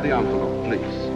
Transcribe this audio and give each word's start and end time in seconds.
have 0.00 0.08
the 0.08 0.16
envelope, 0.16 0.64
please. 0.66 1.10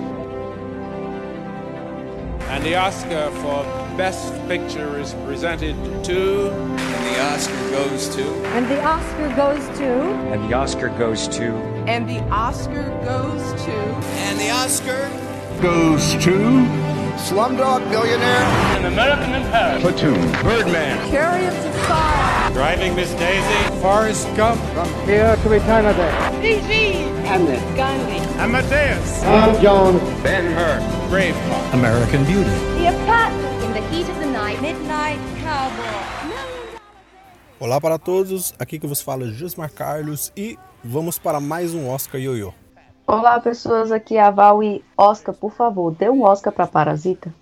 And 2.50 2.64
the 2.64 2.76
Oscar 2.76 3.30
for 3.40 3.64
Best 3.96 4.32
Picture 4.46 4.98
is 4.98 5.14
presented 5.26 5.74
to. 6.04 6.50
And 6.50 7.06
the 7.06 7.20
Oscar 7.32 7.70
goes 7.70 8.14
to. 8.14 8.24
And 8.46 8.66
the 8.70 8.82
Oscar 8.82 9.28
goes 9.34 9.78
to. 9.78 9.84
And 10.32 10.50
the 10.50 10.54
Oscar 10.54 10.88
goes 10.90 11.28
to. 11.28 11.54
And 11.88 12.08
the 12.08 12.20
Oscar 12.30 12.84
goes 13.04 13.64
to. 13.64 13.72
And 13.72 14.38
the 14.38 14.50
Oscar 14.50 15.08
goes 15.62 16.12
to. 16.24 16.66
Slumdog 17.16 17.88
Millionaire. 17.88 18.44
An 18.76 18.92
American 18.92 19.34
in 19.34 19.42
Paris. 19.50 19.82
Platoon. 19.82 20.20
Birdman. 20.42 21.10
Chariots 21.10 21.64
of 21.64 21.74
Fire. 21.86 22.43
Driving 22.54 22.94
Miss 22.94 23.12
Daisy. 23.14 23.80
Forrest 23.82 24.28
Gump. 24.36 24.60
From 24.74 24.86
here 25.08 25.34
to 25.42 25.52
eternity. 25.52 26.06
PG. 26.40 27.02
Hamlet. 27.26 27.58
Gandhi. 27.74 28.20
Amadeus. 28.38 29.22
Tom 29.24 29.60
Jones. 29.60 30.00
Ben 30.22 30.46
Hur. 30.54 30.78
Braveheart. 31.10 31.74
American 31.74 32.22
Beauty. 32.24 32.54
Cleopatra. 32.78 33.50
In 33.66 33.72
the 33.72 33.82
heat 33.90 34.08
of 34.08 34.16
the 34.20 34.26
night. 34.26 34.62
Midnight 34.62 35.18
Cowboy. 35.42 36.38
Olá 37.58 37.80
para 37.80 37.98
todos, 37.98 38.54
aqui 38.56 38.78
que 38.78 38.86
vos 38.86 39.02
fala 39.02 39.26
Jusmar 39.32 39.72
Carlos 39.72 40.32
e 40.36 40.56
vamos 40.84 41.18
para 41.18 41.40
mais 41.40 41.74
um 41.74 41.88
Oscar 41.90 42.20
Yoyo. 42.20 42.54
Olá 43.04 43.40
pessoas, 43.40 43.90
aqui 43.90 44.16
é 44.16 44.22
a 44.22 44.30
Val 44.30 44.62
e 44.62 44.84
Oscar, 44.96 45.34
por 45.34 45.50
favor, 45.52 45.90
dê 45.90 46.08
um 46.08 46.22
Oscar 46.22 46.52
para 46.52 46.68
Parasita. 46.68 47.34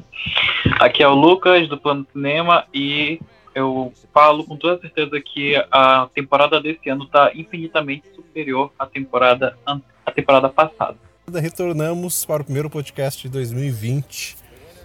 Aqui 0.78 1.02
é 1.02 1.08
o 1.08 1.14
Lucas 1.14 1.68
do 1.68 1.78
Plano 1.78 2.06
Cinema 2.12 2.66
e 2.74 3.20
eu 3.56 3.90
falo 4.12 4.44
com 4.44 4.54
toda 4.54 4.78
certeza 4.82 5.18
que 5.18 5.56
a 5.72 6.10
temporada 6.14 6.60
desse 6.60 6.90
ano 6.90 7.04
está 7.04 7.32
infinitamente 7.34 8.06
superior 8.14 8.70
à 8.78 8.84
temporada, 8.84 9.56
à 10.04 10.10
temporada 10.12 10.50
passada. 10.50 10.98
Retornamos 11.32 12.26
para 12.26 12.42
o 12.42 12.44
primeiro 12.44 12.68
podcast 12.68 13.22
de 13.22 13.30
2020. 13.30 14.36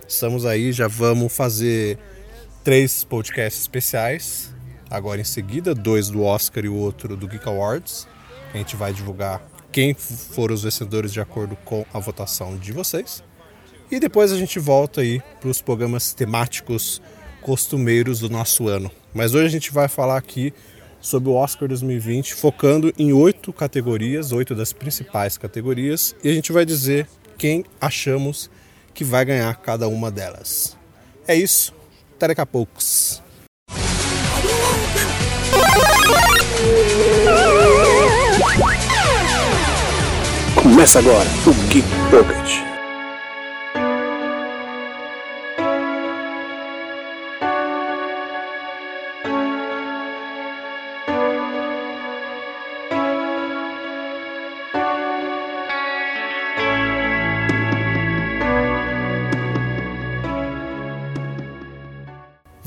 Estamos 0.08 0.46
aí, 0.46 0.72
já 0.72 0.88
vamos 0.88 1.36
fazer 1.36 2.00
três 2.64 3.04
podcasts 3.04 3.62
especiais. 3.62 4.56
Agora 4.90 5.20
em 5.20 5.26
seguida, 5.26 5.76
dois 5.76 6.10
do 6.10 6.24
Oscar 6.24 6.64
e 6.64 6.70
o 6.70 6.76
outro 6.76 7.18
do 7.18 7.28
Geek 7.28 7.46
Awards. 7.50 8.08
A 8.54 8.58
gente 8.58 8.78
vai 8.78 8.94
divulgar 8.94 9.42
quem 9.70 9.94
foram 9.94 10.54
os 10.54 10.64
vencedores 10.64 11.12
de 11.12 11.20
acordo 11.20 11.58
com 11.66 11.86
a 11.94 12.00
votação 12.00 12.56
de 12.56 12.72
vocês. 12.72 13.22
E 13.92 14.00
depois 14.00 14.32
a 14.32 14.38
gente 14.38 14.60
volta 14.60 15.02
aí 15.02 15.22
para 15.42 15.50
os 15.50 15.62
programas 15.62 16.14
temáticos 16.14 17.02
costumeiros 17.42 18.20
do 18.20 18.30
nosso 18.30 18.68
ano. 18.68 18.92
Mas 19.14 19.34
hoje 19.34 19.46
a 19.48 19.50
gente 19.50 19.72
vai 19.72 19.88
falar 19.88 20.18
aqui 20.18 20.54
sobre 21.02 21.30
o 21.30 21.34
Oscar 21.34 21.68
2020, 21.68 22.36
focando 22.36 22.94
em 22.98 23.12
oito 23.12 23.52
categorias, 23.52 24.32
oito 24.32 24.54
das 24.54 24.72
principais 24.72 25.38
categorias, 25.38 26.16
e 26.24 26.30
a 26.30 26.34
gente 26.34 26.52
vai 26.52 26.64
dizer 26.64 27.08
quem 27.38 27.66
achamos 27.82 28.50
que 28.94 29.04
vai 29.04 29.26
ganhar 29.26 29.54
cada 29.56 29.88
uma 29.88 30.12
delas. 30.12 30.78
É 31.28 31.36
isso, 31.36 31.74
até 32.16 32.28
daqui 32.28 32.42
a 32.42 32.46
poucos. 32.46 33.22
Começa 40.56 41.00
agora 41.00 41.28
o 41.48 41.54
Geek 41.70 41.88
Pocket. 42.12 42.71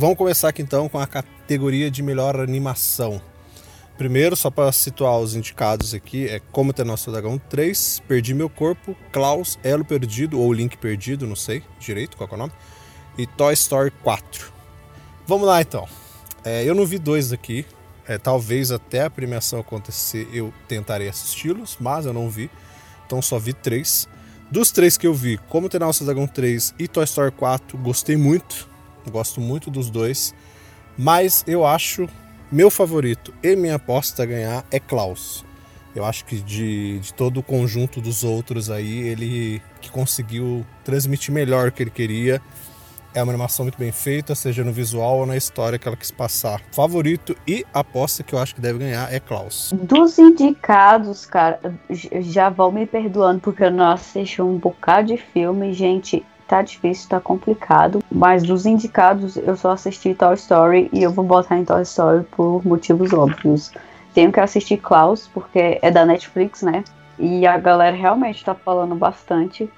Vamos 0.05 0.19
começar 0.19 0.51
aqui 0.51 0.61
então 0.61 0.87
com 0.87 0.99
a 0.99 1.07
categoria 1.07 1.91
de 1.91 2.03
melhor 2.03 2.39
animação. 2.39 3.23
Primeiro, 3.97 4.37
só 4.37 4.51
para 4.51 4.71
situar 4.71 5.19
os 5.19 5.35
indicados 5.35 5.95
aqui, 5.95 6.29
é 6.29 6.43
Como 6.53 6.75
Ter 6.75 6.85
Nosso 6.85 7.11
Dragão 7.11 7.39
3, 7.39 8.03
Perdi 8.07 8.35
Meu 8.35 8.51
Corpo, 8.51 8.95
Klaus, 9.11 9.59
Elo 9.65 9.83
Perdido, 9.83 10.39
ou 10.39 10.53
Link 10.53 10.77
Perdido, 10.77 11.27
não 11.27 11.35
sei 11.35 11.63
direito 11.81 12.19
qual 12.19 12.29
é 12.31 12.35
o 12.35 12.37
nome, 12.37 12.53
e 13.17 13.27
Toy 13.27 13.55
Story 13.55 13.91
4. 14.03 14.53
Vamos 15.27 15.47
lá 15.47 15.63
então. 15.63 15.89
É, 16.45 16.63
eu 16.65 16.75
não 16.75 16.85
vi 16.85 16.99
dois 16.99 17.33
aqui, 17.33 17.65
é, 18.07 18.19
talvez 18.19 18.71
até 18.71 19.05
a 19.05 19.11
premiação 19.11 19.59
acontecer 19.59 20.29
eu 20.35 20.53
tentarei 20.69 21.09
assisti-los, 21.09 21.79
mas 21.81 22.05
eu 22.05 22.13
não 22.13 22.29
vi, 22.29 22.51
então 23.07 23.23
só 23.23 23.39
vi 23.39 23.55
três. 23.55 24.07
Dos 24.51 24.71
três 24.71 24.99
que 24.99 25.07
eu 25.07 25.15
vi, 25.15 25.39
Como 25.49 25.67
Ter 25.71 25.81
Nosso 25.81 26.05
Dragão 26.05 26.27
3 26.27 26.75
e 26.79 26.87
Toy 26.87 27.05
Story 27.05 27.33
4, 27.33 27.79
gostei 27.79 28.19
muito, 28.19 28.74
gosto 29.11 29.41
muito 29.41 29.71
dos 29.71 29.91
dois, 29.91 30.35
mas 30.97 31.45
eu 31.47 31.67
acho 31.67 32.09
meu 32.51 32.71
favorito 32.71 33.35
e 33.43 33.57
minha 33.57 33.77
aposta 33.77 34.23
a 34.23 34.27
ganhar 34.27 34.65
é 34.71 34.79
Klaus. 34.79 35.45
Eu 35.95 36.05
acho 36.05 36.25
que 36.25 36.37
de, 36.37 36.99
de 36.99 37.15
todo 37.15 37.39
o 37.39 37.43
conjunto 37.43 38.01
dos 38.01 38.25
outros 38.25 38.69
aí, 38.69 38.99
ele 39.01 39.63
que 39.81 39.91
conseguiu 39.91 40.67
transmitir 40.85 41.33
melhor 41.33 41.69
o 41.69 41.73
que 41.73 41.83
ele 41.83 41.91
queria. 41.91 42.43
É 43.15 43.23
uma 43.23 43.31
animação 43.31 43.65
muito 43.65 43.79
bem 43.79 43.93
feita, 43.93 44.35
seja 44.35 44.65
no 44.65 44.73
visual 44.73 45.19
ou 45.19 45.27
na 45.27 45.37
história 45.37 45.79
que 45.79 45.87
ela 45.87 45.97
quis 45.97 46.11
passar. 46.11 46.61
Favorito 46.73 47.37
e 47.47 47.65
aposta 47.73 48.25
que 48.25 48.35
eu 48.35 48.41
acho 48.41 48.57
que 48.57 48.61
deve 48.61 48.81
ganhar 48.81 49.13
é 49.13 49.21
Klaus. 49.21 49.73
Dos 49.73 50.19
indicados, 50.19 51.25
cara, 51.25 51.61
já 51.91 52.51
vão 52.51 52.73
me 52.73 52.87
perdoando 52.87 53.41
porque 53.41 53.63
eu 53.63 53.71
não 53.71 53.93
assisti 53.93 54.43
um 54.43 54.59
bocado 54.59 55.09
de 55.09 55.17
filme, 55.17 55.73
gente 55.73 56.25
tá 56.47 56.63
difícil, 56.63 57.09
tá 57.09 57.21
complicado. 57.21 58.03
Mas 58.11 58.43
dos 58.43 58.67
indicados, 58.67 59.37
eu 59.37 59.57
só 59.57 59.73
assisti 59.73 60.15
Toy 60.15 60.35
Story 60.35 60.89
e 60.93 61.03
eu 61.03 61.11
vou 61.11 61.25
botar 61.25 61.57
em 61.57 61.65
Toy 61.65 61.83
Story 61.83 62.25
por 62.31 62.65
motivos 62.67 63.13
óbvios. 63.13 63.73
Tenho 64.13 64.31
que 64.31 64.41
assistir 64.41 64.77
Klaus, 64.77 65.29
porque 65.33 65.79
é 65.83 65.91
da 65.91 66.05
Netflix, 66.05 66.63
né? 66.63 66.85
E 67.19 67.47
a 67.47 67.59
galera 67.59 67.97
realmente 67.97 68.45
tá 68.45 68.55
falando 68.55 68.95
bastante 68.95 69.69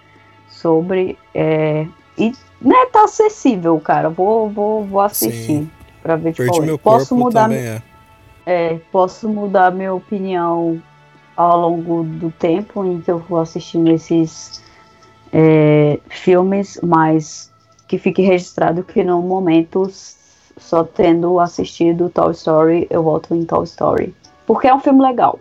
sobre. 0.49 1.19
É, 1.35 1.87
e 2.19 2.33
né, 2.61 2.87
tá 2.93 3.05
acessível, 3.05 3.79
cara. 3.81 4.09
Vou, 4.09 4.49
vou, 4.49 4.85
vou 4.85 5.01
assistir 5.01 5.47
Sim. 5.47 5.71
pra 6.03 6.17
ver 6.17 6.35
Perdi 6.35 6.61
meu 6.61 6.79
posso 6.79 7.17
mudar 7.17 7.51
é. 7.53 7.83
é. 8.45 8.81
posso 8.91 9.29
mudar 9.29 9.71
minha 9.71 9.93
opinião 9.93 10.81
ao 11.37 11.61
longo 11.61 12.03
do 12.03 12.31
tempo 12.31 12.85
em 12.85 13.01
que 13.01 13.11
eu 13.11 13.19
vou 13.19 13.39
assistindo 13.39 13.91
esses 13.91 14.63
é, 15.33 15.99
filmes, 16.09 16.79
mas 16.83 17.53
que 17.89 17.99
fique 17.99 18.23
registrado 18.23 18.83
que 18.83 19.03
no 19.05 19.23
momento, 19.23 19.89
só 20.57 20.85
tendo 20.85 21.39
assistido 21.39 22.11
Toy 22.11 22.33
Story, 22.33 22.87
eu 22.91 23.03
volto 23.03 23.35
em 23.35 23.45
Toy 23.45 23.65
Story. 23.65 24.15
Porque 24.47 24.67
é 24.67 24.75
um 24.75 24.81
filme 24.81 25.03
legal. 25.03 25.39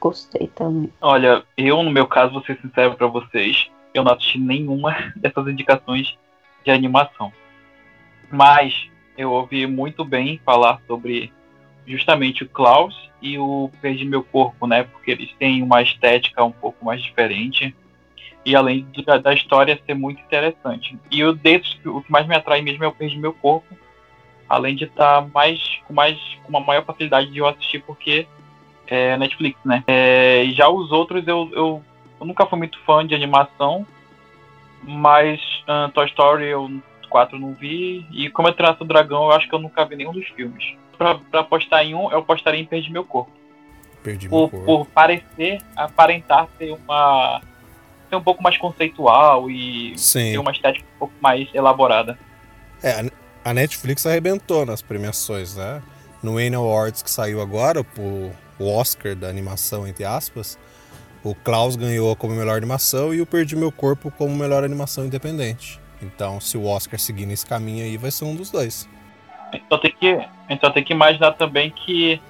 Gostei 0.00 0.48
também. 0.48 0.90
Olha, 1.00 1.42
eu, 1.56 1.82
no 1.82 1.90
meu 1.90 2.06
caso, 2.06 2.32
vou 2.32 2.42
ser 2.42 2.58
sincero 2.60 2.94
para 2.94 3.06
vocês, 3.06 3.68
eu 3.92 4.04
não 4.04 4.12
assisti 4.12 4.38
nenhuma 4.38 4.94
dessas 5.16 5.46
indicações 5.48 6.16
de 6.64 6.70
animação. 6.70 7.32
Mas 8.30 8.88
eu 9.16 9.32
ouvi 9.32 9.66
muito 9.66 10.04
bem 10.04 10.40
falar 10.44 10.80
sobre 10.86 11.32
justamente 11.86 12.44
o 12.44 12.48
Klaus 12.48 13.10
e 13.20 13.38
o 13.38 13.70
Perdi 13.80 14.04
Meu 14.04 14.22
Corpo, 14.22 14.66
né? 14.66 14.84
Porque 14.84 15.10
eles 15.10 15.32
têm 15.38 15.62
uma 15.62 15.82
estética 15.82 16.44
um 16.44 16.52
pouco 16.52 16.84
mais 16.84 17.02
diferente 17.02 17.74
e 18.48 18.56
além 18.56 18.86
da, 19.04 19.18
da, 19.18 19.34
história 19.34 19.78
ser 19.84 19.92
muito 19.92 20.22
interessante. 20.22 20.98
E 21.10 21.22
o 21.22 21.34
desses, 21.34 21.78
o 21.84 22.00
que 22.00 22.10
mais 22.10 22.26
me 22.26 22.34
atrai 22.34 22.62
mesmo 22.62 22.82
é 22.82 22.88
o 22.88 22.92
Perdi 22.92 23.18
Meu 23.18 23.34
Corpo, 23.34 23.76
além 24.48 24.74
de 24.74 24.84
estar 24.84 25.20
tá 25.20 25.28
mais 25.34 25.60
com 25.86 25.92
mais 25.92 26.18
com 26.42 26.48
uma 26.48 26.60
maior 26.60 26.82
facilidade 26.82 27.30
de 27.30 27.38
eu 27.38 27.46
assistir 27.46 27.82
porque 27.82 28.26
é 28.86 29.18
Netflix, 29.18 29.58
né? 29.66 29.84
É, 29.86 30.46
já 30.54 30.66
os 30.66 30.90
outros 30.90 31.28
eu, 31.28 31.50
eu, 31.52 31.82
eu, 32.18 32.26
nunca 32.26 32.46
fui 32.46 32.56
muito 32.56 32.78
fã 32.86 33.06
de 33.06 33.14
animação, 33.14 33.86
mas 34.82 35.38
uh, 35.68 35.92
Toy 35.92 36.06
Story 36.06 36.46
eu 36.46 36.70
4 37.10 37.38
não 37.38 37.52
vi 37.52 38.06
e 38.10 38.30
como 38.30 38.48
é 38.48 38.52
Traço 38.52 38.78
do 38.78 38.86
Dragão 38.86 39.24
eu 39.24 39.32
acho 39.32 39.46
que 39.46 39.54
eu 39.54 39.58
nunca 39.58 39.84
vi 39.84 39.94
nenhum 39.94 40.12
dos 40.12 40.26
filmes. 40.28 40.74
Pra, 40.96 41.16
pra 41.16 41.40
apostar 41.40 41.84
em 41.84 41.94
um, 41.94 42.10
eu 42.10 42.20
apostaria 42.20 42.60
em 42.60 42.64
Perdi 42.64 42.90
Meu 42.90 43.04
Corpo. 43.04 43.30
Perdi 44.02 44.26
por, 44.26 44.38
meu 44.38 44.48
corpo. 44.48 44.64
por 44.64 44.86
parecer, 44.86 45.60
aparentar 45.76 46.48
ser 46.56 46.72
uma 46.72 47.42
ser 48.08 48.16
um 48.16 48.22
pouco 48.22 48.42
mais 48.42 48.56
conceitual 48.56 49.50
e 49.50 49.92
Sim. 49.96 50.32
ter 50.32 50.38
uma 50.38 50.50
estética 50.50 50.86
um 50.96 50.98
pouco 50.98 51.14
mais 51.20 51.48
elaborada. 51.54 52.18
É, 52.82 53.10
a 53.44 53.54
Netflix 53.54 54.06
arrebentou 54.06 54.64
nas 54.66 54.82
premiações, 54.82 55.56
né? 55.56 55.82
No 56.22 56.36
Annie 56.36 56.54
Awards 56.54 57.02
que 57.02 57.10
saiu 57.10 57.40
agora, 57.40 57.84
o 57.98 58.32
Oscar 58.60 59.14
da 59.14 59.28
animação, 59.28 59.86
entre 59.86 60.04
aspas, 60.04 60.58
o 61.22 61.34
Klaus 61.34 61.76
ganhou 61.76 62.14
como 62.16 62.34
melhor 62.34 62.56
animação 62.56 63.14
e 63.14 63.20
o 63.20 63.26
Perdi 63.26 63.56
Meu 63.56 63.70
Corpo 63.70 64.10
como 64.10 64.34
melhor 64.34 64.64
animação 64.64 65.04
independente. 65.04 65.80
Então, 66.02 66.40
se 66.40 66.56
o 66.56 66.64
Oscar 66.64 66.98
seguir 66.98 67.26
nesse 67.26 67.44
caminho 67.44 67.84
aí, 67.84 67.96
vai 67.96 68.10
ser 68.10 68.24
um 68.24 68.34
dos 68.34 68.50
dois. 68.50 68.88
Então 69.52 69.78
tem 69.78 69.92
que, 69.92 70.28
então 70.48 70.70
tem 70.70 70.84
que 70.84 70.92
imaginar 70.92 71.32
também 71.32 71.70
que 71.70 72.20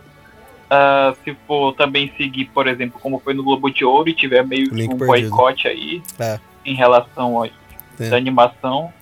Uh, 0.68 1.16
se 1.24 1.34
for 1.46 1.74
também 1.74 2.12
seguir, 2.16 2.44
por 2.52 2.66
exemplo, 2.66 3.00
como 3.00 3.18
foi 3.20 3.32
no 3.32 3.42
Globo 3.42 3.70
de 3.70 3.86
Ouro 3.86 4.10
e 4.10 4.14
tiver 4.14 4.44
meio 4.44 4.70
que 4.70 4.82
um 4.82 4.98
boicote 4.98 5.66
aí 5.66 6.02
é. 6.18 6.38
em 6.64 6.74
relação 6.74 7.42
à 7.42 7.48
é. 7.98 8.14
animação. 8.14 8.92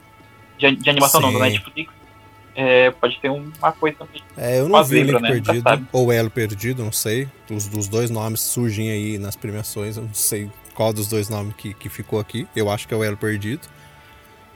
De, 0.56 0.76
de 0.76 0.88
animação 0.88 1.20
Sim. 1.20 1.26
não, 1.26 1.38
da 1.40 1.46
Netflix. 1.46 1.92
É, 2.54 2.90
pode 2.92 3.18
ter 3.20 3.28
uma 3.28 3.72
coisa 3.72 3.98
também. 3.98 4.22
É, 4.36 4.60
eu 4.60 4.68
não 4.68 4.82
vi 4.82 5.00
o 5.00 5.02
Link 5.02 5.20
né? 5.20 5.28
Perdido 5.28 5.88
ou 5.92 6.10
Elo 6.10 6.30
Perdido, 6.30 6.84
não 6.84 6.92
sei. 6.92 7.28
Os 7.50 7.66
dos 7.66 7.86
dois 7.86 8.08
nomes 8.08 8.40
surgem 8.40 8.90
aí 8.90 9.18
nas 9.18 9.36
premiações, 9.36 9.98
eu 9.98 10.04
não 10.04 10.14
sei 10.14 10.50
qual 10.72 10.92
dos 10.92 11.08
dois 11.08 11.28
nomes 11.28 11.54
que, 11.56 11.74
que 11.74 11.90
ficou 11.90 12.18
aqui. 12.18 12.46
Eu 12.56 12.70
acho 12.70 12.88
que 12.88 12.94
é 12.94 12.96
o 12.96 13.04
Elo 13.04 13.16
Perdido. 13.16 13.68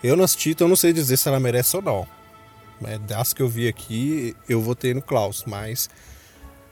Eu 0.03 0.17
não 0.17 0.25
assisti, 0.25 0.51
então 0.51 0.67
eu 0.67 0.71
não 0.71 0.77
sei 0.77 0.95
dizer 0.95 1.19
se 1.19 1.29
ela 1.29 1.39
merece 1.39 1.77
ou 1.77 1.83
não. 1.83 2.07
É, 2.87 2.97
das 2.97 3.35
que 3.35 3.43
eu 3.43 3.49
vi 3.49 3.69
aqui, 3.69 4.35
eu 4.49 4.62
votei 4.62 4.95
no 4.95 5.03
Klaus, 5.03 5.45
mas 5.47 5.91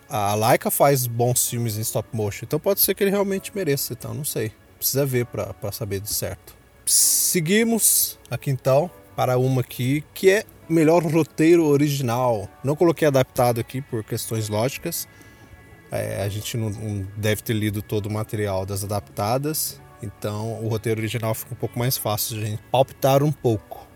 a 0.08 0.34
Laika 0.34 0.70
faz 0.70 1.06
bons 1.06 1.49
filmes 1.49 1.76
em 1.76 1.82
stop 1.82 2.08
motion, 2.12 2.44
então 2.44 2.58
pode 2.58 2.81
ser 2.81 2.94
que 2.94 3.05
ele 3.05 3.10
realmente 3.10 3.55
mereça, 3.55 3.93
então 3.93 4.14
não 4.14 4.25
sei. 4.25 4.52
Precisa 4.76 5.05
ver 5.05 5.26
para 5.26 5.72
saber 5.72 6.00
de 6.00 6.08
certo. 6.12 6.56
Seguimos 6.87 8.19
aqui 8.31 8.50
então 8.50 8.90
para 9.14 9.37
uma 9.37 9.60
aqui 9.60 10.05
que 10.14 10.31
é 10.31 10.44
melhor 10.69 11.02
roteiro 11.05 11.66
original. 11.66 12.49
Não 12.62 12.76
coloquei 12.76 13.08
adaptado 13.08 13.60
aqui 13.60 13.82
por 13.82 14.05
questões 14.05 14.49
lógicas. 14.49 15.08
É, 15.90 16.22
a 16.22 16.28
gente 16.28 16.56
não, 16.56 16.70
não 16.70 17.06
deve 17.16 17.43
ter 17.43 17.54
lido 17.54 17.82
todo 17.82 18.06
o 18.06 18.12
material 18.12 18.64
das 18.64 18.84
adaptadas, 18.84 19.81
então 20.02 20.62
o 20.62 20.69
roteiro 20.69 21.00
original 21.00 21.34
fica 21.34 21.54
um 21.54 21.56
pouco 21.56 21.78
mais 21.78 21.96
fácil 21.96 22.37
de 22.37 22.44
a 22.44 22.46
gente 22.46 22.62
palpitar 22.70 23.22
um 23.22 23.32
pouco. 23.32 23.87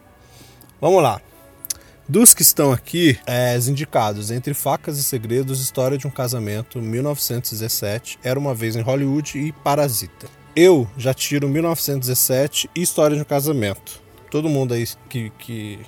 Vamos 0.81 1.03
lá. 1.03 1.21
Dos 2.13 2.35
que 2.35 2.43
estão 2.43 2.71
aqui, 2.71 3.19
é, 3.27 3.57
os 3.57 3.69
indicados 3.69 4.31
Entre 4.31 4.53
Facas 4.53 4.99
e 4.99 5.03
Segredos, 5.03 5.63
História 5.63 5.97
de 5.97 6.07
um 6.07 6.11
Casamento, 6.11 6.79
1917, 6.79 8.19
Era 8.23 8.39
uma 8.39 8.55
Vez 8.55 8.77
em 8.77 8.83
Hollywood 8.83 9.39
e 9.39 9.51
Parasita. 9.51 10.27
Eu 10.55 10.87
já 10.99 11.15
tiro 11.15 11.49
1917 11.49 12.69
e 12.77 12.83
História 12.83 13.17
de 13.17 13.23
um 13.23 13.25
Casamento. 13.25 14.03
Todo 14.31 14.47
mundo 14.51 14.75
aí 14.75 14.87
que, 15.09 15.31
que, 15.39 15.79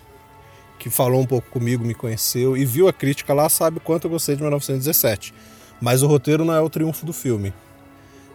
que 0.79 0.89
falou 0.89 1.21
um 1.21 1.27
pouco 1.27 1.51
comigo, 1.51 1.85
me 1.85 1.93
conheceu 1.93 2.57
e 2.57 2.65
viu 2.65 2.89
a 2.89 2.93
crítica 2.95 3.35
lá 3.35 3.51
sabe 3.51 3.79
quanto 3.79 4.07
eu 4.07 4.11
gostei 4.11 4.35
de 4.35 4.41
1917. 4.41 5.35
Mas 5.79 6.03
o 6.03 6.07
roteiro 6.07 6.43
não 6.43 6.55
é 6.55 6.61
o 6.63 6.71
triunfo 6.71 7.05
do 7.05 7.13
filme. 7.13 7.53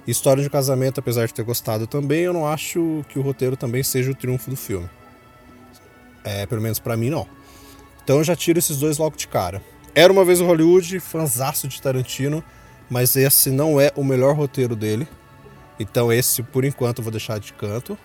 História 0.06 0.44
de 0.44 0.48
um 0.48 0.52
Casamento, 0.52 1.00
apesar 1.00 1.26
de 1.26 1.34
ter 1.34 1.44
gostado 1.44 1.88
também, 1.88 2.20
eu 2.20 2.34
não 2.34 2.46
acho 2.46 3.04
que 3.10 3.18
o 3.18 3.24
roteiro 3.24 3.58
também 3.58 3.82
seja 3.82 4.12
o 4.12 4.16
triunfo 4.16 4.52
do 4.52 4.56
filme. 4.56 4.88
É, 6.24 6.46
pelo 6.46 6.62
menos 6.62 6.78
para 6.78 6.96
mim, 6.96 7.10
não. 7.10 7.39
Então 8.10 8.18
eu 8.18 8.24
já 8.24 8.36
tiro 8.36 8.58
esses 8.58 8.78
dois 8.78 8.98
logo 8.98 9.16
de 9.16 9.28
cara. 9.28 9.62
Era 9.94 10.12
uma 10.12 10.26
vez 10.26 10.42
o 10.42 10.46
Hollywood, 10.48 11.00
fanzaço 11.00 11.68
de 11.68 11.80
Tarantino, 11.80 12.44
mas 12.90 13.16
esse 13.16 13.52
não 13.52 13.80
é 13.80 13.92
o 13.96 14.04
melhor 14.04 14.36
roteiro 14.36 14.76
dele. 14.76 15.08
Então 15.80 16.12
esse, 16.12 16.42
por 16.42 16.66
enquanto, 16.66 16.98
eu 16.98 17.04
vou 17.04 17.12
deixar 17.12 17.40
de 17.40 17.54
canto. 17.54 17.96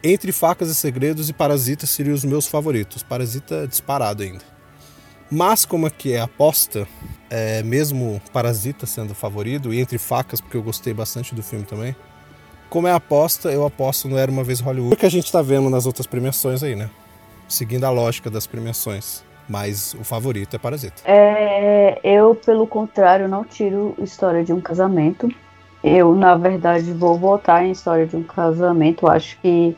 Entre 0.00 0.30
Facas 0.30 0.70
e 0.70 0.76
Segredos 0.76 1.28
e 1.28 1.32
Parasita 1.32 1.88
seriam 1.88 2.14
os 2.14 2.24
meus 2.24 2.46
favoritos. 2.46 3.02
Parasita 3.02 3.64
é 3.64 3.66
disparado 3.66 4.22
ainda. 4.22 4.44
Mas 5.28 5.64
como 5.64 5.86
aqui 5.86 6.12
é 6.12 6.20
aposta, 6.20 6.86
é, 7.28 7.64
mesmo 7.64 8.22
Parasita 8.32 8.86
sendo 8.86 9.12
favorito, 9.12 9.74
e 9.74 9.80
Entre 9.80 9.98
Facas, 9.98 10.40
porque 10.40 10.56
eu 10.56 10.62
gostei 10.62 10.94
bastante 10.94 11.34
do 11.34 11.42
filme 11.42 11.64
também, 11.64 11.96
como 12.70 12.86
é 12.86 12.92
aposta, 12.92 13.50
eu 13.50 13.66
aposto 13.66 14.06
no 14.06 14.16
Era 14.16 14.30
Uma 14.30 14.44
Vez 14.44 14.60
Hollywood. 14.60 14.94
Que 14.94 15.06
a 15.06 15.10
gente 15.10 15.32
tá 15.32 15.42
vendo 15.42 15.68
nas 15.68 15.84
outras 15.84 16.06
premiações 16.06 16.62
aí, 16.62 16.76
né? 16.76 16.88
Seguindo 17.48 17.84
a 17.84 17.90
lógica 17.90 18.30
das 18.30 18.46
premiações. 18.46 19.24
Mas 19.48 19.94
o 19.94 20.02
favorito 20.02 20.56
é 20.56 20.58
Parasita. 20.58 21.02
É, 21.04 22.00
eu, 22.02 22.34
pelo 22.34 22.66
contrário, 22.66 23.28
não 23.28 23.44
tiro 23.44 23.94
História 23.98 24.44
de 24.44 24.52
um 24.52 24.60
Casamento. 24.60 25.28
Eu, 25.84 26.16
na 26.16 26.34
verdade, 26.34 26.92
vou 26.92 27.16
votar 27.16 27.64
em 27.64 27.70
História 27.70 28.06
de 28.06 28.16
um 28.16 28.24
Casamento. 28.24 29.06
Acho 29.06 29.38
que, 29.40 29.76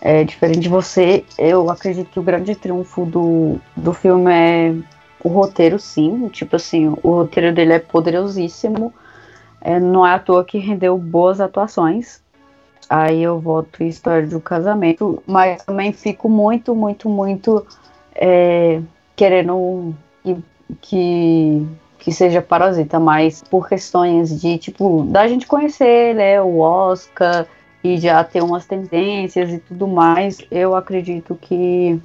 é, 0.00 0.24
diferente 0.24 0.60
de 0.60 0.68
você, 0.70 1.24
eu 1.38 1.68
acredito 1.68 2.10
que 2.10 2.18
o 2.18 2.22
grande 2.22 2.54
triunfo 2.54 3.04
do, 3.04 3.60
do 3.76 3.92
filme 3.92 4.32
é 4.32 4.74
o 5.22 5.28
roteiro, 5.28 5.78
sim. 5.78 6.28
Tipo 6.28 6.56
assim, 6.56 6.88
o 7.02 7.10
roteiro 7.16 7.54
dele 7.54 7.74
é 7.74 7.78
poderosíssimo. 7.78 8.92
É, 9.60 9.78
não 9.78 10.06
é 10.06 10.14
à 10.14 10.18
toa 10.18 10.42
que 10.42 10.56
rendeu 10.56 10.96
boas 10.96 11.42
atuações. 11.42 12.19
Aí 12.90 13.22
eu 13.22 13.38
voto 13.38 13.84
História 13.84 14.26
de 14.26 14.34
um 14.34 14.40
Casamento, 14.40 15.22
mas 15.24 15.62
também 15.62 15.92
fico 15.92 16.28
muito, 16.28 16.74
muito, 16.74 17.08
muito 17.08 17.64
é, 18.12 18.82
querendo 19.14 19.94
que, 20.24 20.36
que, 20.80 21.66
que, 22.00 22.12
seja 22.12 22.42
Parasita, 22.42 22.98
mas 22.98 23.44
por 23.48 23.68
questões 23.68 24.40
de, 24.40 24.58
tipo, 24.58 25.04
da 25.04 25.28
gente 25.28 25.46
conhecer, 25.46 26.16
né, 26.16 26.42
o 26.42 26.58
Oscar 26.58 27.46
e 27.84 27.96
já 27.96 28.24
ter 28.24 28.42
umas 28.42 28.66
tendências 28.66 29.52
e 29.52 29.58
tudo 29.60 29.86
mais, 29.86 30.38
eu 30.50 30.74
acredito 30.74 31.38
que, 31.40 31.96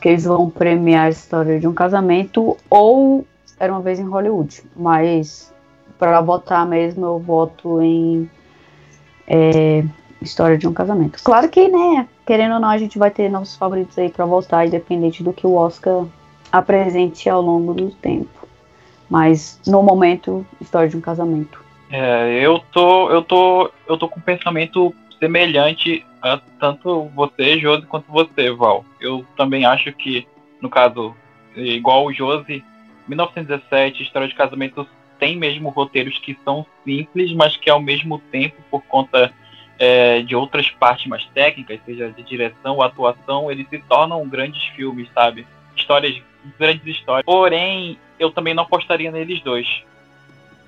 que 0.00 0.08
eles 0.08 0.24
vão 0.24 0.48
premiar 0.48 1.08
a 1.08 1.10
História 1.10 1.60
de 1.60 1.68
um 1.68 1.74
Casamento 1.74 2.56
ou 2.70 3.26
Era 3.60 3.70
Uma 3.70 3.82
Vez 3.82 4.00
em 4.00 4.08
Hollywood, 4.08 4.62
mas 4.74 5.52
para 5.98 6.22
votar 6.22 6.66
mesmo 6.66 7.04
eu 7.04 7.18
voto 7.18 7.82
em... 7.82 8.30
É, 9.26 9.84
história 10.22 10.58
de 10.58 10.66
um 10.66 10.72
casamento. 10.72 11.22
Claro 11.22 11.48
que, 11.48 11.68
né, 11.68 12.08
querendo 12.26 12.54
ou 12.54 12.60
não, 12.60 12.68
a 12.68 12.78
gente 12.78 12.98
vai 12.98 13.10
ter 13.10 13.30
nossos 13.30 13.56
favoritos 13.56 13.98
aí 13.98 14.08
para 14.08 14.24
voltar, 14.24 14.66
independente 14.66 15.22
do 15.22 15.32
que 15.32 15.46
o 15.46 15.54
Oscar 15.54 16.04
apresente 16.50 17.28
ao 17.28 17.40
longo 17.40 17.74
do 17.74 17.90
tempo. 17.90 18.46
Mas 19.08 19.60
no 19.66 19.82
momento, 19.82 20.46
história 20.60 20.88
de 20.88 20.96
um 20.96 21.00
casamento. 21.00 21.62
É, 21.90 22.40
eu 22.40 22.58
tô, 22.72 23.10
eu 23.10 23.22
tô, 23.22 23.70
eu 23.86 23.98
tô 23.98 24.08
com 24.08 24.18
um 24.18 24.22
pensamento 24.22 24.94
semelhante 25.18 26.04
a 26.22 26.40
tanto 26.58 27.10
você, 27.14 27.58
Josi, 27.58 27.86
quanto 27.86 28.10
você, 28.10 28.50
Val. 28.50 28.84
Eu 29.00 29.24
também 29.36 29.66
acho 29.66 29.92
que, 29.92 30.26
no 30.60 30.70
caso, 30.70 31.14
igual 31.54 32.06
o 32.06 32.12
Josi, 32.12 32.64
1917, 33.08 34.02
História 34.02 34.28
de 34.28 34.34
Casamento 34.34 34.86
tem 35.18 35.36
mesmo 35.36 35.68
roteiros 35.68 36.18
que 36.18 36.36
são 36.44 36.64
simples, 36.84 37.32
mas 37.32 37.56
que 37.56 37.68
ao 37.68 37.80
mesmo 37.80 38.18
tempo, 38.30 38.56
por 38.70 38.82
conta 38.82 39.32
é, 39.78 40.22
de 40.22 40.34
outras 40.34 40.68
partes 40.70 41.06
mais 41.06 41.24
técnicas, 41.34 41.80
seja 41.84 42.10
de 42.10 42.22
direção 42.22 42.76
ou 42.76 42.82
atuação, 42.82 43.50
eles 43.50 43.68
se 43.68 43.78
tornam 43.80 44.26
grandes 44.28 44.62
filmes, 44.74 45.08
sabe? 45.14 45.46
Histórias, 45.76 46.20
grandes 46.58 46.86
histórias. 46.86 47.24
Porém, 47.24 47.98
eu 48.18 48.30
também 48.30 48.54
não 48.54 48.62
apostaria 48.62 49.10
neles 49.10 49.40
dois. 49.42 49.66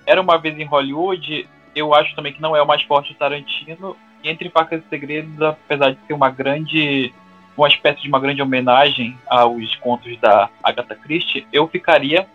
Era 0.06 0.20
uma 0.20 0.36
vez 0.36 0.58
em 0.58 0.64
Hollywood, 0.64 1.48
eu 1.74 1.94
acho 1.94 2.14
também 2.14 2.32
que 2.32 2.42
não 2.42 2.54
é 2.54 2.62
o 2.62 2.66
mais 2.66 2.82
forte 2.82 3.12
do 3.12 3.18
Tarantino. 3.18 3.96
E 4.22 4.28
Entre 4.28 4.48
Facas 4.48 4.82
e 4.82 4.88
Segredos, 4.88 5.40
apesar 5.40 5.90
de 5.90 5.98
ser 6.06 6.14
uma 6.14 6.30
grande 6.30 7.12
uma 7.56 7.68
espécie 7.68 8.02
de 8.02 8.08
uma 8.08 8.18
grande 8.18 8.42
homenagem 8.42 9.16
aos 9.26 9.76
contos 9.76 10.18
da 10.18 10.50
Agatha 10.62 10.94
Christie, 10.96 11.46
eu 11.52 11.68
ficaria 11.68 12.26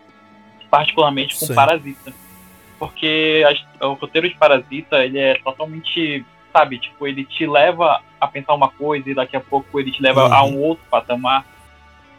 particularmente 0.70 1.38
com 1.38 1.46
Sim. 1.46 1.55
Parasita. 1.55 2.13
Porque 2.77 3.44
a, 3.82 3.88
o 3.88 3.94
roteiro 3.94 4.29
de 4.29 4.36
Parasita, 4.36 5.03
ele 5.03 5.20
é 5.20 5.36
totalmente 5.36 6.25
sabe? 6.51 6.79
Tipo, 6.79 7.08
ele 7.08 7.24
te 7.25 7.46
leva 7.46 8.01
a 8.20 8.27
pensar 8.27 8.53
uma 8.53 8.70
coisa 8.70 9.10
e 9.10 9.13
daqui 9.13 9.36
a 9.36 9.41
pouco 9.41 9.79
ele 9.79 9.91
te 9.91 10.01
leva 10.01 10.27
uhum. 10.27 10.34
a 10.34 10.46
um 10.46 10.60
outro 10.60 10.84
patamar. 10.89 11.46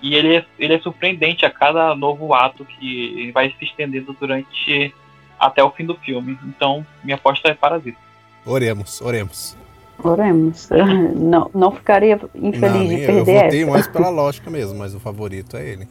E 0.02 0.14
ele 0.14 0.36
é, 0.36 0.44
ele 0.58 0.74
é 0.74 0.78
surpreendente 0.78 1.44
a 1.44 1.50
cada 1.50 1.94
novo 1.94 2.32
ato 2.32 2.64
que 2.64 3.30
vai 3.32 3.54
se 3.58 3.64
estendendo 3.64 4.16
durante 4.18 4.94
até 5.38 5.62
o 5.62 5.70
fim 5.70 5.84
do 5.84 5.94
filme. 5.96 6.38
Então, 6.44 6.86
minha 7.04 7.16
aposta 7.16 7.48
é 7.48 7.54
Parasita. 7.54 7.98
Oremos, 8.46 9.00
oremos. 9.00 9.56
Oremos. 10.02 10.68
Não, 11.14 11.50
não 11.54 11.72
ficaria 11.72 12.18
infeliz 12.34 12.72
não, 12.72 12.88
de 12.88 12.96
perder 12.96 13.18
Eu 13.18 13.24
votei 13.24 13.62
essa. 13.62 13.70
mais 13.70 13.86
pela 13.86 14.08
lógica 14.10 14.50
mesmo, 14.50 14.78
mas 14.78 14.94
o 14.94 15.00
favorito 15.00 15.58
é 15.58 15.68
ele. 15.68 15.86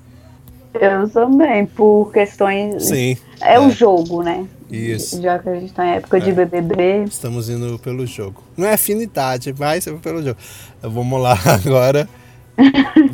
Eu 0.73 1.09
também, 1.09 1.65
por 1.65 2.11
questões. 2.11 2.85
Sim. 2.85 3.17
É, 3.41 3.55
é. 3.55 3.59
o 3.59 3.71
jogo, 3.71 4.21
né? 4.21 4.47
Isso. 4.69 5.21
Já 5.21 5.39
que 5.39 5.49
a 5.49 5.55
gente 5.55 5.73
tá 5.73 5.85
em 5.85 5.91
época 5.95 6.17
é. 6.17 6.19
de 6.19 6.31
BBB. 6.31 7.03
Estamos 7.05 7.49
indo 7.49 7.79
pelo 7.79 8.05
jogo. 8.05 8.43
Não 8.55 8.67
é 8.67 8.73
afinidade, 8.73 9.51
vai 9.51 9.81
ser 9.81 9.95
pelo 9.95 10.21
jogo. 10.21 10.37
Vamos 10.81 11.21
lá 11.21 11.37
agora. 11.45 12.07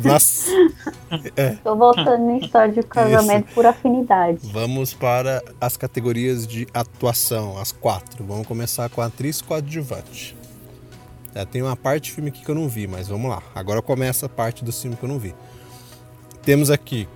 Nossa. 0.04 0.50
É. 1.36 1.50
Tô 1.62 1.76
voltando 1.76 2.30
em 2.30 2.38
história 2.44 2.72
de 2.72 2.82
casamento 2.82 3.46
Isso. 3.46 3.54
por 3.54 3.64
afinidade. 3.64 4.40
Vamos 4.52 4.92
para 4.92 5.42
as 5.60 5.76
categorias 5.76 6.46
de 6.46 6.66
atuação, 6.74 7.56
as 7.58 7.70
quatro. 7.70 8.24
Vamos 8.24 8.46
começar 8.46 8.88
com 8.90 9.00
a 9.00 9.06
atriz 9.06 9.40
coadjuvante. 9.40 10.36
É, 11.32 11.44
tem 11.44 11.62
uma 11.62 11.76
parte 11.76 12.10
do 12.10 12.14
filme 12.14 12.30
aqui 12.30 12.44
que 12.44 12.50
eu 12.50 12.56
não 12.56 12.68
vi, 12.68 12.88
mas 12.88 13.06
vamos 13.06 13.30
lá. 13.30 13.40
Agora 13.54 13.80
começa 13.80 14.26
a 14.26 14.28
parte 14.28 14.64
do 14.64 14.72
filme 14.72 14.96
que 14.96 15.04
eu 15.04 15.08
não 15.08 15.18
vi. 15.18 15.32
Temos 16.42 16.70
aqui 16.70 17.08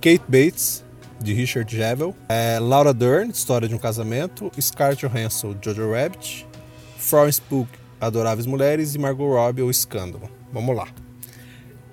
Kate 0.00 0.22
Bates, 0.28 0.84
de 1.20 1.32
Richard 1.32 1.74
Jevel, 1.74 2.14
é, 2.28 2.58
Laura 2.60 2.92
Dern, 2.92 3.30
História 3.30 3.68
de 3.68 3.74
um 3.74 3.78
Casamento, 3.78 4.50
Scarlett 4.60 5.06
Johansson, 5.06 5.56
Jojo 5.62 5.92
Rabbit, 5.92 6.46
Florence 6.98 7.40
Pugh, 7.40 7.68
Adoráveis 8.00 8.46
Mulheres 8.46 8.94
e 8.94 8.98
Margot 8.98 9.28
Robbie, 9.28 9.62
O 9.62 9.70
Escândalo. 9.70 10.28
Vamos 10.52 10.76
lá. 10.76 10.88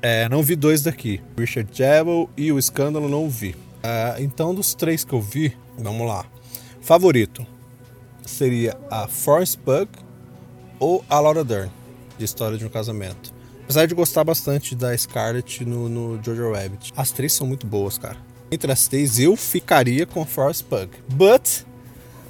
É, 0.02 0.28
não 0.28 0.44
vi 0.44 0.56
dois 0.56 0.84
daqui, 0.84 1.22
Richard 1.38 1.70
Jevel 1.72 2.30
e 2.36 2.52
O 2.52 2.60
Escândalo 2.60 3.08
não 3.08 3.30
vi. 3.30 3.52
Uh, 3.52 4.20
então, 4.22 4.54
dos 4.54 4.74
três 4.74 5.04
que 5.04 5.14
eu 5.14 5.22
vi, 5.22 5.58
vamos 5.78 6.08
lá. 6.08 6.26
Favorito 6.82 7.46
seria 8.26 8.78
a 8.90 9.08
Forrest 9.08 9.58
Pug 9.60 9.90
ou 10.80 11.04
a 11.10 11.20
Laura 11.20 11.44
Dern, 11.44 11.72
de 12.18 12.26
História 12.26 12.58
de 12.58 12.66
um 12.66 12.70
Casamento. 12.70 13.33
Apesar 13.64 13.88
de 13.88 13.96
gostar 13.96 14.24
bastante 14.24 14.76
da 14.76 14.96
Scarlett 14.98 15.66
no, 15.66 15.88
no 15.90 16.24
Jojo 16.24 16.52
Rabbit. 16.52 16.94
As 16.96 17.12
três 17.12 17.34
são 17.34 17.48
muito 17.48 17.66
boas, 17.66 17.98
cara. 17.98 18.18
Entre 18.52 18.72
as 18.72 18.88
três, 18.88 19.20
eu 19.20 19.36
ficaria 19.36 20.06
com 20.06 20.22
a 20.22 20.26
Forrest 20.26 20.64
Pug. 20.66 20.90
But, 21.10 21.64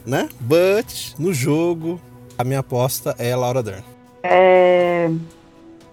né? 0.06 0.30
But, 0.40 1.16
no 1.20 1.34
jogo, 1.34 2.00
a 2.38 2.44
minha 2.44 2.60
aposta 2.60 3.16
é 3.18 3.34
a 3.34 3.38
Laura 3.38 3.62
Dern. 3.62 3.84
É... 4.22 5.10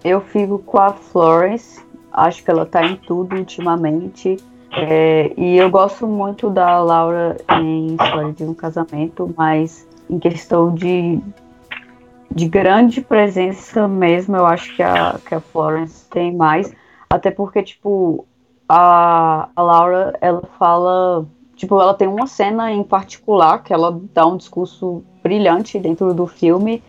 Eu 0.03 0.21
fico 0.21 0.59
com 0.59 0.79
a 0.79 0.93
Florence. 0.93 1.81
Acho 2.13 2.43
que 2.43 2.49
ela 2.49 2.65
tá 2.65 2.85
em 2.85 2.95
tudo 2.95 3.35
ultimamente. 3.35 4.37
É... 4.71 5.33
E 5.35 5.57
eu 5.57 5.69
gosto 5.69 6.07
muito 6.07 6.49
da 6.49 6.81
Laura 6.81 7.35
em 7.59 7.87
História 7.87 8.31
de 8.31 8.43
um 8.43 8.53
Casamento, 8.53 9.33
mas 9.35 9.85
em 10.09 10.17
questão 10.19 10.73
de, 10.73 11.19
de 12.33 12.47
grande 12.47 13.01
presença 13.01 13.87
mesmo, 13.87 14.35
eu 14.35 14.45
acho 14.45 14.75
que 14.75 14.81
a, 14.81 15.19
que 15.25 15.35
a 15.35 15.39
Florence 15.39 16.09
tem 16.09 16.33
mais. 16.35 16.71
Até 17.09 17.29
porque, 17.29 17.61
tipo, 17.61 18.25
a, 18.67 19.49
a 19.55 19.61
Laura, 19.61 20.17
ela 20.21 20.43
fala. 20.57 21.25
Tipo, 21.55 21.79
ela 21.79 21.93
tem 21.93 22.07
uma 22.07 22.25
cena 22.25 22.71
em 22.71 22.83
particular 22.83 23.61
que 23.61 23.73
ela 23.73 23.99
dá 24.13 24.25
um 24.25 24.37
discurso 24.37 25.03
brilhante 25.21 25.77
dentro 25.77 26.13
do 26.13 26.25
filme, 26.25 26.81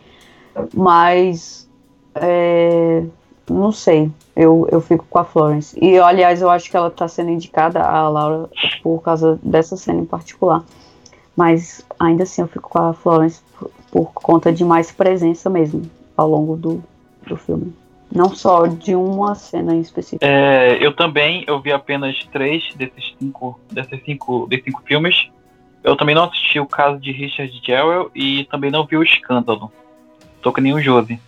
mas. 0.73 1.69
É, 2.15 3.03
não 3.51 3.73
sei, 3.73 4.11
eu, 4.37 4.69
eu 4.71 4.81
fico 4.81 5.05
com 5.11 5.19
a 5.19 5.25
Florence. 5.25 5.77
E, 5.81 5.99
aliás, 5.99 6.41
eu 6.41 6.49
acho 6.49 6.71
que 6.71 6.77
ela 6.77 6.89
está 6.89 7.09
sendo 7.09 7.31
indicada, 7.31 7.83
a 7.83 8.09
Laura, 8.09 8.49
por 8.83 9.03
causa 9.03 9.39
dessa 9.43 9.77
cena 9.77 10.01
em 10.01 10.07
particular. 10.07 10.63
Mas 11.37 11.85
ainda 11.99 12.23
assim 12.23 12.43
eu 12.43 12.49
fico 12.49 12.69
com 12.69 12.79
a 12.79 12.93
Florence 12.93 13.43
por, 13.93 14.11
conta 14.15 14.51
de 14.51 14.65
mais 14.65 14.91
presença 14.91 15.51
mesmo 15.51 15.83
ao 16.17 16.29
longo 16.29 16.57
do, 16.57 16.83
do 17.27 17.37
filme. 17.37 17.75
Não 18.11 18.35
só 18.35 18.67
de 18.67 18.95
uma 18.95 19.35
cena 19.35 19.75
em 19.75 19.81
específico. 19.81 20.25
É, 20.25 20.79
eu 20.81 20.93
também, 20.95 21.45
eu 21.47 21.61
vi 21.61 21.73
apenas 21.73 22.19
três 22.33 22.75
desses 22.75 23.15
cinco, 23.19 23.61
desses 23.71 24.03
cinco, 24.05 24.47
desses 24.47 24.65
cinco 24.65 24.83
filmes. 24.83 25.31
Eu 25.85 25.97
também 25.97 26.15
não 26.15 26.25
assisti 26.25 26.59
o 26.59 26.67
caso 26.67 26.99
de 26.99 27.13
Richard 27.13 27.61
Jewell 27.65 28.11
e 28.15 28.45
também 28.45 28.71
não 28.71 28.85
vi 28.85 28.97
o 28.97 29.03
escândalo. 29.03 29.71
Tô 30.41 30.53
que 30.53 30.61
nem 30.61 30.75
o 30.75 30.81
Josi. 30.81 31.21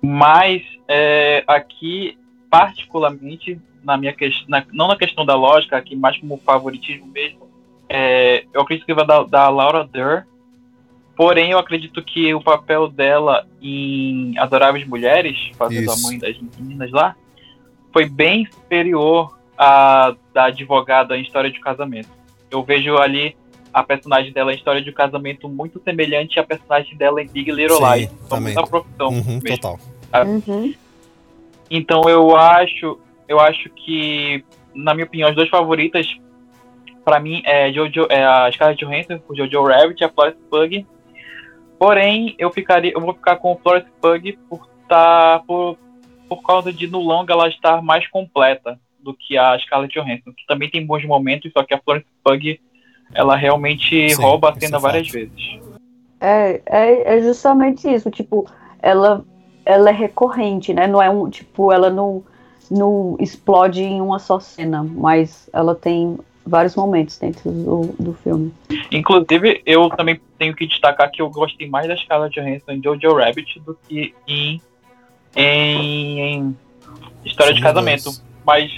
Mas 0.00 0.62
é, 0.88 1.44
aqui, 1.46 2.18
particularmente, 2.50 3.60
na 3.82 3.96
minha 3.96 4.12
questão, 4.12 4.62
não 4.72 4.88
na 4.88 4.96
questão 4.96 5.24
da 5.24 5.34
lógica, 5.34 5.76
aqui 5.76 5.96
mais 5.96 6.18
como 6.18 6.36
favoritismo 6.38 7.06
mesmo, 7.06 7.48
é, 7.88 8.44
eu 8.52 8.62
acredito 8.62 8.86
que 8.86 8.94
vai 8.94 9.06
dar 9.06 9.24
da 9.24 9.48
Laura 9.48 9.84
Dern. 9.84 10.26
Porém, 11.16 11.52
eu 11.52 11.58
acredito 11.58 12.02
que 12.02 12.34
o 12.34 12.40
papel 12.40 12.88
dela 12.88 13.46
em 13.62 14.36
Adoráveis 14.38 14.86
Mulheres, 14.86 15.38
fazendo 15.56 15.90
Isso. 15.90 16.06
a 16.06 16.08
mãe 16.08 16.18
das 16.18 16.36
meninas 16.58 16.90
lá, 16.90 17.14
foi 17.92 18.06
bem 18.06 18.46
superior 18.46 19.38
à 19.56 20.14
da 20.32 20.46
advogada 20.46 21.16
em 21.16 21.22
História 21.22 21.50
de 21.50 21.60
Casamento. 21.60 22.08
Eu 22.50 22.62
vejo 22.64 22.96
ali 22.96 23.36
a 23.72 23.82
personagem 23.82 24.32
dela 24.32 24.52
em 24.52 24.56
História 24.56 24.82
de 24.82 24.92
Casamento 24.92 25.48
muito 25.48 25.80
semelhante 25.84 26.38
à 26.40 26.44
personagem 26.44 26.96
dela 26.96 27.22
em 27.22 27.28
Big 27.28 27.50
Little 27.50 27.76
Sim, 27.76 27.92
Lies. 27.92 28.10
Também. 28.28 28.54
Da 28.54 28.62
profissão 28.64 29.08
uhum, 29.08 29.40
total. 29.40 29.78
Uhum. 30.24 30.74
Então 31.70 32.02
eu 32.08 32.36
acho, 32.36 32.98
eu 33.28 33.38
acho 33.38 33.70
que, 33.70 34.44
na 34.74 34.94
minha 34.94 35.06
opinião, 35.06 35.28
as 35.28 35.34
duas 35.34 35.48
favoritas 35.48 36.06
para 37.04 37.20
mim 37.20 37.42
é, 37.44 37.72
Jojo, 37.72 38.06
é 38.08 38.24
a 38.24 38.50
Scarlett 38.50 38.84
Johansson 38.84 39.18
por 39.18 39.36
Jojo 39.36 39.62
Rabbit 39.62 40.02
e 40.02 40.04
a 40.04 40.08
Florence 40.08 40.38
Pug. 40.50 40.86
Porém, 41.78 42.34
eu 42.38 42.50
ficaria, 42.50 42.92
eu 42.92 43.00
vou 43.00 43.14
ficar 43.14 43.36
com 43.36 43.52
o 43.52 43.58
Florence 43.58 43.90
Pug 44.00 44.38
por 44.48 44.68
tá, 44.88 45.42
por, 45.46 45.76
por 46.28 46.42
causa 46.42 46.72
de 46.72 46.86
no 46.86 47.00
longa 47.00 47.32
ela 47.32 47.48
estar 47.48 47.82
mais 47.82 48.06
completa 48.08 48.78
do 49.00 49.14
que 49.14 49.36
a 49.36 49.58
Scarlett 49.58 49.92
Johansson, 49.98 50.32
que 50.32 50.46
também 50.46 50.70
tem 50.70 50.84
bons 50.84 51.04
momentos, 51.04 51.52
só 51.52 51.62
que 51.62 51.74
a 51.74 51.78
Florence 51.78 52.06
Pug 52.22 52.60
ela 53.12 53.36
realmente 53.36 54.10
Sim, 54.10 54.22
rouba 54.22 54.50
a 54.50 54.60
cena 54.60 54.78
é 54.78 54.80
várias 54.80 55.08
vezes. 55.08 55.60
É, 56.20 56.62
é, 56.66 57.16
é 57.16 57.22
justamente 57.22 57.92
isso, 57.92 58.10
tipo, 58.10 58.46
ela 58.80 59.24
ela 59.66 59.88
é 59.88 59.92
recorrente, 59.92 60.74
né? 60.74 60.86
Não 60.86 61.00
é 61.00 61.08
um, 61.08 61.28
tipo, 61.28 61.72
ela 61.72 61.90
não 61.90 62.22
não 62.70 63.16
explode 63.20 63.82
em 63.82 64.00
uma 64.00 64.18
só 64.18 64.40
cena, 64.40 64.82
mas 64.82 65.50
ela 65.52 65.74
tem 65.74 66.18
vários 66.46 66.76
momentos 66.76 67.18
dentro 67.18 67.50
do, 67.50 67.94
do 67.98 68.14
filme. 68.14 68.52
Inclusive, 68.90 69.62
eu 69.64 69.88
também 69.90 70.20
tenho 70.38 70.54
que 70.54 70.66
destacar 70.66 71.10
que 71.10 71.22
eu 71.22 71.30
gostei 71.30 71.68
mais 71.68 71.88
da 71.88 71.96
Scarlett 71.96 72.38
Johansson 72.38 72.72
em 72.72 72.82
Jojo 72.82 73.14
Rabbit 73.16 73.60
do 73.60 73.76
que 73.88 74.14
em, 74.26 74.60
em, 75.34 76.20
em 76.20 76.56
História 77.24 77.52
Sim, 77.52 77.56
de 77.56 77.62
Casamento. 77.62 78.04
Deus. 78.04 78.24
Mas 78.44 78.70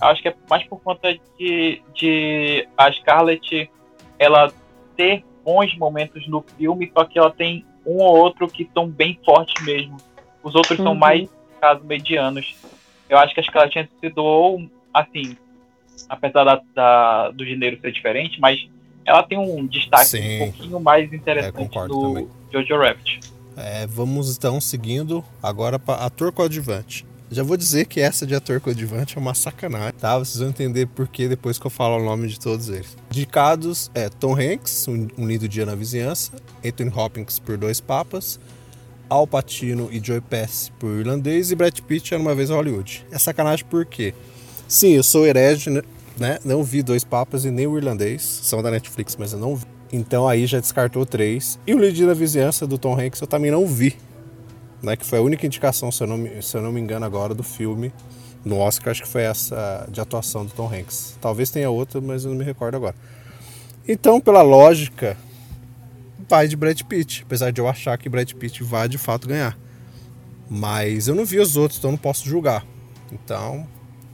acho 0.00 0.22
que 0.22 0.28
é 0.28 0.34
mais 0.48 0.64
por 0.64 0.80
conta 0.80 1.12
de, 1.38 1.82
de 1.94 2.68
a 2.76 2.90
Scarlett 2.92 3.70
ela 4.18 4.52
ter 4.96 5.24
bons 5.44 5.76
momentos 5.76 6.26
no 6.28 6.44
filme, 6.56 6.90
só 6.94 7.04
que 7.04 7.18
ela 7.18 7.30
tem 7.30 7.64
um 7.84 7.96
ou 7.96 8.16
outro 8.16 8.46
que 8.46 8.68
são 8.72 8.88
bem 8.88 9.18
fortes 9.24 9.64
mesmo. 9.64 9.96
Os 10.42 10.54
outros 10.54 10.78
uhum. 10.78 10.84
são 10.84 10.94
mais, 10.94 11.28
casos 11.60 11.84
medianos. 11.84 12.54
Eu 13.08 13.18
acho 13.18 13.34
que 13.34 13.40
a 13.40 13.42
Scarlett 13.42 13.74
Johansson 13.74 13.94
se 14.00 14.08
doou, 14.10 14.62
assim, 14.94 15.36
apesar 16.08 16.44
da, 16.44 16.60
da, 16.74 17.30
do 17.30 17.44
gênero 17.44 17.80
ser 17.80 17.92
diferente, 17.92 18.40
mas 18.40 18.58
ela 19.04 19.22
tem 19.22 19.38
um 19.38 19.66
destaque 19.66 20.06
Sim. 20.06 20.36
um 20.36 20.38
pouquinho 20.38 20.80
mais 20.80 21.12
interessante 21.12 21.78
é, 21.78 21.86
do 21.86 22.00
também. 22.00 22.28
Jojo 22.52 22.76
Rabbit. 22.78 23.20
É, 23.56 23.86
vamos 23.86 24.36
então 24.36 24.60
seguindo 24.60 25.24
agora 25.42 25.78
para 25.78 26.04
ator 26.04 26.32
coadjuvante. 26.32 27.04
Já 27.32 27.44
vou 27.44 27.56
dizer 27.56 27.86
que 27.86 28.00
essa 28.00 28.26
de 28.26 28.34
ator 28.34 28.60
coadjuvante 28.60 29.16
é 29.16 29.20
uma 29.20 29.34
sacanagem, 29.34 29.92
tá? 29.92 30.18
Vocês 30.18 30.38
vão 30.40 30.48
entender 30.48 30.86
por 30.86 31.06
que 31.06 31.28
depois 31.28 31.60
que 31.60 31.66
eu 31.66 31.70
falo 31.70 32.02
o 32.02 32.04
nome 32.04 32.26
de 32.26 32.40
todos 32.40 32.68
eles. 32.68 32.96
Indicados 33.08 33.88
é 33.94 34.08
Tom 34.08 34.34
Hanks, 34.34 34.88
Um, 34.88 35.06
um 35.16 35.28
Lindo 35.28 35.48
Dia 35.48 35.64
na 35.64 35.76
Vizinhança, 35.76 36.32
Anthony 36.64 36.90
Hopkins 36.92 37.38
por 37.38 37.56
Dois 37.56 37.80
Papas, 37.80 38.40
Al 39.08 39.28
Pacino 39.28 39.88
e 39.92 40.04
Joey 40.04 40.20
Pesci 40.20 40.72
por 40.72 40.90
Irlandês 40.90 41.52
e 41.52 41.54
Brad 41.54 41.78
Pitt 41.80 42.12
era 42.12 42.20
uma 42.20 42.34
vez 42.34 42.50
Hollywood. 42.50 43.04
É 43.12 43.18
sacanagem 43.18 43.64
por 43.66 43.86
quê? 43.86 44.12
Sim, 44.70 44.90
eu 44.90 45.02
sou 45.02 45.26
herege, 45.26 45.68
né? 45.68 45.82
né? 46.16 46.38
Não 46.44 46.62
vi 46.62 46.80
Dois 46.80 47.02
Papas 47.02 47.44
e 47.44 47.50
nem 47.50 47.66
o 47.66 47.76
Irlandês. 47.76 48.22
São 48.22 48.62
da 48.62 48.70
Netflix, 48.70 49.16
mas 49.16 49.32
eu 49.32 49.38
não 49.40 49.56
vi. 49.56 49.66
Então 49.92 50.28
aí 50.28 50.46
já 50.46 50.60
descartou 50.60 51.04
três. 51.04 51.58
E 51.66 51.74
o 51.74 51.78
Líder 51.80 52.06
da 52.06 52.14
Vizinhança 52.14 52.68
do 52.68 52.78
Tom 52.78 52.96
Hanks 52.96 53.20
eu 53.20 53.26
também 53.26 53.50
não 53.50 53.66
vi. 53.66 53.96
Né? 54.80 54.94
Que 54.94 55.04
foi 55.04 55.18
a 55.18 55.22
única 55.22 55.44
indicação, 55.44 55.90
se 55.90 56.04
eu, 56.04 56.06
não 56.06 56.16
me, 56.16 56.40
se 56.40 56.56
eu 56.56 56.62
não 56.62 56.70
me 56.70 56.80
engano 56.80 57.04
agora, 57.04 57.34
do 57.34 57.42
filme. 57.42 57.92
No 58.44 58.58
Oscar, 58.58 58.92
acho 58.92 59.02
que 59.02 59.08
foi 59.08 59.22
essa 59.22 59.88
de 59.90 60.00
atuação 60.00 60.46
do 60.46 60.52
Tom 60.52 60.72
Hanks. 60.72 61.18
Talvez 61.20 61.50
tenha 61.50 61.68
outra, 61.68 62.00
mas 62.00 62.24
eu 62.24 62.30
não 62.30 62.38
me 62.38 62.44
recordo 62.44 62.76
agora. 62.76 62.94
Então, 63.88 64.20
pela 64.20 64.40
lógica, 64.40 65.16
vai 66.28 66.46
de 66.46 66.54
Brad 66.54 66.80
Pitt. 66.82 67.24
Apesar 67.26 67.50
de 67.50 67.60
eu 67.60 67.66
achar 67.66 67.98
que 67.98 68.08
Brad 68.08 68.32
Pitt 68.34 68.62
vai 68.62 68.88
de 68.88 68.98
fato 68.98 69.26
ganhar. 69.26 69.58
Mas 70.48 71.08
eu 71.08 71.14
não 71.16 71.24
vi 71.24 71.40
os 71.40 71.56
outros, 71.56 71.80
então 71.80 71.90
não 71.90 71.98
posso 71.98 72.24
julgar. 72.24 72.64
Então, 73.10 73.66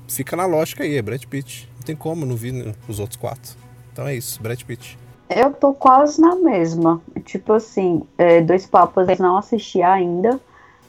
fica 0.08 0.36
na 0.36 0.46
lógica 0.46 0.84
aí, 0.84 0.96
é 0.96 1.02
Brad 1.02 1.24
Pitt. 1.24 1.68
Não 1.76 1.82
tem 1.82 1.96
como, 1.96 2.26
não 2.26 2.36
vi 2.36 2.74
os 2.88 2.98
outros 2.98 3.16
quatro. 3.16 3.54
Então 3.92 4.06
é 4.06 4.14
isso, 4.14 4.42
Brad 4.42 4.60
Pitt. 4.62 4.98
Eu 5.28 5.52
tô 5.52 5.72
quase 5.72 6.20
na 6.20 6.36
mesma. 6.36 7.00
Tipo 7.24 7.54
assim, 7.54 8.02
é, 8.16 8.40
Dois 8.40 8.66
Papas 8.66 9.08
eu 9.08 9.16
não 9.18 9.36
assisti 9.36 9.82
ainda. 9.82 10.40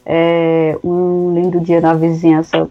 É, 0.04 0.78
um 0.82 1.34
lindo 1.34 1.60
dia 1.60 1.80
na 1.80 1.94
vizinhança. 1.94 2.70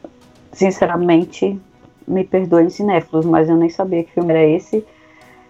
Sinceramente, 0.54 1.60
me 2.08 2.24
perdoem 2.24 2.70
cinéfilos, 2.70 3.26
mas 3.26 3.50
eu 3.50 3.58
nem 3.58 3.70
sabia 3.70 4.04
que 4.04 4.12
filme 4.12 4.32
era 4.32 4.46
esse. 4.46 4.86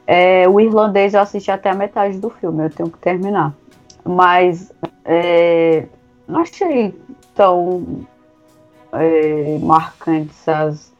É, 0.05 0.47
o 0.47 0.59
irlandês 0.59 1.13
eu 1.13 1.19
assisti 1.19 1.51
até 1.51 1.69
a 1.69 1.75
metade 1.75 2.17
do 2.17 2.29
filme, 2.29 2.65
eu 2.65 2.69
tenho 2.69 2.89
que 2.89 2.97
terminar. 2.97 3.53
Mas 4.03 4.71
é, 5.05 5.85
não 6.27 6.41
achei 6.41 6.95
tão 7.35 8.05
é, 8.99 9.59
marcantes 9.59 10.47
as, 10.47 10.93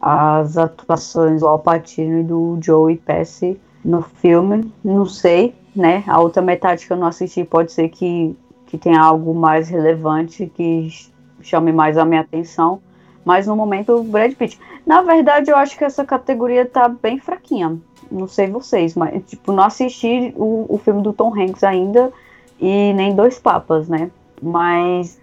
as 0.00 0.56
atuações 0.56 1.40
do 1.40 1.46
Alpatino 1.46 2.20
e 2.20 2.24
do 2.24 2.58
Joey 2.60 2.96
Pesci 2.96 3.60
no 3.84 4.02
filme. 4.02 4.72
Não 4.84 5.06
sei, 5.06 5.54
né? 5.74 6.04
A 6.06 6.20
outra 6.20 6.42
metade 6.42 6.86
que 6.86 6.92
eu 6.92 6.96
não 6.96 7.06
assisti 7.06 7.44
pode 7.44 7.72
ser 7.72 7.88
que, 7.88 8.36
que 8.66 8.78
tenha 8.78 9.00
algo 9.00 9.34
mais 9.34 9.68
relevante 9.68 10.46
que 10.54 10.88
chame 11.40 11.72
mais 11.72 11.96
a 11.98 12.04
minha 12.04 12.20
atenção. 12.20 12.80
Mas 13.24 13.46
no 13.46 13.54
momento, 13.54 13.94
o 13.94 14.04
Brad 14.04 14.32
Pitt. 14.34 14.58
Na 14.84 15.02
verdade, 15.02 15.50
eu 15.50 15.56
acho 15.56 15.78
que 15.78 15.84
essa 15.84 16.04
categoria 16.04 16.66
tá 16.66 16.88
bem 16.88 17.18
fraquinha. 17.18 17.78
Não 18.10 18.26
sei 18.26 18.48
vocês, 18.48 18.94
mas, 18.94 19.22
tipo, 19.24 19.52
não 19.52 19.62
assisti 19.62 20.34
o, 20.36 20.66
o 20.68 20.78
filme 20.78 21.02
do 21.02 21.12
Tom 21.12 21.32
Hanks 21.32 21.62
ainda 21.62 22.12
e 22.60 22.92
nem 22.94 23.14
Dois 23.14 23.38
Papas, 23.38 23.88
né? 23.88 24.10
Mas 24.42 25.21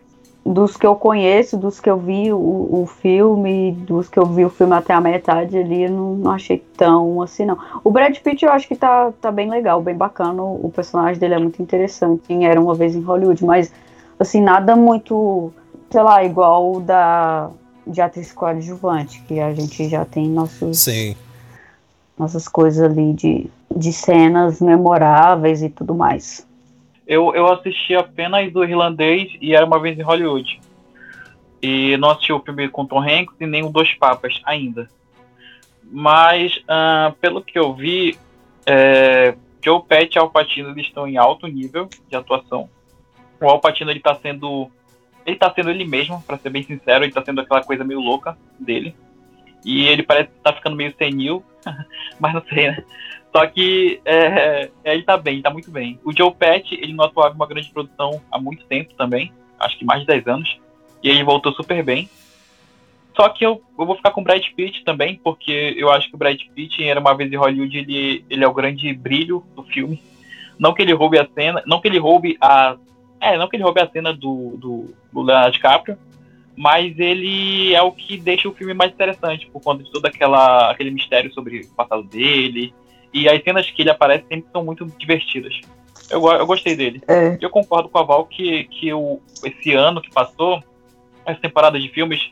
dos 0.49 0.75
que 0.75 0.87
eu 0.87 0.95
conheço, 0.95 1.55
dos 1.55 1.79
que 1.79 1.87
eu 1.87 1.97
vi 1.97 2.33
o, 2.33 2.37
o 2.81 2.87
filme, 2.87 3.71
dos 3.71 4.09
que 4.09 4.17
eu 4.17 4.25
vi 4.25 4.43
o 4.43 4.49
filme 4.49 4.73
até 4.73 4.93
a 4.93 4.99
metade 4.99 5.55
ali, 5.55 5.83
eu 5.83 5.91
não, 5.91 6.15
não 6.15 6.31
achei 6.31 6.57
tão 6.75 7.21
assim, 7.21 7.45
não. 7.45 7.55
O 7.83 7.91
Brad 7.91 8.17
Pitt 8.17 8.43
eu 8.43 8.51
acho 8.51 8.67
que 8.67 8.75
tá, 8.75 9.13
tá 9.21 9.31
bem 9.31 9.47
legal, 9.47 9.79
bem 9.79 9.95
bacana. 9.95 10.41
O 10.41 10.71
personagem 10.75 11.19
dele 11.19 11.35
é 11.35 11.39
muito 11.39 11.61
interessante. 11.61 12.33
Era 12.43 12.59
uma 12.59 12.73
vez 12.73 12.95
em 12.95 13.01
Hollywood, 13.01 13.45
mas 13.45 13.71
assim, 14.19 14.41
nada 14.41 14.75
muito, 14.75 15.53
sei 15.91 16.01
lá, 16.01 16.23
igual 16.23 16.77
o 16.77 16.79
da 16.79 17.51
de 17.85 18.01
atriz 18.01 18.31
coadjuvante, 18.31 19.21
que 19.27 19.39
a 19.39 19.53
gente 19.53 19.87
já 19.87 20.03
tem 20.03 20.27
nossos. 20.27 20.79
Sim. 20.79 21.15
Nossas 22.17 22.47
coisas 22.47 22.83
ali 22.83 23.13
de, 23.13 23.47
de 23.75 23.93
cenas 23.93 24.59
memoráveis 24.59 25.61
e 25.61 25.69
tudo 25.69 25.93
mais. 25.93 26.45
Eu, 27.09 27.33
eu 27.33 27.51
assisti 27.51 27.95
apenas 27.95 28.53
do 28.53 28.63
irlandês 28.63 29.35
e 29.41 29.55
era 29.55 29.65
uma 29.65 29.79
vez 29.79 29.97
em 29.97 30.03
Hollywood. 30.03 30.61
E 31.59 31.97
não 31.97 32.11
assisti 32.11 32.31
o 32.31 32.39
filme 32.39 32.69
com 32.69 32.85
Tom 32.85 33.01
Hanks 33.01 33.35
e 33.39 33.47
nem 33.47 33.65
o 33.65 33.69
Dois 33.69 33.91
Papas 33.95 34.39
ainda. 34.45 34.87
Mas, 35.91 36.55
uh, 36.57 37.11
pelo 37.19 37.41
que 37.41 37.57
eu 37.57 37.73
vi, 37.73 38.15
é, 38.63 39.33
Joe 39.59 39.81
Pesci 39.81 40.17
e 40.17 40.19
Al 40.19 40.29
Pacino 40.29 40.69
eles 40.69 40.85
estão 40.85 41.07
em 41.07 41.17
alto 41.17 41.47
nível 41.47 41.89
de 42.07 42.15
atuação. 42.15 42.69
O 43.41 43.49
Al 43.49 43.59
Pacino 43.59 43.89
ele 43.89 44.01
tá 44.01 44.13
sendo 44.13 44.69
ele 45.25 45.35
tá 45.35 45.51
sendo 45.51 45.71
ele 45.71 45.85
mesmo, 45.85 46.21
para 46.21 46.37
ser 46.37 46.51
bem 46.51 46.61
sincero, 46.61 47.03
ele 47.03 47.11
tá 47.11 47.25
sendo 47.25 47.41
aquela 47.41 47.63
coisa 47.63 47.83
meio 47.83 47.99
louca 47.99 48.37
dele. 48.59 48.95
E 49.65 49.87
ele 49.87 50.03
parece 50.03 50.29
que 50.29 50.43
tá 50.43 50.53
ficando 50.53 50.75
meio 50.75 50.93
senil, 50.95 51.43
mas 52.19 52.33
não 52.35 52.43
sei, 52.47 52.67
né? 52.69 52.83
Só 53.31 53.45
que 53.45 54.01
é, 54.05 54.69
é, 54.83 54.93
ele 54.93 55.03
tá 55.03 55.15
bem, 55.17 55.41
tá 55.41 55.49
muito 55.49 55.69
bem. 55.69 55.99
O 56.03 56.15
Joe 56.15 56.33
Pet, 56.33 56.73
ele 56.73 56.93
não 56.93 57.05
atuava 57.05 57.33
em 57.33 57.35
uma 57.35 57.47
grande 57.47 57.69
produção 57.69 58.21
há 58.31 58.39
muito 58.39 58.65
tempo 58.65 58.93
também, 58.95 59.31
acho 59.59 59.77
que 59.77 59.85
mais 59.85 60.01
de 60.01 60.07
10 60.07 60.27
anos, 60.27 60.59
e 61.03 61.09
ele 61.09 61.23
voltou 61.23 61.53
super 61.53 61.83
bem. 61.83 62.09
Só 63.15 63.27
que 63.29 63.45
eu, 63.45 63.61
eu 63.77 63.85
vou 63.85 63.95
ficar 63.95 64.11
com 64.11 64.21
o 64.21 64.23
Brad 64.23 64.43
Pitt 64.55 64.83
também, 64.83 65.19
porque 65.23 65.75
eu 65.77 65.91
acho 65.91 66.07
que 66.07 66.15
o 66.15 66.17
Brad 66.17 66.39
Pitt, 66.55 66.83
era 66.83 66.99
uma 66.99 67.13
vez 67.13 67.31
em 67.31 67.35
Hollywood, 67.35 67.77
ele, 67.77 68.25
ele 68.29 68.43
é 68.43 68.47
o 68.47 68.53
grande 68.53 68.93
brilho 68.93 69.43
do 69.55 69.63
filme. 69.63 70.01
Não 70.57 70.73
que 70.73 70.81
ele 70.81 70.93
roube 70.93 71.19
a 71.19 71.27
cena, 71.35 71.61
não 71.65 71.79
que 71.79 71.87
ele 71.87 71.99
roube 71.99 72.37
a. 72.41 72.77
É, 73.21 73.37
não 73.37 73.47
que 73.47 73.57
ele 73.57 73.63
roube 73.63 73.81
a 73.81 73.89
cena 73.89 74.13
do, 74.13 74.55
do, 74.57 74.95
do 75.11 75.21
Leonardo 75.21 75.51
DiCaprio, 75.51 75.97
mas 76.55 76.97
ele 76.97 77.73
é 77.73 77.81
o 77.81 77.91
que 77.91 78.17
deixa 78.17 78.47
o 78.47 78.53
filme 78.53 78.73
mais 78.73 78.91
interessante, 78.91 79.47
por 79.47 79.61
conta 79.61 79.83
de 79.83 79.91
todo 79.91 80.05
aquela, 80.05 80.71
aquele 80.71 80.91
mistério 80.91 81.33
sobre 81.33 81.61
o 81.61 81.75
passado 81.75 82.03
dele, 82.03 82.73
e 83.13 83.27
as 83.27 83.43
cenas 83.43 83.69
que 83.69 83.81
ele 83.81 83.89
aparece 83.89 84.25
sempre 84.27 84.49
são 84.51 84.63
muito 84.63 84.85
divertidas. 84.97 85.59
Eu, 86.09 86.25
eu 86.27 86.45
gostei 86.45 86.75
dele. 86.75 87.01
É. 87.07 87.37
Eu 87.39 87.49
concordo 87.49 87.89
com 87.89 87.99
a 87.99 88.03
Val 88.03 88.25
que, 88.25 88.63
que 88.65 88.91
o, 88.93 89.19
esse 89.43 89.73
ano 89.73 90.01
que 90.01 90.11
passou, 90.11 90.63
essa 91.25 91.39
temporada 91.39 91.79
de 91.79 91.87
filmes, 91.89 92.31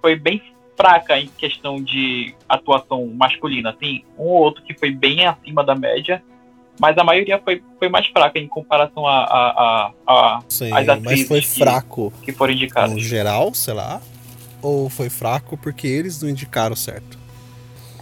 foi 0.00 0.14
bem 0.16 0.42
fraca 0.76 1.18
em 1.18 1.28
questão 1.28 1.82
de 1.82 2.34
atuação 2.48 3.06
masculina. 3.06 3.72
Tem 3.72 4.04
um 4.18 4.24
ou 4.24 4.42
outro 4.42 4.62
que 4.62 4.74
foi 4.74 4.90
bem 4.90 5.26
acima 5.26 5.64
da 5.64 5.74
média, 5.74 6.22
mas 6.78 6.98
a 6.98 7.04
maioria 7.04 7.40
foi, 7.42 7.62
foi 7.78 7.88
mais 7.88 8.06
fraca 8.08 8.38
em 8.38 8.48
comparação 8.48 9.06
a, 9.06 9.24
a, 9.24 9.92
a, 10.06 10.12
a 10.36 10.40
Sim, 10.48 10.72
às 10.72 10.88
atrizes 10.88 11.28
mas 11.28 11.28
foi 11.28 11.42
fraco 11.42 12.12
que, 12.20 12.26
que 12.26 12.32
foram 12.32 12.52
indicadas. 12.52 12.92
no 12.92 13.00
geral, 13.00 13.54
sei 13.54 13.74
lá, 13.74 14.00
ou 14.60 14.90
foi 14.90 15.08
fraco 15.08 15.56
porque 15.56 15.86
eles 15.86 16.20
não 16.20 16.28
indicaram 16.28 16.74
certo? 16.74 17.23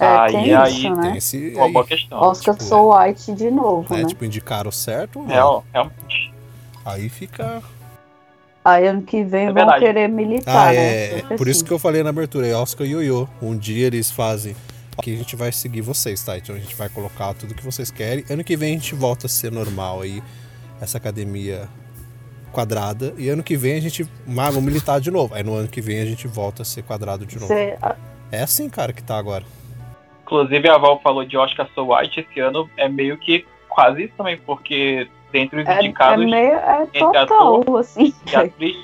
É, 0.03 0.17
Aí- 0.19 0.33
tem 0.33 0.55
aí 0.55 0.73
isso, 0.73 0.95
né? 0.97 1.03
Tem 1.03 1.17
esse 1.19 1.53
Uma 1.55 1.67
aí, 1.67 1.73
boa 1.73 1.87
questão. 1.87 2.19
Oscar 2.21 2.55
tipo, 2.55 2.65
So 2.67 2.93
White 2.93 3.33
de 3.35 3.51
novo, 3.51 3.95
né? 3.95 4.03
né? 4.03 4.09
Tipo, 4.09 4.25
indicaram 4.25 4.71
certo 4.73 5.17
ou 5.21 5.23
não? 5.25 5.31
Real, 5.33 5.65
realmente. 5.73 6.35
Aí 6.85 7.09
fica. 7.09 7.63
Aí 8.65 8.87
ano 8.87 9.03
que 9.03 9.25
vem 9.25 9.47
É 9.47 9.53
vão 9.53 9.79
querer 9.79 10.09
militar, 10.09 10.69
Ah, 10.69 10.73
né? 10.73 10.77
é. 11.07 11.09
Sempre 11.21 11.37
Por 11.37 11.49
isso 11.49 11.59
assim. 11.61 11.67
que 11.67 11.73
eu 11.73 11.79
falei 11.79 12.03
na 12.03 12.11
abertura, 12.11 12.47
é 12.47 12.55
Oscar 12.57 12.87
e 12.87 12.91
Ioiô. 12.91 13.29
Um 13.41 13.57
dia 13.57 13.87
eles 13.87 14.11
fazem. 14.11 14.55
Aqui 14.97 15.15
a 15.15 15.17
gente 15.17 15.35
vai 15.37 15.51
seguir 15.53 15.81
vocês, 15.81 16.23
tá? 16.23 16.37
Então 16.37 16.55
a 16.55 16.59
gente 16.59 16.75
vai 16.77 16.89
colocar 16.89 17.33
tudo 17.35 17.55
que 17.55 17.65
vocês 17.65 17.91
querem. 17.91 18.25
Ano 18.31 18.45
que 18.45 18.57
vem 18.57 18.71
a 18.75 18.79
gente 18.79 18.95
volta 18.95 19.27
a 19.27 19.29
ser 19.29 19.51
normal 19.51 20.03
aí, 20.03 20.23
essa 20.81 20.99
academia 20.99 21.69
quadrada. 22.53 23.15
E 23.17 23.29
ano 23.29 23.43
que 23.43 23.57
vem 23.57 23.75
a 23.77 23.81
gente. 23.81 24.07
Mago 24.27 24.61
militar 24.61 25.01
de 25.01 25.11
novo. 25.11 25.35
Aí 25.35 25.43
no 25.43 25.55
ano 25.55 25.69
que 25.69 25.81
vem 25.81 26.01
a 26.01 26.05
gente 26.05 26.29
volta 26.29 26.63
a 26.63 26.65
ser 26.65 26.83
quadrado 26.83 27.25
de 27.25 27.37
novo. 27.37 27.49
Cê- 27.49 27.77
É 28.31 28.43
assim, 28.43 28.69
cara, 28.69 28.93
que 28.93 29.03
tá 29.03 29.17
agora. 29.17 29.45
Inclusive, 30.33 30.67
a 30.71 30.79
Val 30.79 30.99
falou 31.01 31.27
de 31.27 31.37
Oscar 31.37 31.69
So 31.75 31.93
White 31.93 32.21
esse 32.21 32.41
ano, 32.41 32.69
é 32.79 32.89
meio 32.89 33.19
que 33.19 33.45
quase 33.69 34.05
isso 34.05 34.15
também, 34.17 34.39
porque 34.39 35.07
dentre 35.31 35.61
os 35.61 35.69
é, 35.69 35.75
é 35.75 35.79
indicados 35.81 36.25
meio. 36.25 36.55
É 36.55 36.87
total, 36.99 37.61
ator 37.61 37.81
assim. 37.81 38.15
e 38.27 38.35
atriz, 38.37 38.77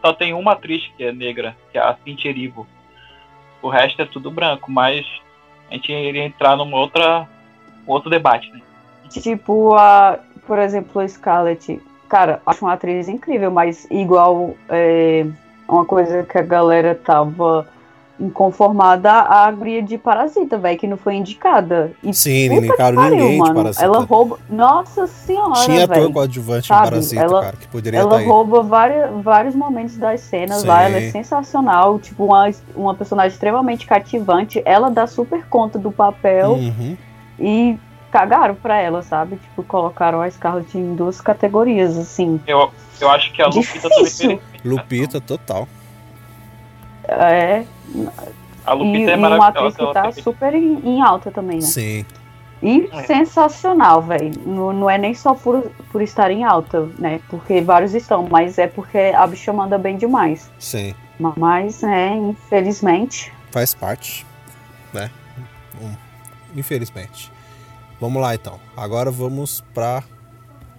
só 0.00 0.14
tem 0.14 0.32
uma 0.32 0.52
atriz 0.52 0.90
que 0.96 1.04
é 1.04 1.12
negra, 1.12 1.54
que 1.70 1.76
é 1.76 1.82
a 1.82 1.94
Cynthia 2.02 2.30
Erivo. 2.30 2.66
O 3.60 3.68
resto 3.68 4.00
é 4.00 4.06
tudo 4.06 4.30
branco, 4.30 4.70
mas 4.72 5.06
a 5.70 5.74
gente 5.74 5.92
iria 5.92 6.24
entrar 6.24 6.56
num 6.56 6.72
outra, 6.72 7.28
um 7.86 7.92
outro 7.92 8.08
debate, 8.08 8.50
né? 8.50 8.62
Tipo, 9.10 9.74
a, 9.74 10.18
por 10.46 10.58
exemplo, 10.58 11.02
a 11.02 11.06
Scarlett. 11.06 11.78
Cara, 12.08 12.40
acho 12.46 12.64
uma 12.64 12.72
atriz 12.72 13.06
incrível, 13.06 13.50
mas 13.50 13.86
igual 13.90 14.54
é, 14.70 15.26
uma 15.68 15.84
coisa 15.84 16.22
que 16.22 16.38
a 16.38 16.42
galera 16.42 16.94
tava 16.94 17.68
inconformada, 18.20 19.10
a 19.12 19.50
guria 19.50 19.82
de 19.82 19.96
Parasita, 19.98 20.58
velho, 20.58 20.78
que 20.78 20.86
não 20.86 20.96
foi 20.96 21.14
indicada. 21.14 21.92
E 22.02 22.12
Sim, 22.14 22.48
não 22.50 22.56
indicaram 22.58 22.96
pariu, 22.96 23.16
ninguém 23.16 23.32
de 23.32 23.38
mano. 23.38 23.54
Parasita. 23.54 23.84
Ela 23.84 24.00
rouba. 24.04 24.38
Nossa 24.48 25.06
senhora, 25.06 25.54
Tinha 25.64 25.84
ator 25.84 25.96
velho. 25.96 26.12
coadjuvante 26.12 26.72
em 26.72 26.76
Parasita, 26.76 27.22
ela- 27.22 27.40
cara, 27.42 27.56
que 27.56 27.66
poderia 27.68 28.00
Ela 28.00 28.08
estar 28.10 28.20
aí. 28.22 28.26
rouba 28.28 28.62
vários, 28.62 29.22
vários 29.22 29.54
momentos 29.54 29.96
das 29.96 30.20
cenas 30.20 30.60
Sim. 30.60 30.66
lá, 30.68 30.82
ela 30.82 30.96
é 30.98 31.10
sensacional, 31.10 31.98
tipo, 31.98 32.24
uma, 32.26 32.50
uma 32.76 32.94
personagem 32.94 33.32
extremamente 33.32 33.86
cativante, 33.86 34.62
ela 34.64 34.90
dá 34.90 35.06
super 35.06 35.46
conta 35.46 35.78
do 35.78 35.90
papel 35.90 36.52
Uhum. 36.52 36.96
e 37.38 37.78
cagaram 38.10 38.54
pra 38.54 38.76
ela, 38.80 39.02
sabe? 39.02 39.36
Tipo, 39.36 39.62
colocaram 39.62 40.20
a 40.20 40.28
Scarlett 40.30 40.76
em 40.76 40.94
duas 40.94 41.20
categorias, 41.20 41.96
assim. 41.96 42.40
Eu, 42.46 42.70
eu 43.00 43.08
acho 43.10 43.32
que 43.32 43.40
a 43.40 43.46
Lupita 43.46 43.80
também 43.88 43.98
Difícil. 44.04 44.28
merecia. 44.28 44.50
Lupita, 44.64 45.20
total. 45.20 45.68
É, 47.10 47.64
A 48.66 48.74
e, 48.74 48.78
Lupita 48.78 49.10
é 49.10 49.14
e 49.14 49.16
uma 49.18 49.30
maravilhosa. 49.30 49.48
atriz 49.48 49.76
que 49.76 49.92
tá 49.94 50.02
tem- 50.12 50.22
super 50.22 50.54
em, 50.54 50.78
em 50.86 51.00
alta 51.02 51.30
também, 51.30 51.56
né? 51.58 51.62
Sim. 51.62 52.04
E 52.62 52.88
É. 52.92 53.02
sensacional, 53.04 54.02
velho. 54.02 54.32
Não, 54.44 54.72
não 54.72 54.90
é 54.90 54.98
nem 54.98 55.14
só 55.14 55.34
por, 55.34 55.70
por 55.90 56.02
estar 56.02 56.30
em 56.30 56.44
alta, 56.44 56.88
né? 56.98 57.20
Porque 57.28 57.60
vários 57.62 57.94
estão, 57.94 58.28
mas 58.30 58.58
é 58.58 58.66
porque 58.66 58.98
a 58.98 59.26
bicha 59.26 59.50
manda 59.52 59.78
bem 59.78 59.96
demais. 59.96 60.50
Sim. 60.58 60.94
Mas, 61.18 61.80
né, 61.82 62.14
infelizmente. 62.16 63.32
Faz 63.50 63.74
parte, 63.74 64.26
né? 64.92 65.10
Hum, 65.80 65.92
Infelizmente. 66.54 67.32
Vamos 68.00 68.20
lá 68.20 68.34
então. 68.34 68.58
Agora 68.76 69.10
vamos 69.10 69.62
para 69.74 70.02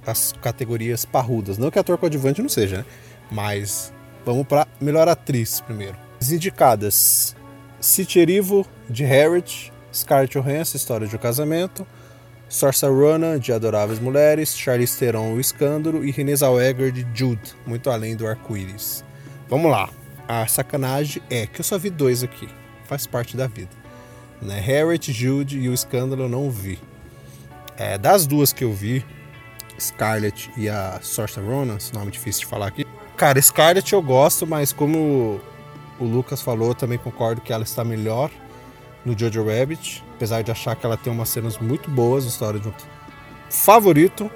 as 0.06 0.34
categorias 0.41 1.06
parrudas. 1.06 1.58
Não 1.58 1.70
que 1.72 1.78
ator 1.80 1.98
coadjuvante 1.98 2.41
não 2.41 2.50
seja, 2.50 2.78
né? 2.80 2.86
Mas 3.32 3.94
vamos 4.26 4.46
para 4.48 4.67
melhor 4.80 5.08
atriz 5.08 5.62
primeiro. 5.62 5.96
As 6.21 6.31
indicadas: 6.31 7.36
City 7.79 8.19
Erivo 8.19 8.63
de 8.88 9.03
Harriet, 9.03 9.73
Scarlett 9.91 10.38
Johansson, 10.38 10.77
História 10.77 11.07
de 11.07 11.15
um 11.15 11.19
Casamento, 11.19 11.86
Saoirse 12.47 12.86
Ronan 12.86 13.39
de 13.39 13.51
Adoráveis 13.51 13.99
Mulheres, 13.99 14.55
Charlize 14.55 14.99
Theron, 14.99 15.34
O 15.34 15.39
Escândalo 15.39 16.05
e 16.05 16.12
Renée 16.12 16.36
Zellweger 16.36 16.91
de 16.91 17.07
Jude, 17.12 17.55
Muito 17.65 17.89
Além 17.89 18.15
do 18.15 18.27
Arco-Íris. 18.27 19.03
Vamos 19.49 19.71
lá. 19.71 19.89
A 20.27 20.45
sacanagem 20.45 21.23
é 21.27 21.47
que 21.47 21.60
eu 21.60 21.63
só 21.63 21.79
vi 21.79 21.89
dois 21.89 22.21
aqui. 22.21 22.47
Faz 22.86 23.07
parte 23.07 23.36
da 23.36 23.47
vida. 23.47 23.71
Né? 24.39 24.60
Harriet, 24.60 25.12
Jude 25.12 25.60
e 25.60 25.69
O 25.69 25.73
Escândalo 25.73 26.23
eu 26.23 26.29
não 26.29 26.51
vi. 26.51 26.77
É, 27.77 27.97
das 27.97 28.27
duas 28.27 28.53
que 28.53 28.63
eu 28.63 28.71
vi, 28.71 29.03
Scarlett 29.79 30.51
e 30.55 30.69
a 30.69 30.99
Saoirse 31.01 31.39
Ronan, 31.39 31.77
esse 31.77 31.91
nome 31.95 32.12
difícil 32.12 32.41
de 32.41 32.45
falar 32.45 32.67
aqui. 32.67 32.86
Cara, 33.17 33.41
Scarlett 33.41 33.91
eu 33.91 34.01
gosto, 34.03 34.45
mas 34.45 34.71
como 34.71 35.41
o 36.01 36.07
Lucas 36.07 36.41
falou, 36.41 36.73
também 36.73 36.97
concordo 36.97 37.41
que 37.41 37.53
ela 37.53 37.63
está 37.63 37.83
melhor 37.83 38.31
no 39.05 39.17
Jojo 39.17 39.45
Rabbit, 39.45 40.03
apesar 40.15 40.41
de 40.41 40.51
achar 40.51 40.75
que 40.75 40.85
ela 40.85 40.97
tem 40.97 41.11
umas 41.11 41.29
cenas 41.29 41.57
muito 41.57 41.89
boas, 41.89 42.25
história 42.25 42.59
de 42.59 42.67
um 42.67 42.73
favorito, 43.49 44.29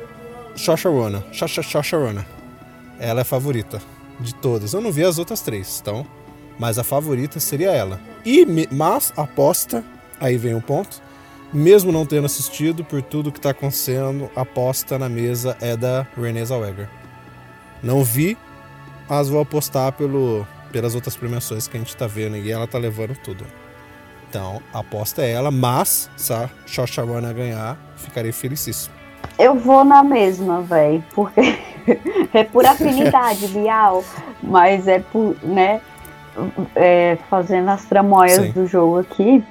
Saoirse 0.56 0.88
Ronan. 0.88 2.26
Ela 3.00 3.22
é 3.22 3.24
a 3.24 3.26
favorita 3.26 3.82
de 4.20 4.34
todas. 4.36 4.74
Eu 4.74 4.82
não 4.82 4.92
vi 4.92 5.04
as 5.04 5.18
outras 5.18 5.42
três, 5.42 5.80
então, 5.82 6.06
mas 6.58 6.80
a 6.80 6.84
favorita 6.84 7.40
seria 7.40 7.72
ela. 7.72 8.00
E 8.26 8.46
mas 8.72 9.14
aposta, 9.18 9.84
aí 10.20 10.38
vem 10.38 10.56
um 10.56 10.62
ponto, 10.62 11.02
mesmo 11.54 11.92
não 11.92 12.06
tendo 12.06 12.26
assistido 12.26 12.84
por 12.84 13.02
tudo 13.02 13.32
que 13.32 13.40
tá 13.40 13.52
acontecendo, 13.52 14.30
a 14.36 14.42
aposta 14.42 14.98
na 14.98 15.08
mesa 15.08 15.58
é 15.62 15.76
da 15.76 16.06
Renée 16.18 16.46
Zellweger. 16.46 16.90
Não 17.84 18.04
vi, 18.04 18.38
mas 19.08 19.30
vou 19.30 19.42
apostar 19.42 19.92
pelo, 19.94 20.46
pelas 20.76 20.94
outras 20.94 21.16
premiações 21.16 21.70
que 21.70 21.78
a 21.78 21.80
gente 21.80 21.96
tá 21.96 22.06
vendo 22.06 22.36
e 22.36 22.52
ela 22.52 22.68
tá 22.68 22.78
levando 22.78 23.16
tudo. 23.24 23.46
Então, 24.30 24.62
a 24.74 24.80
aposta 24.80 25.22
é 25.22 25.32
ela, 25.32 25.50
mas 25.50 26.10
se 26.18 26.34
a 26.34 26.50
Saoirse 26.68 27.00
Ronan 27.00 27.34
ganhar, 27.34 27.78
ficarei 27.96 28.34
felicíssimo. 28.34 28.94
Eu 29.40 29.56
vou 29.56 29.86
na 29.86 30.04
mesma, 30.04 30.62
velho. 30.64 31.02
Porque 31.14 31.58
é 32.34 32.44
por 32.44 32.66
afinidade, 32.66 33.48
Bial. 33.56 34.04
Mas 34.44 34.86
é 34.90 35.00
por, 35.00 35.38
né? 35.42 35.80
É, 36.76 37.18
fazendo 37.30 37.70
as 37.70 37.86
tramóias 37.86 38.48
Sim. 38.48 38.52
do 38.52 38.68
jogo 38.68 39.00
aqui. 39.00 39.42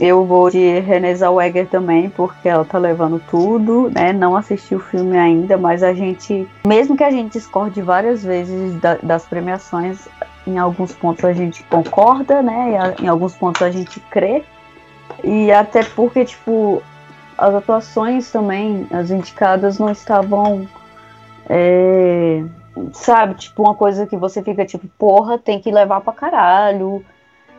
Eu 0.00 0.24
vou 0.24 0.50
de 0.50 0.80
Renée 0.80 1.14
Zellweger 1.14 1.68
também, 1.68 2.10
porque 2.10 2.48
ela 2.48 2.64
tá 2.64 2.78
levando 2.78 3.22
tudo, 3.30 3.88
né? 3.94 4.12
Não 4.12 4.34
assisti 4.34 4.74
o 4.74 4.80
filme 4.80 5.16
ainda, 5.16 5.56
mas 5.56 5.84
a 5.84 5.92
gente, 5.92 6.48
mesmo 6.66 6.96
que 6.96 7.04
a 7.04 7.10
gente 7.10 7.34
discorde 7.34 7.80
várias 7.82 8.24
vezes 8.24 8.74
da, 8.80 8.96
das 8.96 9.26
premiações, 9.26 10.08
em 10.46 10.58
alguns 10.58 10.92
pontos 10.92 11.24
a 11.24 11.32
gente 11.32 11.62
concorda, 11.64 12.42
né? 12.42 12.94
Em 13.00 13.08
alguns 13.08 13.34
pontos 13.34 13.62
a 13.62 13.70
gente 13.70 14.00
crê. 14.10 14.42
E 15.22 15.50
até 15.52 15.82
porque, 15.84 16.24
tipo, 16.24 16.82
as 17.36 17.54
atuações 17.54 18.30
também, 18.30 18.86
as 18.90 19.10
indicadas 19.10 19.78
não 19.78 19.90
estavam. 19.90 20.68
É, 21.48 22.42
sabe, 22.92 23.34
tipo, 23.34 23.62
uma 23.62 23.74
coisa 23.74 24.06
que 24.06 24.16
você 24.16 24.42
fica 24.42 24.64
tipo, 24.64 24.86
porra, 24.98 25.38
tem 25.38 25.60
que 25.60 25.70
levar 25.70 26.00
pra 26.00 26.12
caralho. 26.12 27.04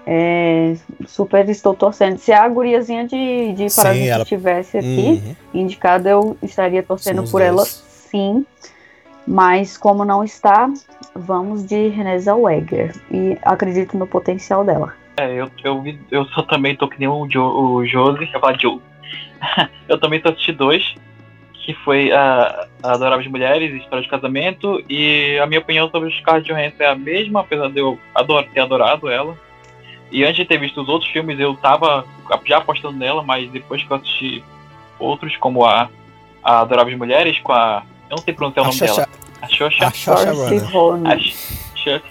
É, 0.05 0.75
super 1.05 1.47
estou 1.49 1.75
torcendo. 1.75 2.17
Se 2.17 2.31
a 2.31 2.47
guriazinha 2.47 3.05
de, 3.05 3.53
de 3.53 3.67
Parasita 3.75 4.05
ela... 4.05 4.23
estivesse 4.23 4.77
aqui, 4.77 5.21
uhum. 5.23 5.61
indicada, 5.61 6.09
eu 6.09 6.37
estaria 6.41 6.81
torcendo 6.81 7.23
por 7.23 7.39
dois. 7.39 7.43
ela 7.43 7.65
sim. 7.65 8.45
Mas 9.27 9.77
como 9.77 10.03
não 10.03 10.23
está, 10.23 10.69
vamos 11.15 11.65
de 11.65 11.89
Renée 11.89 12.19
Zellweger. 12.19 12.95
E 13.11 13.37
acredito 13.43 13.97
no 13.97 14.07
potencial 14.07 14.63
dela. 14.63 14.93
É, 15.17 15.33
eu, 15.33 15.51
eu, 15.63 15.83
eu 16.09 16.25
só 16.25 16.41
também 16.43 16.75
tô 16.75 16.87
que 16.87 16.99
nem 16.99 17.07
o, 17.07 17.27
jo, 17.27 17.43
o 17.43 17.85
Josi, 17.85 18.29
eu 18.33 18.59
Joe. 18.59 18.81
eu 19.87 19.99
também 19.99 20.19
tô 20.19 20.29
assistindo 20.29 20.57
dois, 20.57 20.95
que 21.53 21.73
foi 21.73 22.11
a, 22.11 22.67
a 22.81 22.93
Adoráveis 22.93 23.29
Mulheres, 23.29 23.73
História 23.73 24.03
de 24.03 24.09
Casamento, 24.09 24.83
e 24.89 25.37
a 25.39 25.45
minha 25.45 25.59
opinião 25.59 25.89
sobre 25.89 26.09
o 26.09 26.11
Scarlett 26.11 26.47
Johansson 26.47 26.83
é 26.83 26.87
a 26.87 26.95
mesma, 26.95 27.41
apesar 27.41 27.69
de 27.69 27.79
eu 27.79 27.99
ador, 28.15 28.45
ter 28.53 28.61
adorado 28.61 29.09
ela. 29.09 29.37
E 30.11 30.23
antes 30.23 30.37
de 30.37 30.45
ter 30.45 30.57
visto 30.57 30.81
os 30.81 30.89
outros 30.89 31.09
filmes, 31.11 31.39
eu 31.39 31.55
tava 31.55 32.05
já 32.45 32.57
apostando 32.57 32.97
nela, 32.97 33.23
mas 33.23 33.49
depois 33.49 33.83
que 33.83 33.91
eu 33.91 33.97
assisti 33.97 34.43
outros, 34.99 35.37
como 35.37 35.65
a, 35.65 35.89
a 36.43 36.61
Adoráveis 36.61 36.97
Mulheres, 36.97 37.39
com 37.39 37.53
a. 37.53 37.83
Eu 38.11 38.17
não 38.17 38.23
sei 38.23 38.33
pronunciar 38.33 38.65
o 38.65 38.67
nome 38.67 38.79
dela. 38.79 39.07
A 39.41 39.47
Xoxa. 39.47 39.87
A 39.87 39.91
Xoxa 39.91 40.27
A 41.05 41.17
Xoxa. 41.17 42.03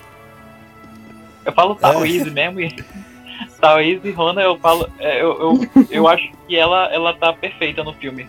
Eu 1.45 1.53
falo 1.53 1.75
Taoise 1.75 2.29
é. 2.29 2.31
mesmo. 2.31 2.61
E... 2.61 2.75
Taoise 3.61 4.11
Rona, 4.13 4.41
eu 4.41 4.59
falo. 4.59 4.89
É, 4.99 5.21
eu, 5.21 5.39
eu, 5.39 5.87
eu 5.91 6.09
acho 6.09 6.31
que 6.49 6.57
ela, 6.57 6.87
ela 6.91 7.13
tá 7.13 7.35
perfeita 7.35 7.85
no 7.85 7.93
filme. 7.93 8.27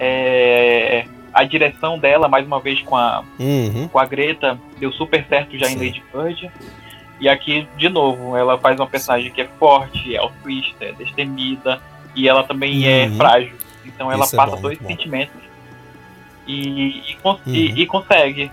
É, 0.00 1.06
a 1.32 1.44
direção 1.44 1.96
dela, 1.96 2.26
mais 2.26 2.44
uma 2.44 2.58
vez 2.58 2.82
com 2.82 2.96
a, 2.96 3.22
uhum. 3.38 3.86
com 3.88 3.98
a 4.00 4.04
Greta, 4.04 4.58
deu 4.78 4.90
super 4.90 5.24
certo 5.28 5.56
já 5.56 5.66
Sim. 5.66 5.74
em 5.74 5.86
Lady 5.86 6.02
Bird. 6.12 6.50
E 7.20 7.28
aqui, 7.28 7.68
de 7.76 7.88
novo, 7.88 8.36
ela 8.36 8.58
faz 8.58 8.78
uma 8.78 8.86
personagem 8.86 9.30
que 9.30 9.40
é 9.40 9.48
forte, 9.58 10.14
é 10.14 10.18
altruísta, 10.18 10.84
é 10.84 10.92
destemida, 10.92 11.80
e 12.14 12.28
ela 12.28 12.42
também 12.42 12.86
é 12.86 13.06
uhum. 13.06 13.14
é 13.14 13.16
frágil. 13.16 13.54
Então 13.84 14.10
ela 14.10 14.24
Isso 14.24 14.34
é 14.34 14.36
passa 14.36 14.56
é 14.56 14.60
dois 14.60 14.78
sentimentos 14.78 15.45
e, 16.46 17.00
e, 17.00 17.18
uhum. 17.24 17.38
e, 17.46 17.82
e, 17.82 17.86
consegue. 17.86 18.50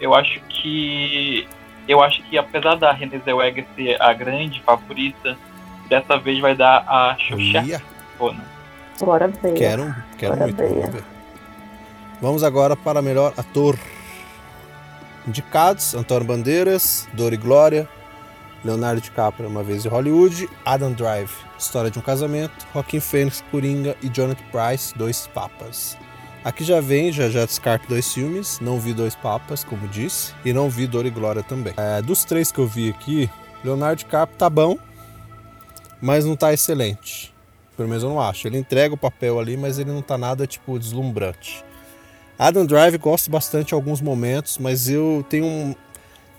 Eu 0.00 0.14
acho 0.14 0.40
que. 0.48 1.46
Eu 1.86 2.02
acho 2.02 2.22
que 2.22 2.38
apesar 2.38 2.76
da 2.76 2.92
Renée 2.92 3.20
Zellweger 3.24 3.66
ser 3.76 4.00
a 4.00 4.12
grande 4.14 4.60
favorita, 4.62 5.36
dessa 5.88 6.16
vez 6.16 6.40
vai 6.40 6.54
dar 6.54 6.84
a 6.86 7.16
Xuxa. 7.18 7.82
Bora 9.00 9.28
ver. 9.28 9.54
Quero, 9.54 9.94
quero 10.16 10.32
Bora 10.32 10.44
muito. 10.46 10.56
Ver. 10.56 10.90
Ver. 10.90 11.04
Vamos 12.20 12.42
agora 12.42 12.74
para 12.74 13.02
melhor 13.02 13.34
ator. 13.36 13.78
Indicados: 15.26 15.94
Antônio 15.94 16.26
Bandeiras, 16.26 17.08
Dor 17.12 17.32
e 17.32 17.36
Glória, 17.36 17.88
Leonardo 18.64 19.00
DiCaprio, 19.00 19.48
Uma 19.48 19.62
Vez 19.62 19.84
em 19.84 19.88
Hollywood, 19.88 20.48
Adam 20.64 20.92
Drive, 20.92 21.32
História 21.58 21.90
de 21.90 21.98
um 21.98 22.02
Casamento, 22.02 22.66
Joaquim 22.72 23.00
Fênix, 23.00 23.44
Coringa 23.50 23.96
e 24.02 24.08
Jonathan 24.08 24.44
Price, 24.50 24.96
Dois 24.96 25.26
Papas. 25.26 25.98
Aqui 26.44 26.62
já 26.62 26.78
vem, 26.78 27.10
já 27.10 27.30
já 27.30 27.46
descarto 27.46 27.88
dois 27.88 28.12
filmes, 28.12 28.60
não 28.60 28.78
vi 28.78 28.92
Dois 28.92 29.14
Papas, 29.14 29.64
como 29.64 29.88
disse, 29.88 30.34
e 30.44 30.52
não 30.52 30.68
vi 30.68 30.86
Dor 30.86 31.06
e 31.06 31.10
Glória 31.10 31.42
também. 31.42 31.72
É, 31.74 32.02
dos 32.02 32.22
três 32.22 32.52
que 32.52 32.58
eu 32.58 32.66
vi 32.66 32.90
aqui, 32.90 33.30
Leonardo 33.64 34.00
DiCaprio 34.00 34.36
tá 34.36 34.50
bom, 34.50 34.78
mas 36.02 36.26
não 36.26 36.36
tá 36.36 36.52
excelente. 36.52 37.34
Pelo 37.74 37.88
menos 37.88 38.04
eu 38.04 38.10
não 38.10 38.20
acho. 38.20 38.46
Ele 38.46 38.58
entrega 38.58 38.92
o 38.92 38.98
papel 38.98 39.40
ali, 39.40 39.56
mas 39.56 39.78
ele 39.78 39.90
não 39.90 40.02
tá 40.02 40.18
nada, 40.18 40.46
tipo, 40.46 40.78
deslumbrante. 40.78 41.64
Adam 42.38 42.66
Drive 42.66 42.98
gosto 42.98 43.30
bastante 43.30 43.72
em 43.72 43.74
alguns 43.74 44.02
momentos, 44.02 44.58
mas 44.58 44.86
eu 44.86 45.24
tenho 45.30 45.46
um, 45.46 45.74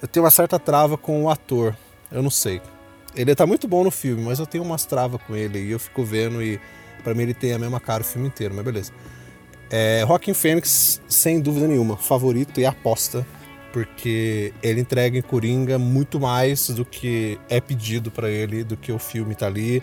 eu 0.03 0.07
tenho 0.07 0.23
uma 0.23 0.31
certa 0.31 0.59
trava 0.59 0.99
com 0.99 1.23
o 1.23 1.29
ator. 1.31 1.75
Eu 2.11 2.21
não 2.21 2.29
sei. 2.29 2.61
Ele 3.15 3.33
tá 3.33 3.47
muito 3.47 3.67
bom 3.67 3.83
no 3.83 3.89
filme, 3.89 4.21
mas 4.23 4.37
eu 4.37 4.45
tenho 4.45 4.63
umas 4.63 4.85
travas 4.85 5.19
com 5.23 5.35
ele 5.35 5.57
e 5.57 5.71
eu 5.71 5.79
fico 5.79 6.03
vendo 6.03 6.43
e 6.43 6.61
para 7.03 7.15
mim 7.15 7.23
ele 7.23 7.33
tem 7.33 7.53
a 7.53 7.59
mesma 7.59 7.79
cara 7.79 8.01
o 8.03 8.05
filme 8.05 8.27
inteiro, 8.27 8.53
mas 8.53 8.63
beleza. 8.63 8.91
É, 9.69 10.04
Rockin' 10.04 10.34
Fênix, 10.34 11.01
sem 11.08 11.41
dúvida 11.41 11.67
nenhuma, 11.67 11.97
favorito 11.97 12.60
e 12.60 12.65
aposta, 12.65 13.25
porque 13.73 14.54
ele 14.63 14.82
entrega 14.82 15.17
em 15.17 15.21
Coringa 15.21 15.78
muito 15.78 16.19
mais 16.19 16.69
do 16.69 16.86
que 16.86 17.39
é 17.49 17.60
pedido 17.60 18.12
para 18.12 18.30
ele, 18.30 18.63
do 18.63 18.78
que 18.78 18.91
o 18.91 18.99
filme 18.99 19.36
tá 19.36 19.47
ali. 19.47 19.82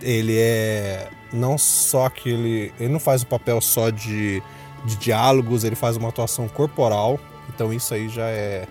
Ele 0.00 0.36
é 0.38 1.08
não 1.32 1.56
só 1.56 2.08
que 2.08 2.28
ele, 2.28 2.72
ele 2.78 2.92
não 2.92 3.00
faz 3.00 3.22
o 3.22 3.26
papel 3.26 3.60
só 3.60 3.90
de, 3.90 4.42
de 4.84 4.96
diálogos, 4.96 5.64
ele 5.64 5.76
faz 5.76 5.96
uma 5.96 6.08
atuação 6.08 6.48
corporal, 6.48 7.18
então 7.48 7.72
isso 7.72 7.94
aí 7.94 8.08
já 8.08 8.28
é 8.28 8.66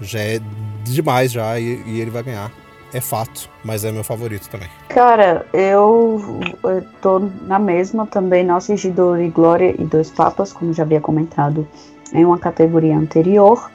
já 0.00 0.20
é 0.20 0.40
demais 0.84 1.32
já 1.32 1.58
e, 1.58 1.82
e 1.86 2.00
ele 2.00 2.10
vai 2.10 2.22
ganhar. 2.22 2.52
É 2.96 3.00
fato, 3.02 3.50
mas 3.62 3.84
é 3.84 3.92
meu 3.92 4.02
favorito 4.02 4.48
também. 4.48 4.70
Cara, 4.88 5.44
eu, 5.52 6.40
eu 6.64 6.82
tô 7.02 7.28
na 7.42 7.58
mesma 7.58 8.06
também, 8.06 8.42
não 8.42 8.56
assisti 8.56 8.88
Dor 8.88 9.20
e 9.20 9.28
Glória 9.28 9.74
e 9.78 9.84
Dois 9.84 10.10
Papas, 10.10 10.50
como 10.50 10.72
já 10.72 10.82
havia 10.82 10.98
comentado 10.98 11.68
em 12.14 12.24
uma 12.24 12.38
categoria 12.38 12.96
anterior. 12.96 13.70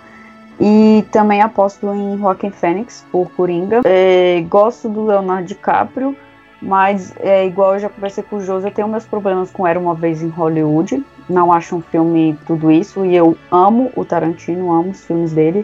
E 0.59 1.05
também 1.11 1.39
aposto 1.39 1.85
em 1.93 2.17
Joaquin 2.17 2.49
Phoenix 2.49 3.05
por 3.11 3.29
Coringa. 3.33 3.81
É, 3.83 4.43
gosto 4.49 4.89
do 4.89 5.05
Leonardo 5.05 5.47
DiCaprio, 5.49 6.17
mas 6.59 7.13
é 7.19 7.45
igual 7.45 7.75
eu 7.75 7.79
já 7.81 7.89
conversei 7.89 8.23
com 8.23 8.37
o 8.37 8.41
José, 8.41 8.69
eu 8.69 8.73
tenho 8.73 8.87
meus 8.87 9.05
problemas 9.05 9.51
com 9.51 9.67
Era 9.67 9.79
Uma 9.79 9.93
Vez 9.93 10.23
em 10.23 10.29
Hollywood. 10.29 11.05
Não 11.29 11.53
acho 11.53 11.75
um 11.75 11.81
filme 11.81 12.35
tudo 12.47 12.71
isso, 12.71 13.05
e 13.05 13.15
eu 13.15 13.37
amo 13.51 13.91
o 13.95 14.03
Tarantino, 14.03 14.73
amo 14.73 14.89
os 14.89 15.05
filmes 15.05 15.31
dele. 15.31 15.63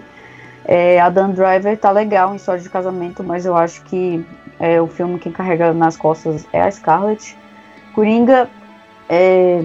É, 0.67 0.99
a 0.99 1.09
Dan 1.09 1.29
Driver 1.29 1.77
tá 1.77 1.91
legal 1.91 2.33
em 2.33 2.35
História 2.35 2.61
de 2.61 2.69
Casamento, 2.69 3.23
mas 3.23 3.45
eu 3.45 3.55
acho 3.55 3.81
que 3.83 4.25
é, 4.59 4.81
o 4.81 4.87
filme 4.87 5.17
que 5.17 5.31
carrega 5.31 5.73
nas 5.73 5.95
costas 5.95 6.45
é 6.51 6.61
a 6.61 6.69
Scarlett. 6.69 7.37
Coringa, 7.93 8.49
é, 9.07 9.63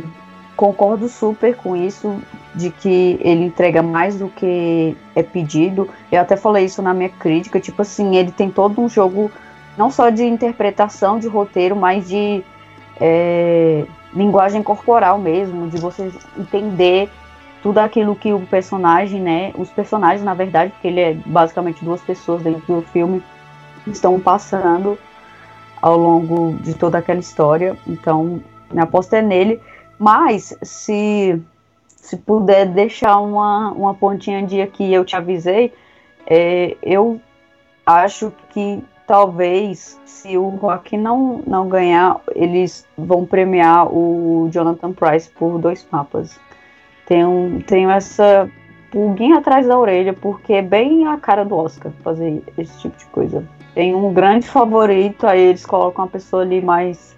concordo 0.57 1.09
super 1.09 1.57
com 1.57 1.75
isso, 1.75 2.23
de 2.55 2.71
que 2.71 3.19
ele 3.21 3.47
entrega 3.47 3.83
mais 3.83 4.17
do 4.17 4.29
que 4.29 4.97
é 5.17 5.23
pedido. 5.25 5.89
Eu 6.11 6.21
até 6.21 6.37
falei 6.37 6.67
isso 6.67 6.81
na 6.81 6.95
minha 6.95 7.09
crítica, 7.09 7.59
tipo 7.59 7.83
assim, 7.83 8.17
ele 8.17 8.31
tem 8.31 8.49
todo 8.49 8.81
um 8.81 8.89
jogo, 8.89 9.31
não 9.77 9.91
só 9.91 10.09
de 10.09 10.25
interpretação 10.25 11.19
de 11.19 11.27
roteiro, 11.27 11.75
mas 11.75 12.09
de 12.09 12.45
é, 13.01 13.85
linguagem 14.15 14.63
corporal 14.63 15.19
mesmo, 15.19 15.69
de 15.69 15.79
você 15.79 16.13
entender 16.39 17.11
tudo 17.63 17.79
aquilo 17.79 18.17
que 18.17 18.33
o 18.33 18.41
personagem, 18.41 19.21
né, 19.21 19.53
os 19.57 19.71
personagens, 19.71 20.23
na 20.23 20.35
verdade, 20.35 20.73
porque 20.73 20.89
ele 20.89 21.01
é 21.01 21.15
basicamente 21.15 21.85
duas 21.85 22.01
pessoas 22.03 22.43
dentro 22.43 22.75
do 22.75 22.83
filme, 22.83 23.23
estão 23.87 24.19
passando 24.19 24.99
ao 25.81 25.97
longo 25.97 26.55
de 26.61 26.75
toda 26.75 26.99
aquela 26.99 27.21
história. 27.21 27.77
Então, 27.87 28.41
minha 28.71 28.85
aposta 28.85 29.19
é 29.19 29.23
nele. 29.23 29.61
Mas, 29.99 30.57
se, 30.63 31.41
se 31.87 32.17
puder 32.17 32.67
deixar 32.67 33.19
uma, 33.19 33.71
uma 33.71 33.95
pontinha 33.95 34.45
de 34.45 34.61
aqui, 34.61 34.93
eu 34.93 35.05
te 35.05 35.15
avisei, 35.15 35.73
é, 36.27 36.77
eu 36.83 37.21
acho 37.87 38.33
que 38.51 38.83
talvez, 39.07 40.01
se 40.05 40.37
o 40.37 40.49
Rock 40.49 40.97
não, 40.97 41.43
não 41.47 41.69
ganhar, 41.69 42.21
eles 42.35 42.87
vão 42.97 43.25
premiar 43.25 43.87
o 43.87 44.49
Jonathan 44.51 44.93
Price 44.93 45.31
por 45.31 45.59
dois 45.59 45.83
papas 45.83 46.41
tenho, 47.13 47.63
tenho 47.67 47.91
essa 47.91 48.51
pulguinha 48.91 49.37
atrás 49.37 49.67
da 49.67 49.79
orelha, 49.79 50.15
porque 50.15 50.55
é 50.55 50.63
bem 50.63 51.07
a 51.07 51.19
cara 51.19 51.45
do 51.45 51.55
Oscar 51.55 51.93
fazer 52.03 52.43
esse 52.57 52.81
tipo 52.81 52.97
de 52.97 53.05
coisa. 53.07 53.47
Tem 53.75 53.95
um 53.95 54.15
grande 54.15 54.49
favorito, 54.49 55.27
aí 55.27 55.41
eles 55.41 55.67
colocam 55.67 56.05
uma 56.05 56.11
pessoa 56.11 56.43
ali 56.43 56.63
mais. 56.63 57.15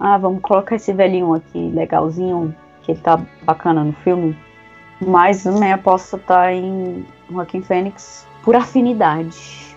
Ah, 0.00 0.18
vamos 0.18 0.40
colocar 0.42 0.74
esse 0.74 0.92
velhinho 0.92 1.34
aqui, 1.34 1.70
legalzinho, 1.72 2.54
que 2.82 2.92
ele 2.92 3.00
tá 3.00 3.20
bacana 3.42 3.84
no 3.84 3.92
filme. 3.92 4.36
Mas 5.00 5.46
minha 5.46 5.76
aposta 5.76 6.18
tá 6.18 6.52
em 6.52 7.06
Joaquim 7.30 7.62
Fênix 7.62 8.26
por 8.42 8.56
afinidade. 8.56 9.76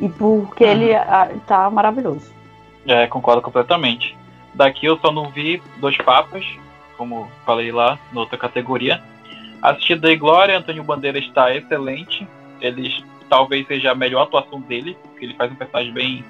E 0.00 0.08
porque 0.08 0.62
ele 0.62 0.94
ah, 0.94 1.28
tá 1.44 1.68
maravilhoso. 1.70 2.32
É, 2.86 3.08
concordo 3.08 3.42
completamente. 3.42 4.16
Daqui 4.54 4.86
eu 4.86 4.96
só 4.98 5.10
não 5.10 5.28
vi 5.30 5.60
Dois 5.78 5.96
Papas, 5.96 6.44
como 7.02 7.28
falei 7.44 7.72
lá, 7.72 7.98
na 8.12 8.20
outra 8.20 8.38
categoria. 8.38 9.02
Assisti 9.60 9.96
Day 9.96 10.16
Glória, 10.16 10.56
Antônio 10.56 10.84
Bandeira 10.84 11.18
está 11.18 11.52
excelente. 11.52 12.26
Ele 12.60 13.04
talvez 13.28 13.66
seja 13.66 13.90
a 13.90 13.94
melhor 13.94 14.22
atuação 14.22 14.60
dele, 14.60 14.96
porque 15.02 15.24
ele 15.24 15.34
faz 15.34 15.50
um 15.50 15.56
personagem 15.56 15.92
bem 15.92 16.24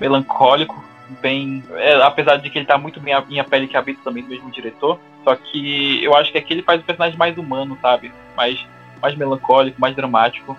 melancólico, 0.00 0.84
bem. 1.20 1.62
É, 1.76 1.94
apesar 2.02 2.36
de 2.36 2.50
que 2.50 2.58
ele 2.58 2.66
tá 2.66 2.76
muito 2.76 2.98
bem 2.98 3.14
em 3.30 3.38
A 3.38 3.44
Pele 3.44 3.68
que 3.68 3.76
Habita 3.76 4.00
também 4.02 4.24
do 4.24 4.30
mesmo 4.30 4.50
diretor. 4.50 4.98
Só 5.22 5.36
que 5.36 6.02
eu 6.02 6.16
acho 6.16 6.32
que 6.32 6.38
aqui 6.38 6.54
ele 6.54 6.62
faz 6.62 6.80
um 6.80 6.84
personagem 6.84 7.16
mais 7.16 7.38
humano, 7.38 7.78
sabe? 7.80 8.10
Mais, 8.36 8.58
mais 9.00 9.14
melancólico, 9.14 9.80
mais 9.80 9.94
dramático. 9.94 10.58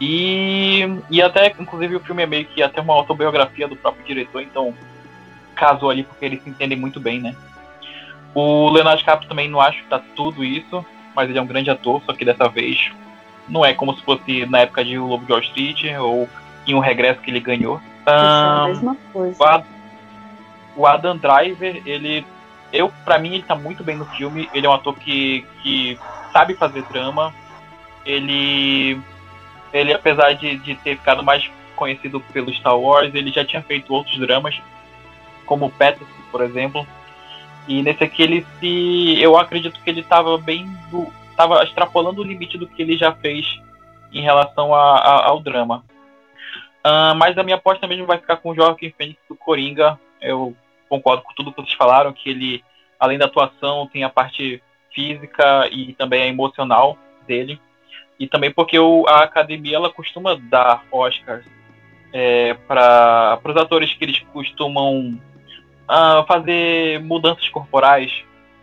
E, 0.00 0.82
e 1.10 1.20
até, 1.20 1.52
inclusive, 1.58 1.96
o 1.96 2.00
filme 2.00 2.22
é 2.22 2.26
meio 2.26 2.44
que 2.44 2.62
até 2.62 2.80
uma 2.80 2.94
autobiografia 2.94 3.66
do 3.66 3.76
próprio 3.76 4.04
diretor, 4.04 4.42
então 4.42 4.72
casou 5.56 5.90
ali 5.90 6.04
porque 6.04 6.24
eles 6.24 6.42
se 6.42 6.48
entendem 6.48 6.78
muito 6.78 7.00
bem, 7.00 7.20
né? 7.20 7.34
O 8.34 8.70
Leonardo 8.70 8.98
DiCaprio 8.98 9.28
também 9.28 9.48
não 9.48 9.60
acho 9.60 9.82
que 9.82 9.88
tá 9.88 10.00
tudo 10.14 10.44
isso, 10.44 10.84
mas 11.14 11.28
ele 11.28 11.38
é 11.38 11.42
um 11.42 11.46
grande 11.46 11.70
ator, 11.70 12.00
só 12.06 12.12
que 12.12 12.24
dessa 12.24 12.48
vez 12.48 12.90
não 13.48 13.64
é 13.64 13.74
como 13.74 13.94
se 13.94 14.02
fosse 14.02 14.46
na 14.46 14.60
época 14.60 14.84
de 14.84 14.96
O 14.98 15.06
Lobo 15.06 15.26
de 15.26 15.32
Wall 15.32 15.40
Street 15.42 15.84
ou 15.98 16.28
em 16.66 16.74
um 16.74 16.78
regresso 16.78 17.20
que 17.20 17.30
ele 17.30 17.40
ganhou. 17.40 17.80
Um, 18.06 18.10
é 18.10 18.12
a 18.12 18.64
mesma 18.68 18.96
coisa. 19.12 19.36
O 19.38 19.44
Adam, 19.44 19.66
o 20.76 20.86
Adam 20.86 21.16
Driver, 21.16 21.82
ele. 21.84 22.24
Eu, 22.72 22.92
pra 23.04 23.18
mim, 23.18 23.34
ele 23.34 23.42
tá 23.42 23.56
muito 23.56 23.82
bem 23.82 23.96
no 23.96 24.04
filme. 24.06 24.48
Ele 24.54 24.66
é 24.66 24.70
um 24.70 24.72
ator 24.72 24.94
que, 24.96 25.44
que 25.62 25.98
sabe 26.32 26.54
fazer 26.54 26.82
drama. 26.84 27.34
Ele. 28.04 29.00
Ele, 29.72 29.92
apesar 29.92 30.32
de, 30.34 30.56
de 30.58 30.74
ter 30.76 30.96
ficado 30.96 31.22
mais 31.22 31.50
conhecido 31.76 32.20
pelo 32.32 32.52
Star 32.54 32.78
Wars, 32.78 33.14
ele 33.14 33.30
já 33.30 33.44
tinha 33.44 33.62
feito 33.62 33.92
outros 33.94 34.18
dramas, 34.18 34.60
como 35.46 35.66
o 35.66 35.70
Peterson, 35.70 36.06
por 36.30 36.42
exemplo. 36.42 36.86
E 37.70 37.84
nesse 37.84 38.02
aqui 38.02 38.20
ele 38.24 38.44
se. 38.58 39.22
Eu 39.22 39.38
acredito 39.38 39.80
que 39.80 39.88
ele 39.88 40.00
estava 40.00 40.36
bem 40.36 40.66
do. 40.90 41.06
Tava 41.36 41.62
extrapolando 41.62 42.20
o 42.20 42.24
limite 42.24 42.58
do 42.58 42.66
que 42.66 42.82
ele 42.82 42.98
já 42.98 43.12
fez 43.12 43.46
em 44.12 44.20
relação 44.20 44.74
a, 44.74 44.96
a, 44.96 45.28
ao 45.28 45.38
drama. 45.38 45.84
Uh, 46.84 47.14
mas 47.14 47.38
a 47.38 47.44
minha 47.44 47.54
aposta 47.54 47.86
mesmo 47.86 48.06
vai 48.06 48.18
ficar 48.18 48.38
com 48.38 48.50
o 48.50 48.54
Joaquim 48.56 48.92
Fênix 48.98 49.20
do 49.28 49.36
Coringa. 49.36 49.96
Eu 50.20 50.52
concordo 50.88 51.22
com 51.22 51.32
tudo 51.32 51.52
que 51.52 51.62
vocês 51.62 51.74
falaram, 51.74 52.12
que 52.12 52.28
ele, 52.28 52.64
além 52.98 53.18
da 53.18 53.26
atuação, 53.26 53.86
tem 53.86 54.02
a 54.02 54.08
parte 54.10 54.60
física 54.92 55.68
e 55.70 55.92
também 55.92 56.22
a 56.22 56.26
emocional 56.26 56.98
dele. 57.24 57.60
E 58.18 58.26
também 58.26 58.50
porque 58.50 58.80
o, 58.80 59.06
a 59.06 59.22
academia 59.22 59.76
ela 59.76 59.92
costuma 59.92 60.34
dar 60.34 60.82
Oscars 60.90 61.46
é, 62.12 62.54
para 62.66 63.38
os 63.44 63.56
atores 63.56 63.94
que 63.94 64.04
eles 64.04 64.18
costumam 64.32 65.20
uh, 65.90 66.24
fazer 66.26 67.02
mudanças 67.02 67.48
corporais, 67.48 68.12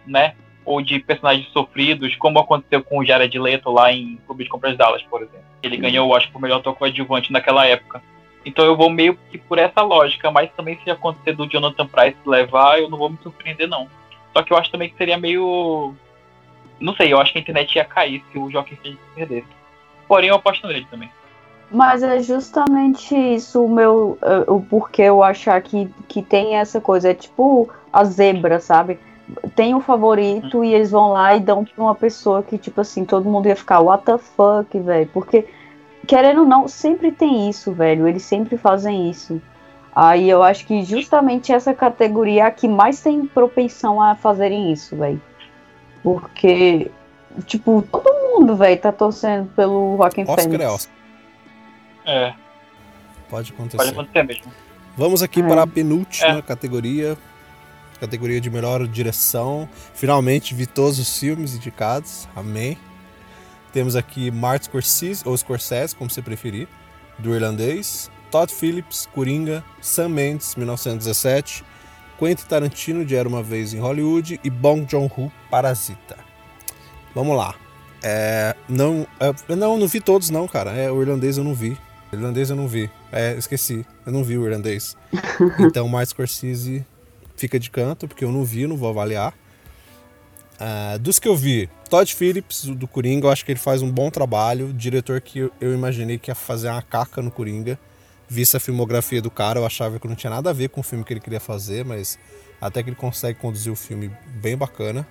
né? 0.06 0.36
Ou 0.63 0.82
de 0.82 1.00
personagens 1.00 1.48
sofridos, 1.50 2.16
como 2.16 2.40
aconteceu 2.40 2.84
com 2.84 3.00
o 3.00 3.06
Jared 3.06 3.38
Leto 3.38 3.72
lá 3.72 3.92
em 3.92 4.18
Clube 4.26 4.46
de 4.46 4.50
Compras 4.50 4.78
Dallas, 4.78 5.04
por 5.04 5.22
exemplo. 5.22 5.46
Ele 5.62 5.78
ganhou, 5.78 6.16
acho 6.16 6.30
que, 6.30 6.38
o 6.38 6.40
melhor 6.40 6.60
ator 6.60 6.76
coadjuvante 6.76 7.32
naquela 7.32 7.66
época. 7.66 8.02
Então 8.46 8.63
eu 8.63 8.78
vou 8.78 8.90
meio 8.90 9.18
que 9.30 9.38
por 9.38 9.58
essa 9.58 9.82
lógica, 9.82 10.32
mas 10.32 10.50
também 10.56 10.80
se 10.84 10.90
acontecer 10.90 11.34
do 11.34 11.48
Jonathan 11.48 11.86
Price 11.86 12.18
levar, 12.26 12.80
eu 12.80 12.90
não 12.90 12.98
vou 12.98 13.10
me 13.10 13.18
surpreender, 13.22 13.68
não. 13.68 13.90
Só 14.34 14.42
que 14.42 14.54
eu 14.54 14.58
acho 14.58 14.72
também 14.72 14.90
que 14.90 14.98
seria 14.98 15.18
meio. 15.18 15.94
Não 16.80 16.96
sei, 16.96 17.12
eu 17.12 17.20
acho 17.20 17.34
que 17.34 17.40
a 17.40 17.42
internet 17.42 17.76
ia 17.76 17.84
cair 17.84 18.24
se 18.32 18.38
o 18.38 18.50
Joaquim 18.52 18.76
Phoenix 18.76 19.02
perdesse. 19.16 19.48
Porém, 20.08 20.30
eu 20.30 20.36
aposto 20.36 20.68
nele 20.68 20.86
também. 20.90 21.10
Mas 21.69 22.01
é 22.01 22.19
justamente 22.19 23.15
isso 23.15 23.63
o 23.63 23.69
meu. 23.69 24.17
O 24.47 24.62
porquê 24.62 25.03
eu 25.03 25.21
achar 25.21 25.62
que, 25.62 25.89
que 26.08 26.21
tem 26.21 26.56
essa 26.56 26.80
coisa. 26.80 27.10
É 27.10 27.13
tipo 27.13 27.69
a 27.91 28.03
zebra, 28.06 28.60
sabe? 28.60 28.99
Tem 29.56 29.75
o 29.75 29.82
favorito 29.82 30.63
e 30.63 30.73
eles 30.73 30.91
vão 30.91 31.12
lá 31.12 31.36
e 31.36 31.39
dão 31.41 31.65
pra 31.65 31.84
uma 31.84 31.95
pessoa 31.95 32.41
que, 32.41 32.58
tipo 32.58 32.80
assim, 32.80 33.03
todo 33.03 33.30
mundo 33.30 33.47
ia 33.47 33.56
ficar, 33.56 33.82
what 33.82 34.06
the 34.06 34.17
fuck, 34.17 34.80
velho? 34.80 35.10
Porque, 35.13 35.45
querendo 36.06 36.41
ou 36.41 36.47
não, 36.47 36.67
sempre 36.67 37.12
tem 37.12 37.49
isso, 37.49 37.73
velho. 37.73 38.08
Eles 38.08 38.23
sempre 38.23 38.58
fazem 38.58 39.10
isso. 39.10 39.41
Aí 39.93 40.30
eu 40.30 40.43
acho 40.43 40.65
que 40.65 40.84
justamente 40.84 41.51
essa 41.51 41.73
categoria 41.73 42.43
é 42.43 42.45
a 42.45 42.51
que 42.51 42.67
mais 42.67 43.01
tem 43.01 43.25
propensão 43.25 44.01
a 44.01 44.15
fazerem 44.15 44.71
isso, 44.71 44.95
velho. 44.95 45.21
Porque, 46.03 46.89
tipo, 47.45 47.84
todo 47.91 48.13
mundo, 48.30 48.56
velho, 48.56 48.80
tá 48.80 48.91
torcendo 48.91 49.49
pelo 49.56 49.97
Joaquim 49.97 50.21
Oscar 50.21 50.39
Fênix. 50.39 50.63
é 50.63 50.69
Oscar. 50.69 50.96
É. 52.08 52.34
Pode 53.30 53.52
acontecer. 53.52 53.78
Pode 53.78 53.89
acontecer 53.91 54.24
mesmo. 54.24 54.52
Vamos 54.98 55.22
aqui 55.22 55.41
É. 55.41 55.48
para 55.48 55.63
a 55.63 55.67
penúltima 55.67 56.39
É. 56.39 56.41
categoria. 56.41 57.17
Categoria 58.00 58.39
de 58.39 58.50
melhor 58.50 58.88
direção. 58.88 59.67
Finalmente 59.93 60.54
vi 60.56 60.65
todos 60.65 60.98
os 61.00 61.20
filmes 61.20 61.54
indicados. 61.56 62.28
Amém. 62.36 62.78
Temos 63.74 63.96
aqui 63.96 64.32
Martin 64.32 64.65
Scorsese, 64.65 65.24
ou 65.28 65.36
Scorsese, 65.38 65.96
como 65.96 66.10
você 66.10 66.22
preferir, 66.22 66.67
do 67.20 67.36
irlandês. 67.36 68.10
Todd 68.32 68.52
Phillips, 68.54 69.08
Coringa. 69.13 69.63
Sam 69.82 70.10
Mendes, 70.10 70.56
1917. 70.56 71.63
Quentin 72.20 72.46
Tarantino, 72.46 73.06
de 73.06 73.15
Era 73.15 73.28
Uma 73.28 73.43
Vez 73.43 73.74
em 73.74 73.80
Hollywood. 73.80 74.39
E 74.43 74.50
Bong 74.50 74.86
Joon-ho, 74.89 75.32
Parasita. 75.52 76.17
Vamos 77.13 77.36
lá. 77.36 77.54
É, 78.04 78.56
não, 78.70 79.08
é, 79.20 79.56
não, 79.56 79.78
não 79.78 79.88
vi 79.88 80.00
todos 80.00 80.30
não, 80.30 80.48
cara. 80.48 80.72
É, 80.72 80.91
o 80.91 81.02
irlandês 81.02 81.38
eu 81.38 81.43
não 81.43 81.54
vi. 81.54 81.78
Irlandês 82.12 82.50
eu 82.50 82.56
não 82.56 82.67
vi. 82.67 82.89
É, 83.12 83.36
esqueci. 83.38 83.86
Eu 84.06 84.12
não 84.12 84.24
vi 84.24 84.38
o 84.38 84.46
irlandês. 84.46 84.96
Então, 85.60 85.88
Martin 85.88 86.12
Scorsese 86.12 86.86
fica 87.36 87.60
de 87.60 87.70
canto, 87.70 88.08
porque 88.08 88.24
eu 88.24 88.32
não 88.32 88.43
vi, 88.43 88.65
não 88.65 88.78
vou 88.78 88.89
avaliar. 88.89 89.34
Ah, 90.60 90.98
dos 91.00 91.20
que 91.20 91.28
eu 91.28 91.36
vi, 91.36 91.70
Todd 91.89 92.13
Phillips, 92.13 92.65
do 92.65 92.88
Coringa, 92.88 93.28
eu 93.28 93.32
acho 93.32 93.46
que 93.46 93.52
ele 93.52 93.60
faz 93.60 93.82
um 93.82 93.91
bom 93.91 94.10
trabalho. 94.10 94.74
Diretor 94.74 95.22
que 95.22 95.39
eu, 95.39 95.74
imaginei 95.74 96.17
que 96.17 96.32
ia 96.32 96.36
fazer 96.36 96.70
uma 96.70 96.82
caca 96.82 97.22
no 97.22 97.32
Coringa. 97.32 97.80
Vista 98.28 98.58
a 98.58 98.60
filmografia 98.60 99.22
do 99.22 99.32
cara, 99.32 99.60
eu 99.60 99.65
achava 99.65 100.00
que 100.00 100.08
não 100.08 100.15
tinha 100.15 100.30
nada 100.30 100.50
a 100.50 100.54
ver 100.54 100.70
com 100.70 100.82
o 100.82 100.84
filme 100.84 101.04
que 101.06 101.13
ele 101.13 101.22
queria 101.22 101.39
fazer, 101.39 101.86
mas 101.86 102.20
até 102.60 102.84
que 102.84 102.89
ele 102.89 102.96
consegue 102.96 103.39
conduzir 103.39 103.72
o 103.72 103.76
filme 103.76 104.12
bem 104.41 104.58
bacana. 104.58 105.08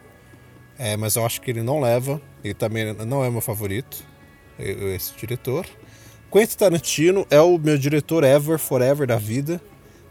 É, 0.79 0.97
mas 0.97 1.17
eu 1.17 1.25
acho 1.25 1.41
que 1.41 1.51
ele 1.51 1.63
não 1.63 1.81
leva. 1.81 2.21
Ele 2.45 2.53
também 2.53 2.93
não 2.93 3.25
é 3.25 3.31
meu 3.31 3.41
favorito, 3.41 4.05
esse 4.59 5.15
diretor. 5.17 5.67
Quentin 6.37 6.57
Tarantino 6.59 7.27
é 7.31 7.41
o 7.41 7.57
meu 7.57 7.79
diretor 7.79 8.23
ever, 8.23 8.59
forever 8.59 9.07
da 9.07 9.17
vida. 9.17 9.59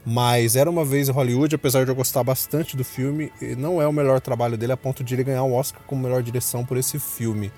Mas 0.03 0.55
era 0.55 0.67
uma 0.67 0.83
vez 0.83 1.07
em 1.07 1.11
Hollywood, 1.11 1.53
apesar 1.53 1.83
de 1.83 1.91
eu 1.91 1.95
gostar 1.95 2.23
bastante 2.23 2.75
do 2.75 2.83
filme, 2.83 3.31
não 3.55 3.79
é 3.79 3.87
o 3.87 3.93
melhor 3.93 4.19
trabalho 4.19 4.57
dele 4.57 4.71
a 4.71 4.77
ponto 4.77 5.03
de 5.03 5.13
ele 5.13 5.23
ganhar 5.23 5.43
um 5.43 5.53
Oscar 5.53 5.81
como 5.85 6.01
melhor 6.01 6.23
direção 6.23 6.65
por 6.65 6.77
esse 6.77 6.97
filme. 6.97 7.51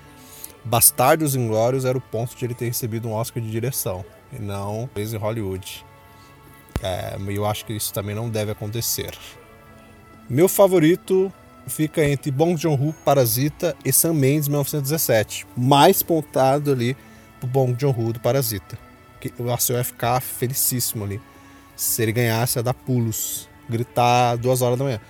Bastardos 0.64 1.34
Inglórios 1.34 1.86
era 1.86 1.96
o 1.96 2.00
ponto 2.00 2.36
de 2.36 2.44
ele 2.44 2.52
ter 2.52 2.66
recebido 2.66 3.08
um 3.08 3.12
Oscar 3.12 3.42
de 3.42 3.50
direção, 3.50 4.04
e 4.30 4.38
não 4.38 4.88
vez 4.94 5.14
em 5.14 5.16
Hollywood. 5.16 5.84
É, 6.82 7.16
eu 7.26 7.46
acho 7.46 7.64
que 7.64 7.72
isso 7.72 7.92
também 7.92 8.14
não 8.14 8.28
deve 8.28 8.50
acontecer. 8.50 9.12
Meu 10.28 10.48
favorito 10.48 11.32
fica 11.66 12.04
entre 12.04 12.30
Bong 12.30 12.60
Joon-ho, 12.60 12.94
Parasita 13.04 13.74
e 13.82 13.92
Sam 13.92 14.14
Mendes, 14.14 14.48
1917. 14.48 15.46
Mais 15.56 16.02
pontado 16.02 16.72
ali 16.72 16.96
pro 17.38 17.48
Bong 17.48 17.76
Joon-ho 17.78 18.12
do 18.12 18.20
Parasita. 18.20 18.78
Que 19.20 19.32
eu 19.38 19.52
acho 19.52 19.66
que 19.66 19.72
eu 19.72 19.76
ia 19.76 19.84
ficar 19.84 20.20
felicíssimo 20.20 21.04
ali. 21.04 21.20
Se 21.74 22.02
ele 22.02 22.12
ganhasse, 22.12 22.58
ia 22.58 22.62
dar 22.62 22.74
pulos, 22.74 23.48
gritar 23.68 24.36
duas 24.36 24.62
horas 24.62 24.78
da 24.78 24.84
manhã. 24.84 25.00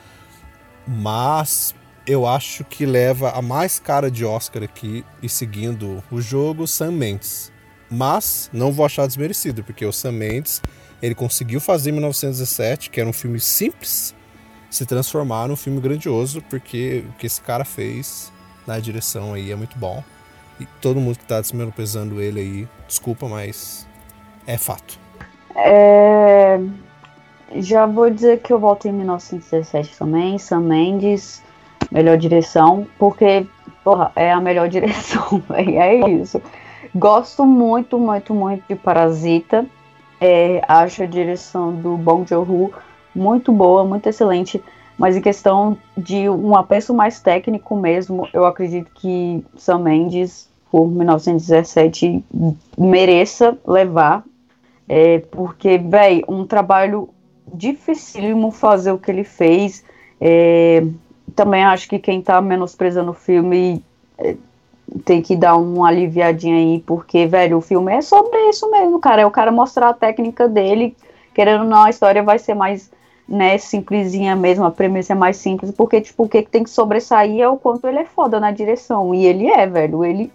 Mas 0.86 1.74
eu 2.06 2.26
acho 2.26 2.64
que 2.64 2.86
leva 2.86 3.30
a 3.30 3.42
mais 3.42 3.78
cara 3.78 4.10
de 4.10 4.24
Oscar 4.24 4.62
aqui 4.62 5.04
e 5.22 5.28
seguindo 5.28 6.02
o 6.10 6.20
jogo, 6.20 6.66
Sam 6.66 6.92
Mendes. 6.92 7.52
Mas 7.90 8.48
não 8.52 8.72
vou 8.72 8.86
achar 8.86 9.06
desmerecido, 9.06 9.62
porque 9.62 9.84
o 9.84 9.92
Sam 9.92 10.12
Mendes 10.12 10.62
ele 11.02 11.14
conseguiu 11.14 11.60
fazer 11.60 11.90
em 11.90 11.92
1917, 11.92 12.90
que 12.90 13.00
era 13.00 13.08
um 13.08 13.12
filme 13.12 13.38
simples, 13.38 14.14
se 14.70 14.84
transformar 14.84 15.48
num 15.48 15.56
filme 15.56 15.80
grandioso, 15.80 16.42
porque 16.42 17.04
o 17.08 17.12
que 17.12 17.26
esse 17.26 17.40
cara 17.40 17.64
fez 17.64 18.32
na 18.66 18.78
direção 18.78 19.34
aí 19.34 19.50
é 19.50 19.56
muito 19.56 19.78
bom. 19.78 20.02
E 20.60 20.66
todo 20.80 21.00
mundo 21.00 21.18
que 21.18 21.24
tá 21.24 21.40
desmenosprezando 21.40 22.20
ele 22.20 22.40
aí, 22.40 22.68
desculpa, 22.86 23.28
mas 23.28 23.86
é 24.46 24.58
fato. 24.58 24.98
É, 25.54 26.60
Já 27.56 27.86
vou 27.86 28.10
dizer 28.10 28.40
que 28.40 28.52
eu 28.52 28.58
volto 28.58 28.86
em 28.88 28.92
1917 28.92 29.96
também, 29.98 30.38
Sam 30.38 30.60
Mendes, 30.60 31.42
melhor 31.90 32.16
direção, 32.16 32.86
porque, 32.98 33.46
porra, 33.82 34.12
é 34.16 34.32
a 34.32 34.40
melhor 34.40 34.68
direção, 34.70 35.42
é 35.54 36.10
isso. 36.10 36.42
Gosto 36.94 37.44
muito, 37.44 37.98
muito, 37.98 38.34
muito 38.34 38.64
de 38.68 38.74
Parasita. 38.74 39.66
É, 40.20 40.60
acho 40.66 41.02
a 41.02 41.06
direção 41.06 41.72
do 41.72 41.96
Bong 41.96 42.28
Joon-ho 42.28 42.72
muito 43.14 43.52
boa, 43.52 43.84
muito 43.84 44.08
excelente. 44.08 44.62
Mas 44.98 45.16
em 45.16 45.20
questão 45.20 45.78
de 45.96 46.28
um 46.28 46.56
apeço 46.56 46.92
mais 46.92 47.20
técnico 47.20 47.76
mesmo, 47.76 48.28
eu 48.32 48.44
acredito 48.44 48.90
que 48.92 49.44
Sam 49.56 49.78
Mendes, 49.78 50.48
por 50.70 50.88
1917, 50.88 52.24
mereça 52.76 53.56
levar. 53.64 54.24
É, 54.88 55.20
porque, 55.30 55.78
véi, 55.78 56.24
um 56.26 56.44
trabalho 56.44 57.10
dificílimo 57.54 58.50
fazer 58.50 58.90
o 58.90 58.98
que 58.98 59.10
ele 59.10 59.24
fez. 59.24 59.84
É, 60.20 60.84
também 61.34 61.62
acho 61.64 61.88
que 61.88 61.98
quem 61.98 62.20
tá 62.20 62.40
menosprezando 62.40 63.12
o 63.12 63.14
filme 63.14 63.84
é, 64.18 64.34
tem 65.04 65.20
que 65.20 65.36
dar 65.36 65.56
uma 65.56 65.88
aliviadinha 65.88 66.56
aí, 66.56 66.82
porque, 66.86 67.26
velho, 67.26 67.58
o 67.58 67.60
filme 67.60 67.92
é 67.92 68.00
sobre 68.00 68.38
isso 68.48 68.70
mesmo, 68.70 68.98
cara. 68.98 69.22
É 69.22 69.26
o 69.26 69.30
cara 69.30 69.52
mostrar 69.52 69.90
a 69.90 69.94
técnica 69.94 70.48
dele, 70.48 70.96
querendo 71.34 71.62
ou 71.62 71.68
não, 71.68 71.84
a 71.84 71.90
história 71.90 72.22
vai 72.22 72.38
ser 72.38 72.54
mais, 72.54 72.90
né, 73.28 73.58
simplesinha 73.58 74.34
mesmo, 74.34 74.64
a 74.64 74.70
premissa 74.70 75.12
é 75.12 75.16
mais 75.16 75.36
simples, 75.36 75.70
porque, 75.70 76.00
tipo, 76.00 76.24
o 76.24 76.28
que 76.28 76.42
tem 76.42 76.64
que 76.64 76.70
sobressair 76.70 77.40
é 77.40 77.48
o 77.48 77.58
quanto 77.58 77.86
ele 77.86 77.98
é 77.98 78.04
foda 78.04 78.40
na 78.40 78.50
direção. 78.50 79.14
E 79.14 79.26
ele 79.26 79.48
é, 79.48 79.66
velho. 79.66 80.04
Ele 80.04 80.32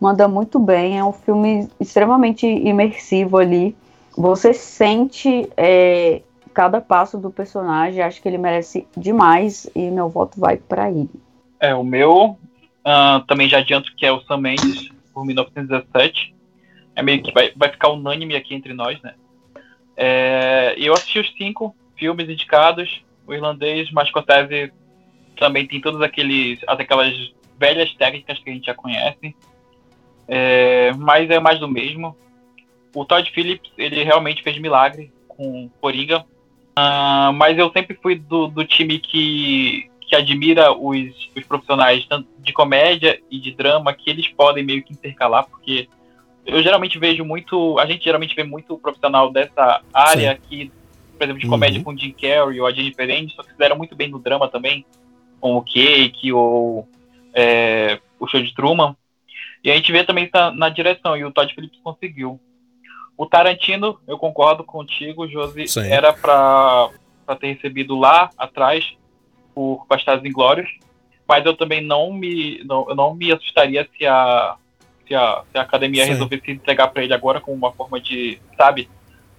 manda 0.00 0.28
muito 0.28 0.58
bem, 0.58 0.98
é 0.98 1.04
um 1.04 1.12
filme 1.12 1.68
extremamente 1.80 2.46
imersivo 2.46 3.38
ali. 3.38 3.74
Você 4.16 4.54
sente 4.54 5.50
é, 5.56 6.22
cada 6.54 6.80
passo 6.80 7.18
do 7.18 7.30
personagem, 7.30 8.00
acho 8.00 8.22
que 8.22 8.28
ele 8.28 8.38
merece 8.38 8.86
demais 8.96 9.68
e 9.74 9.90
meu 9.90 10.08
voto 10.08 10.38
vai 10.38 10.56
para 10.56 10.90
ele. 10.90 11.10
É, 11.58 11.74
o 11.74 11.82
meu 11.82 12.38
uh, 12.86 13.20
também 13.26 13.48
já 13.48 13.58
adianto 13.58 13.94
que 13.96 14.06
é 14.06 14.12
o 14.12 14.20
Sam 14.22 14.38
Mendes, 14.38 14.88
por 15.12 15.24
1917. 15.26 16.34
É 16.94 17.02
meio 17.02 17.22
que 17.22 17.32
vai, 17.32 17.52
vai 17.56 17.70
ficar 17.70 17.90
unânime 17.90 18.36
aqui 18.36 18.54
entre 18.54 18.72
nós, 18.72 19.00
né? 19.02 19.14
É, 19.96 20.74
eu 20.78 20.92
assisti 20.92 21.18
os 21.18 21.34
cinco 21.36 21.74
filmes 21.96 22.28
indicados. 22.28 23.02
O 23.26 23.34
irlandês, 23.34 23.90
mas 23.90 24.08
Scorsese 24.08 24.72
também 25.36 25.66
tem 25.66 25.80
todas 25.80 26.00
aqueles, 26.00 26.60
aquelas 26.66 27.12
velhas 27.58 27.92
técnicas 27.94 28.38
que 28.38 28.50
a 28.50 28.52
gente 28.52 28.66
já 28.66 28.74
conhece. 28.74 29.34
É, 30.28 30.92
mas 30.94 31.28
é 31.30 31.40
mais 31.40 31.58
do 31.58 31.68
mesmo. 31.68 32.16
O 32.94 33.04
Todd 33.04 33.30
Phillips, 33.30 33.70
ele 33.76 34.02
realmente 34.04 34.42
fez 34.42 34.58
milagre 34.58 35.12
com 35.28 35.68
Coringa. 35.80 36.24
Uh, 36.78 37.32
mas 37.34 37.58
eu 37.58 37.70
sempre 37.72 37.98
fui 38.02 38.16
do, 38.16 38.48
do 38.48 38.64
time 38.64 38.98
que, 38.98 39.90
que 40.00 40.14
admira 40.14 40.72
os, 40.72 41.30
os 41.34 41.44
profissionais 41.44 42.04
tanto 42.06 42.28
de 42.38 42.52
comédia 42.52 43.18
e 43.30 43.40
de 43.40 43.52
drama 43.52 43.94
que 43.94 44.10
eles 44.10 44.28
podem 44.28 44.62
meio 44.62 44.82
que 44.82 44.92
intercalar, 44.92 45.46
porque 45.46 45.88
eu 46.44 46.62
geralmente 46.62 46.98
vejo 46.98 47.24
muito, 47.24 47.78
a 47.78 47.86
gente 47.86 48.04
geralmente 48.04 48.36
vê 48.36 48.44
muito 48.44 48.78
profissional 48.78 49.32
dessa 49.32 49.80
área 49.92 50.34
Sim. 50.34 50.40
que, 50.48 50.72
por 51.16 51.24
exemplo, 51.24 51.40
de 51.40 51.48
comédia 51.48 51.78
uhum. 51.78 51.84
com 51.84 51.96
Jim 51.96 52.12
Carrey 52.12 52.60
ou 52.60 52.66
a 52.66 52.72
Jennifer 52.72 53.04
Aniston, 53.04 53.42
que 53.42 53.52
fizeram 53.52 53.76
muito 53.76 53.96
bem 53.96 54.08
no 54.08 54.18
drama 54.18 54.48
também, 54.48 54.84
com 55.40 55.56
o 55.56 55.62
Cake 55.62 56.32
ou 56.32 56.88
é, 57.34 58.00
o 58.18 58.26
Show 58.26 58.42
de 58.42 58.54
Truman. 58.54 58.96
E 59.62 59.70
a 59.70 59.74
gente 59.74 59.90
vê 59.90 60.04
também 60.04 60.28
tá 60.28 60.50
na 60.50 60.68
direção, 60.68 61.16
e 61.16 61.24
o 61.24 61.32
Todd 61.32 61.52
Phillips 61.54 61.80
conseguiu. 61.82 62.40
O 63.16 63.26
Tarantino, 63.26 63.98
eu 64.06 64.18
concordo 64.18 64.62
contigo, 64.62 65.26
Josi, 65.26 65.66
Sim. 65.66 65.88
era 65.88 66.12
para 66.12 66.90
ter 67.40 67.54
recebido 67.54 67.98
lá 67.98 68.30
atrás 68.36 68.96
por 69.54 69.86
Bastardos 69.88 70.24
Inglórios, 70.24 70.68
mas 71.26 71.44
eu 71.44 71.56
também 71.56 71.80
não 71.80 72.12
me, 72.12 72.62
não, 72.64 72.88
eu 72.88 72.94
não 72.94 73.14
me 73.14 73.32
assustaria 73.32 73.88
se 73.96 74.06
a, 74.06 74.56
se 75.08 75.14
a, 75.14 75.42
se 75.50 75.58
a 75.58 75.62
academia 75.62 76.04
Sim. 76.04 76.10
resolvesse 76.10 76.50
entregar 76.50 76.88
para 76.88 77.02
ele 77.02 77.14
agora 77.14 77.40
como 77.40 77.56
uma 77.56 77.72
forma 77.72 77.98
de, 77.98 78.38
sabe, 78.56 78.88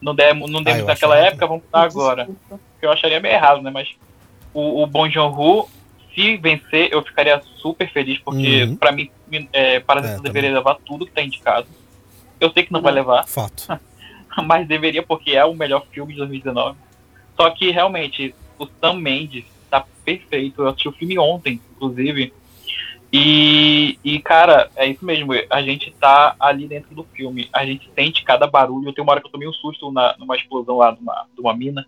não 0.01 0.13
demos, 0.13 0.49
não 0.49 0.61
demos 0.61 0.83
ah, 0.83 0.87
naquela 0.87 1.17
época, 1.17 1.47
vamos 1.47 1.63
dar 1.71 1.83
agora. 1.83 2.29
Eu 2.81 2.91
acharia 2.91 3.19
meio 3.19 3.35
errado, 3.35 3.61
né? 3.61 3.71
Mas 3.71 3.89
o, 4.53 4.83
o 4.83 4.87
Bon 4.87 5.09
Joon-ho, 5.09 5.67
se 6.13 6.37
vencer, 6.37 6.89
eu 6.91 7.01
ficaria 7.03 7.41
super 7.57 7.91
feliz, 7.91 8.19
porque 8.19 8.63
uhum. 8.63 8.75
para 8.75 8.91
mim, 8.91 9.09
é, 9.53 9.79
Parasita 9.79 10.19
é, 10.19 10.21
deveria 10.21 10.53
levar 10.53 10.75
tudo 10.85 11.05
que 11.05 11.11
tá 11.11 11.21
indicado. 11.21 11.67
Eu 12.39 12.51
sei 12.51 12.63
que 12.63 12.71
não 12.71 12.81
vai 12.81 12.93
levar. 12.93 13.27
Fato. 13.27 13.67
mas 14.45 14.67
deveria, 14.67 15.03
porque 15.03 15.31
é 15.31 15.43
o 15.45 15.53
melhor 15.53 15.85
filme 15.91 16.13
de 16.13 16.19
2019. 16.19 16.77
Só 17.35 17.49
que, 17.51 17.71
realmente, 17.71 18.33
o 18.57 18.67
Sam 18.79 18.95
Mendes 18.95 19.45
tá 19.69 19.85
perfeito. 20.03 20.61
Eu 20.61 20.67
assisti 20.67 20.87
o 20.87 20.91
filme 20.91 21.17
ontem, 21.17 21.61
inclusive. 21.75 22.33
E, 23.11 23.97
e, 24.03 24.19
cara, 24.19 24.69
é 24.75 24.85
isso 24.85 25.05
mesmo. 25.05 25.31
A 25.49 25.61
gente 25.61 25.91
tá 25.99 26.35
ali 26.39 26.67
dentro 26.67 26.93
do 26.93 27.03
filme. 27.03 27.49
A 27.53 27.65
gente 27.65 27.89
sente 27.95 28.23
cada 28.23 28.47
barulho. 28.47 28.89
Eu 28.89 28.93
tenho 28.93 29.05
uma 29.05 29.13
hora 29.13 29.21
que 29.21 29.27
eu 29.27 29.31
tomei 29.31 29.47
um 29.47 29.53
susto 29.53 29.91
na, 29.91 30.15
numa 30.17 30.35
explosão 30.35 30.77
lá 30.77 30.91
de 30.91 30.99
uma, 30.99 31.25
de 31.33 31.41
uma 31.41 31.55
mina. 31.55 31.85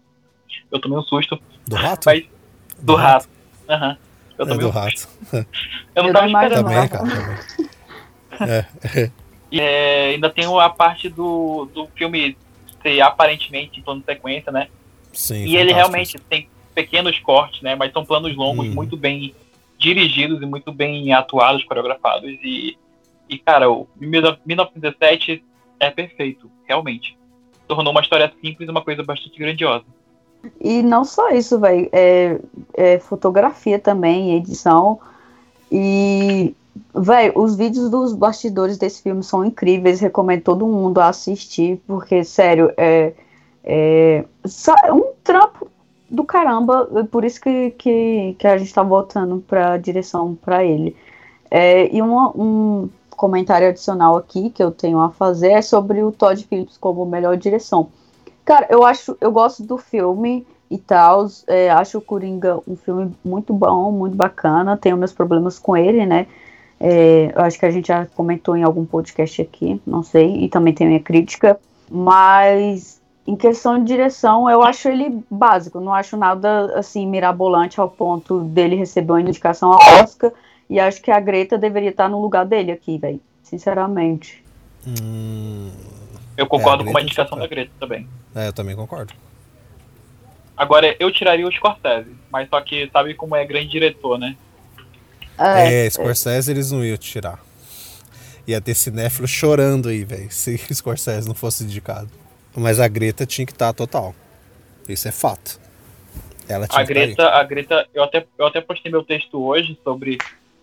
Eu 0.71 0.79
tomei 0.79 0.97
um 0.97 1.03
susto. 1.03 1.37
Do 1.67 1.75
rato? 1.75 2.05
Mas, 2.05 2.23
do, 2.77 2.85
do 2.85 2.95
rato. 2.95 3.27
Aham. 3.67 3.89
Uhum. 3.89 3.97
Eu 4.37 4.45
é 4.45 4.47
tomei 4.47 4.63
do 4.63 4.67
um 4.67 4.71
rato. 4.71 5.07
eu 5.95 6.03
não 6.03 6.13
tava 6.13 6.27
esperando. 6.27 6.63
Também, 6.63 6.87
cara. 6.87 8.65
é. 8.95 9.11
E, 9.51 9.59
é, 9.59 10.09
ainda 10.09 10.29
tem 10.29 10.45
a 10.45 10.69
parte 10.69 11.09
do, 11.09 11.67
do 11.73 11.87
filme 11.95 12.37
ser 12.83 13.01
aparentemente 13.01 13.79
em 13.79 13.83
plano 13.83 13.99
de 13.99 14.05
sequência, 14.05 14.51
né? 14.51 14.67
Sim, 15.11 15.43
e 15.43 15.57
ele 15.57 15.73
realmente 15.73 16.19
tem 16.19 16.47
pequenos 16.75 17.17
cortes, 17.19 17.61
né? 17.63 17.75
Mas 17.75 17.91
são 17.91 18.05
planos 18.05 18.35
longos, 18.35 18.67
hum. 18.67 18.73
muito 18.73 18.95
bem 18.95 19.33
dirigidos 19.79 20.41
e 20.41 20.45
muito 20.45 20.71
bem 20.73 21.11
atuados, 21.13 21.63
coreografados. 21.63 22.29
E, 22.43 22.77
e 23.29 23.39
cara, 23.39 23.71
o 23.71 23.87
1917 23.99 25.43
é 25.79 25.89
perfeito, 25.89 26.51
realmente. 26.67 27.17
Tornou 27.67 27.91
uma 27.91 28.01
história 28.01 28.31
simples 28.41 28.67
uma 28.67 28.83
coisa 28.83 29.01
bastante 29.01 29.39
grandiosa. 29.39 29.85
E 30.59 30.83
não 30.83 31.05
só 31.05 31.29
isso, 31.29 31.59
velho. 31.59 31.89
É, 31.93 32.39
é, 32.73 32.99
fotografia 32.99 33.79
também, 33.79 34.35
edição. 34.35 34.99
E, 35.71 36.53
velho, 36.93 37.33
os 37.35 37.55
vídeos 37.55 37.89
dos 37.89 38.13
bastidores 38.13 38.77
desse 38.77 39.01
filme 39.01 39.23
são 39.23 39.45
incríveis. 39.45 40.01
Recomendo 40.01 40.43
todo 40.43 40.67
mundo 40.67 40.99
assistir, 40.99 41.81
porque, 41.87 42.23
sério, 42.23 42.73
é, 42.75 43.13
é 43.63 44.25
um 44.91 45.13
trampo 45.23 45.69
do 46.09 46.23
caramba. 46.23 47.05
Por 47.11 47.23
isso 47.23 47.39
que, 47.39 47.71
que, 47.71 48.35
que 48.37 48.47
a 48.47 48.57
gente 48.57 48.73
tá 48.73 48.83
voltando 48.83 49.43
pra 49.47 49.77
direção 49.77 50.35
para 50.35 50.63
ele. 50.63 50.95
É, 51.51 51.93
e 51.93 52.01
uma, 52.01 52.29
um 52.35 52.89
comentário 53.11 53.67
adicional 53.67 54.15
aqui 54.15 54.49
que 54.49 54.63
eu 54.63 54.71
tenho 54.71 54.99
a 54.99 55.09
fazer 55.09 55.51
é 55.51 55.61
sobre 55.61 56.03
o 56.03 56.11
Todd 56.11 56.43
Phillips 56.45 56.77
como 56.77 57.05
melhor 57.05 57.35
direção. 57.37 57.89
Cara, 58.45 58.67
eu 58.69 58.83
acho, 58.83 59.17
eu 59.19 59.31
gosto 59.31 59.63
do 59.63 59.77
filme 59.77 60.45
e 60.69 60.77
tal. 60.77 61.27
É, 61.47 61.69
acho 61.69 61.97
o 61.97 62.01
Coringa 62.01 62.59
um 62.67 62.75
filme 62.75 63.13
muito 63.23 63.53
bom, 63.53 63.91
muito 63.91 64.15
bacana. 64.15 64.77
Tenho 64.77 64.97
meus 64.97 65.13
problemas 65.13 65.59
com 65.59 65.75
ele, 65.75 66.05
né? 66.05 66.27
É, 66.79 67.33
acho 67.35 67.59
que 67.59 67.65
a 67.65 67.71
gente 67.71 67.89
já 67.89 68.05
comentou 68.05 68.55
em 68.55 68.63
algum 68.63 68.85
podcast 68.85 69.41
aqui, 69.41 69.81
não 69.85 70.01
sei, 70.01 70.45
e 70.45 70.47
também 70.47 70.73
tem 70.73 70.87
minha 70.87 70.99
crítica. 70.99 71.59
Mas 71.91 72.98
em 73.29 73.35
questão 73.35 73.77
de 73.77 73.85
direção, 73.85 74.49
eu 74.49 74.63
acho 74.63 74.89
ele 74.89 75.23
básico. 75.29 75.79
Não 75.79 75.93
acho 75.93 76.17
nada 76.17 76.73
assim 76.79 77.05
mirabolante 77.05 77.79
ao 77.79 77.87
ponto 77.87 78.39
dele 78.41 78.75
receber 78.75 79.11
uma 79.11 79.21
indicação 79.21 79.71
ao 79.71 79.79
Oscar. 80.01 80.31
E 80.67 80.79
acho 80.79 80.99
que 80.99 81.11
a 81.11 81.19
Greta 81.19 81.55
deveria 81.55 81.91
estar 81.91 82.09
no 82.09 82.19
lugar 82.19 82.43
dele 82.43 82.71
aqui, 82.71 82.97
velho. 82.97 83.21
Sinceramente. 83.43 84.43
Hum, 84.87 85.69
eu 86.35 86.47
concordo 86.47 86.83
é, 86.83 86.89
a 86.89 86.91
com 86.91 86.97
a 86.97 87.01
indicação 87.03 87.37
da 87.37 87.45
Greta 87.45 87.71
também. 87.79 88.07
É, 88.33 88.47
eu 88.47 88.53
também 88.53 88.75
concordo. 88.75 89.13
Agora, 90.57 90.95
eu 90.99 91.11
tiraria 91.11 91.47
o 91.47 91.51
Scorsese, 91.51 92.09
mas 92.31 92.49
só 92.49 92.59
que 92.61 92.89
sabe 92.91 93.13
como 93.13 93.35
é 93.35 93.45
grande 93.45 93.67
diretor, 93.67 94.17
né? 94.17 94.35
É, 95.37 95.85
é 95.85 95.89
Scorsese 95.89 96.49
eles 96.49 96.71
não 96.71 96.83
iam 96.83 96.97
tirar. 96.97 97.39
Ia 98.47 98.59
ter 98.59 98.73
cinéfilo 98.73 99.27
chorando 99.27 99.89
aí, 99.89 100.03
velho, 100.03 100.31
se 100.31 100.57
Scorsese 100.73 101.27
não 101.27 101.35
fosse 101.35 101.63
indicado. 101.63 102.09
Mas 102.55 102.79
a 102.79 102.87
Greta 102.87 103.25
tinha 103.25 103.45
que 103.45 103.51
estar 103.51 103.67
tá 103.67 103.73
total. 103.73 104.13
Isso 104.87 105.07
é 105.07 105.11
fato. 105.11 105.59
Ela 106.47 106.67
tinha 106.67 106.81
a 106.81 106.83
Greta, 106.83 107.29
a 107.29 107.43
Greta, 107.43 107.87
eu 107.93 108.03
até, 108.03 108.25
eu 108.37 108.45
até 108.47 108.59
postei 108.59 108.91
meu 108.91 109.03
texto 109.03 109.39
hoje 109.39 109.79
sobre 109.83 110.17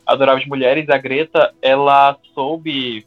Adoráveis 0.05 0.47
Mulheres. 0.47 0.89
A 0.89 0.99
Greta, 0.99 1.55
ela 1.63 2.17
soube 2.35 3.07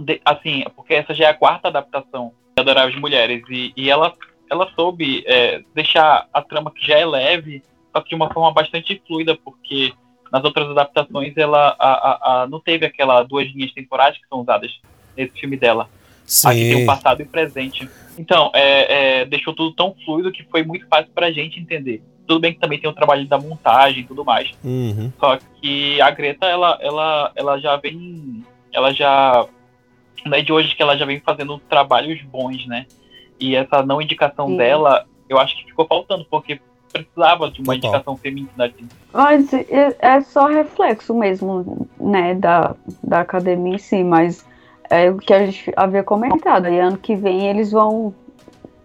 de, 0.00 0.20
assim, 0.24 0.64
porque 0.74 0.94
essa 0.94 1.14
já 1.14 1.26
é 1.26 1.28
a 1.28 1.34
quarta 1.34 1.68
adaptação 1.68 2.32
de 2.56 2.60
Adoráveis 2.60 2.98
Mulheres, 2.98 3.42
e, 3.48 3.72
e 3.76 3.90
ela, 3.90 4.14
ela 4.50 4.70
soube 4.74 5.22
é, 5.26 5.62
deixar 5.74 6.26
a 6.32 6.42
trama 6.42 6.70
que 6.70 6.86
já 6.86 6.98
é 6.98 7.04
leve, 7.04 7.62
só 7.94 8.00
que 8.00 8.10
de 8.10 8.14
uma 8.14 8.32
forma 8.32 8.52
bastante 8.52 9.00
fluida, 9.06 9.36
porque 9.36 9.92
nas 10.32 10.44
outras 10.44 10.68
adaptações 10.70 11.36
ela 11.36 11.76
a, 11.78 11.90
a, 11.90 12.42
a, 12.42 12.46
não 12.46 12.60
teve 12.60 12.86
aquelas 12.86 13.26
duas 13.28 13.46
linhas 13.48 13.72
temporais 13.72 14.16
que 14.16 14.26
são 14.28 14.40
usadas 14.40 14.80
nesse 15.16 15.38
filme 15.38 15.56
dela. 15.56 15.88
Sim. 16.30 16.48
Aqui 16.48 16.60
tem 16.60 16.82
o 16.84 16.86
passado 16.86 17.20
e 17.20 17.24
o 17.24 17.26
presente. 17.26 17.90
Então, 18.16 18.52
é, 18.54 19.22
é, 19.22 19.24
deixou 19.24 19.52
tudo 19.52 19.74
tão 19.74 19.96
fluido 20.04 20.30
que 20.30 20.44
foi 20.44 20.62
muito 20.62 20.86
fácil 20.86 21.10
pra 21.12 21.32
gente 21.32 21.58
entender. 21.58 22.00
Tudo 22.24 22.38
bem 22.38 22.52
que 22.52 22.60
também 22.60 22.78
tem 22.78 22.88
o 22.88 22.92
trabalho 22.92 23.26
da 23.26 23.36
montagem 23.36 24.02
e 24.02 24.06
tudo 24.06 24.24
mais. 24.24 24.52
Uhum. 24.62 25.12
Só 25.18 25.38
que 25.60 26.00
a 26.00 26.08
Greta, 26.12 26.46
ela, 26.46 26.78
ela, 26.80 27.32
ela 27.34 27.58
já 27.58 27.76
vem. 27.76 28.44
Ela 28.72 28.92
já 28.92 29.44
não 30.24 30.38
é 30.38 30.40
de 30.40 30.52
hoje 30.52 30.76
que 30.76 30.82
ela 30.82 30.96
já 30.96 31.04
vem 31.04 31.18
fazendo 31.18 31.58
trabalhos 31.58 32.22
bons, 32.22 32.64
né? 32.64 32.86
E 33.40 33.56
essa 33.56 33.82
não 33.82 34.00
indicação 34.00 34.46
Sim. 34.46 34.56
dela, 34.56 35.06
eu 35.28 35.36
acho 35.36 35.56
que 35.56 35.64
ficou 35.64 35.84
faltando, 35.84 36.24
porque 36.30 36.60
precisava 36.92 37.50
de 37.50 37.60
uma 37.60 37.74
Total. 37.74 37.76
indicação 37.76 38.16
feminina. 38.16 38.66
Assim. 38.66 38.88
Mas 39.12 39.52
é, 39.52 39.96
é 39.98 40.20
só 40.20 40.46
reflexo 40.46 41.12
mesmo, 41.12 41.88
né, 41.98 42.34
da, 42.34 42.76
da 43.02 43.20
academia 43.20 43.74
em 43.74 43.78
si, 43.78 44.04
mas 44.04 44.48
é 44.90 45.10
o 45.10 45.16
que 45.16 45.32
a 45.32 45.46
gente 45.46 45.72
havia 45.76 46.02
comentado. 46.02 46.68
E 46.68 46.78
ano 46.78 46.98
que 46.98 47.14
vem 47.14 47.46
eles 47.46 47.70
vão, 47.70 48.12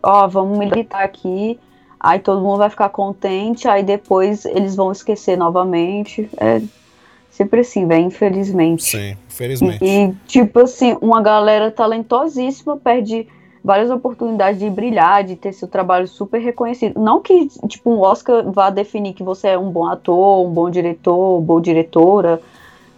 ó, 0.02 0.28
vamos 0.28 0.58
militar 0.58 1.04
aqui, 1.04 1.60
aí 2.00 2.20
todo 2.20 2.42
mundo 2.42 2.60
vai 2.60 2.70
ficar 2.70 2.90
contente, 2.90 3.68
aí 3.68 3.84
depois 3.84 4.46
eles 4.46 4.76
vão 4.76 4.92
esquecer 4.92 5.36
novamente. 5.36 6.30
É, 6.38 6.62
Sempre 7.36 7.60
assim, 7.60 7.86
velho, 7.86 8.06
infelizmente. 8.06 8.84
Sim, 8.86 9.18
infelizmente. 9.28 9.84
E, 9.84 10.14
tipo 10.26 10.58
assim, 10.62 10.98
uma 11.02 11.22
galera 11.22 11.70
talentosíssima 11.70 12.78
perde 12.78 13.28
várias 13.62 13.90
oportunidades 13.90 14.58
de 14.58 14.70
brilhar, 14.70 15.22
de 15.22 15.36
ter 15.36 15.52
seu 15.52 15.68
trabalho 15.68 16.08
super 16.08 16.40
reconhecido. 16.40 16.98
Não 16.98 17.20
que, 17.20 17.50
tipo, 17.68 17.92
um 17.92 18.00
Oscar 18.00 18.50
vá 18.50 18.70
definir 18.70 19.14
que 19.14 19.22
você 19.22 19.50
é 19.50 19.58
um 19.58 19.70
bom 19.70 19.86
ator, 19.86 20.48
um 20.48 20.50
bom 20.50 20.70
diretor, 20.70 21.42
boa 21.42 21.60
diretora, 21.60 22.40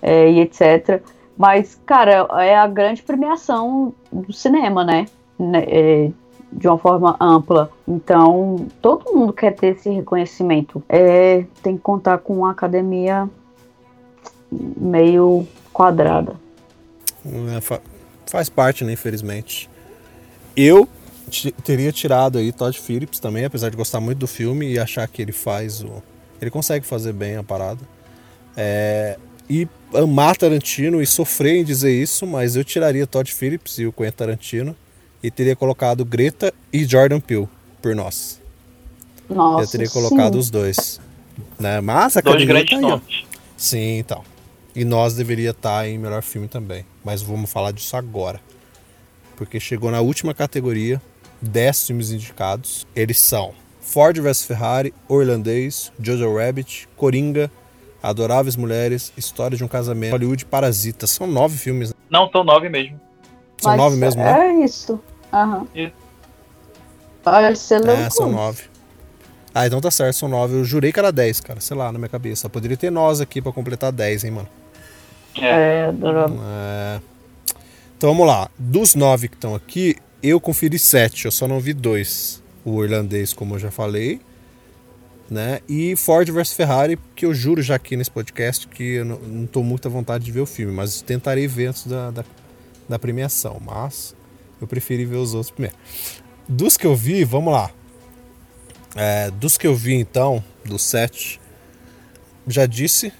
é, 0.04 0.30
e 0.30 0.40
etc. 0.40 1.02
Mas, 1.38 1.80
cara, 1.86 2.28
é 2.42 2.56
a 2.56 2.68
grande 2.68 3.04
premiação 3.04 3.94
do 4.12 4.34
cinema, 4.34 4.84
né? 4.84 5.06
né 5.38 5.64
é, 5.68 6.12
de 6.52 6.68
uma 6.68 6.78
forma 6.78 7.16
ampla. 7.20 7.70
Então, 7.88 8.68
todo 8.82 9.14
mundo 9.14 9.32
quer 9.34 9.54
ter 9.54 9.76
esse 9.76 9.90
reconhecimento. 9.90 10.82
É, 10.90 11.46
tem 11.62 11.76
que 11.76 11.84
contar 11.84 12.18
com 12.20 12.38
uma 12.38 12.52
academia 12.52 13.30
meio 14.52 15.46
quadrada. 15.72 16.36
É, 17.56 17.62
fa 17.62 17.82
faz 18.26 18.50
parte, 18.50 18.84
né, 18.84 18.92
infelizmente. 18.92 19.70
Eu 20.56 20.88
teria 21.64 21.92
tirado 21.92 22.38
aí 22.38 22.52
Todd 22.52 22.78
Phillips 22.78 23.20
também, 23.20 23.46
apesar 23.46 23.70
de 23.70 23.78
gostar 23.78 24.00
muito 24.00 24.20
do 24.20 24.28
filme 24.28 24.74
e 24.74 24.80
achar 24.80 25.08
que 25.08 25.22
ele 25.22 25.32
faz 25.32 25.82
o. 25.82 26.02
Ele 26.42 26.52
consegue 26.52 26.86
fazer 26.86 27.14
bem 27.14 27.38
a 27.38 27.44
parada. 27.44 27.80
É, 28.56 29.18
e 29.50 29.68
amar 29.94 30.36
Tarantino 30.36 31.02
e 31.02 31.08
sofrer 31.08 31.58
em 31.58 31.64
dizer 31.64 31.92
isso, 31.92 32.26
mas 32.28 32.56
eu 32.56 32.64
tiraria 32.64 33.08
Todd 33.08 33.32
Phillips 33.34 33.78
e 33.80 33.86
o 33.86 33.94
Quentin 33.94 34.16
Tarantino 34.16 34.76
e 35.24 35.32
teria 35.32 35.56
colocado 35.56 36.04
Greta 36.06 36.54
e 36.72 36.86
Jordan 36.86 37.20
Peele 37.20 37.48
por 37.82 37.96
nós. 37.96 38.42
Nossa, 39.30 39.64
eu 39.64 39.68
teria 39.68 39.90
colocado 39.90 40.34
sim. 40.34 40.40
os 40.40 40.50
dois. 40.50 41.00
Né? 41.60 41.82
Mas 41.82 42.18
a 42.18 42.22
Dois 42.22 42.46
grandes 42.46 42.70
tá 42.70 42.80
nomes. 42.80 43.26
Sim, 43.56 44.00
então. 44.00 44.24
E 44.76 44.86
nós 44.86 45.16
deveria 45.16 45.52
estar 45.52 45.88
em 45.88 45.98
melhor 45.98 46.22
filme 46.22 46.48
também. 46.48 46.86
Mas 47.04 47.22
vamos 47.22 47.50
falar 47.50 47.72
disso 47.72 47.96
agora. 47.98 48.40
Porque 49.36 49.60
chegou 49.60 49.92
na 49.92 50.02
última 50.02 50.34
categoria, 50.34 51.02
10 51.42 51.88
filmes 51.88 52.12
indicados. 52.12 52.86
Eles 52.96 53.20
são 53.20 53.54
Ford 53.82 54.18
vs 54.20 54.44
Ferrari, 54.44 54.94
Orlandês, 55.08 55.92
Jojo 56.00 56.36
Rabbit, 56.36 56.88
Coringa, 56.96 57.52
Adoráveis 58.10 58.56
Mulheres, 58.56 59.12
História 59.18 59.58
de 59.58 59.64
um 59.64 59.68
Casamento, 59.68 60.12
Hollywood 60.12 60.46
Parasita. 60.46 61.06
São 61.08 61.28
nove 61.28 61.58
filmes. 61.58 61.90
né? 61.90 61.96
Não, 62.10 62.30
são 62.32 62.44
nove 62.44 62.70
mesmo. 62.70 63.00
São 63.62 63.72
Mas 63.72 63.78
nove 63.80 63.96
mesmo, 63.98 64.22
né? 64.24 64.48
É 64.50 64.64
isso. 64.66 65.00
Aham. 65.34 65.68
Isso. 65.76 65.94
Olha, 67.26 67.56
você 67.56 67.76
É, 67.76 67.80
louco. 67.80 68.12
são 68.12 68.32
nove. 68.32 68.64
Ah, 69.54 69.66
então 69.68 69.82
tá 69.82 69.90
certo, 69.92 70.16
são 70.16 70.30
nove. 70.30 70.56
Eu 70.56 70.64
jurei 70.64 70.92
que 70.92 71.00
era 71.00 71.12
dez, 71.12 71.40
cara. 71.42 71.60
Sei 71.60 71.76
lá, 71.76 71.92
na 71.92 71.98
minha 71.98 72.10
cabeça. 72.10 72.48
Poderia 72.50 72.78
ter 72.78 72.92
nós 72.92 73.20
aqui 73.20 73.42
pra 73.42 73.52
completar 73.52 73.92
dez, 73.92 74.24
hein, 74.24 74.32
mano. 74.32 74.48
É, 75.40 75.86
adorável. 75.90 76.40
É. 76.44 77.00
Então 77.98 78.12
vamos 78.12 78.28
lá. 78.28 78.50
Dos 78.58 78.96
nove 78.96 79.28
que 79.28 79.36
estão 79.36 79.56
aqui, 79.56 79.96
eu 80.22 80.40
conferi 80.40 80.78
sete. 80.80 81.26
Eu 81.26 81.32
só 81.32 81.48
não 81.48 81.60
vi 81.60 81.74
dois. 81.74 82.42
O 82.64 82.84
irlandês, 82.84 83.34
como 83.34 83.56
eu 83.56 83.60
já 83.60 83.72
falei. 83.72 84.22
Né? 85.30 85.60
E 85.68 85.96
Ford 85.96 86.30
vs 86.30 86.54
Ferrari, 86.54 86.98
que 87.16 87.26
eu 87.26 87.34
juro 87.34 87.62
já 87.62 87.76
aqui 87.76 87.98
nesse 87.98 88.10
podcast 88.10 88.66
que 88.68 88.96
eu 88.96 89.06
não, 89.06 89.20
não 89.20 89.46
tô 89.46 89.62
muita 89.62 89.90
vontade 89.90 90.24
de 90.24 90.32
ver 90.32 90.40
o 90.40 90.46
filme, 90.46 90.72
mas 90.72 91.02
tentarei 91.02 91.48
ver 91.48 91.68
antes 91.68 91.86
da, 91.86 92.12
da, 92.12 92.26
da 92.88 92.98
premiação. 92.98 93.62
Mas 93.64 94.16
eu 94.62 94.68
preferi 94.68 95.06
ver 95.06 95.18
os 95.18 95.34
outros 95.34 95.52
primeiro. 95.52 95.76
Dos 96.48 96.78
que 96.78 96.88
eu 96.88 96.96
vi, 96.96 97.26
vamos 97.26 97.52
lá. 97.52 97.70
É, 98.96 99.30
dos 99.32 99.58
que 99.58 99.68
eu 99.68 99.76
vi 99.76 99.96
então, 99.96 100.42
dos 100.64 100.84
sete, 100.84 101.42
já 102.48 102.66
disse, 102.66 103.12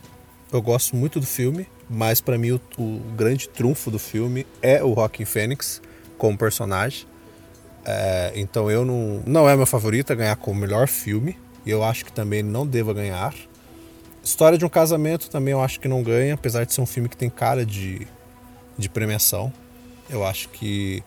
eu 0.52 0.62
gosto 0.62 0.96
muito 0.96 1.20
do 1.20 1.26
filme, 1.26 1.68
mas 1.90 2.22
pra 2.22 2.38
mim 2.38 2.52
o, 2.52 2.62
o 2.78 3.00
grande 3.18 3.50
trunfo 3.50 3.92
do 3.92 4.00
filme 4.00 4.48
é 4.62 4.82
o 4.84 4.96
Joaquin 4.96 5.26
Phoenix 5.26 5.82
como 6.18 6.38
personagem. 6.38 7.06
É, 7.86 8.34
então 8.36 8.70
eu 8.70 8.84
não. 8.84 9.22
Não 9.26 9.50
é 9.50 9.56
meu 9.56 9.66
favorito 9.66 10.12
a 10.12 10.16
ganhar 10.16 10.36
como 10.36 10.60
melhor 10.60 10.88
filme. 10.88 11.38
Eu 11.70 11.84
acho 11.84 12.06
que 12.06 12.12
também 12.12 12.42
não 12.42 12.66
deva 12.66 12.94
ganhar. 12.94 13.34
História 14.24 14.58
de 14.58 14.66
um 14.66 14.70
casamento 14.70 15.30
também 15.30 15.54
eu 15.54 15.62
acho 15.62 15.80
que 15.80 15.88
não 15.88 16.04
ganha, 16.04 16.34
apesar 16.34 16.66
de 16.66 16.74
ser 16.74 16.82
um 16.82 16.86
filme 16.86 17.08
que 17.08 17.18
tem 17.18 17.30
cara 17.30 17.66
de, 17.66 18.08
de 18.78 18.90
premiação. 18.90 19.52
Eu 20.10 20.26
acho 20.26 20.50
que 20.50 21.04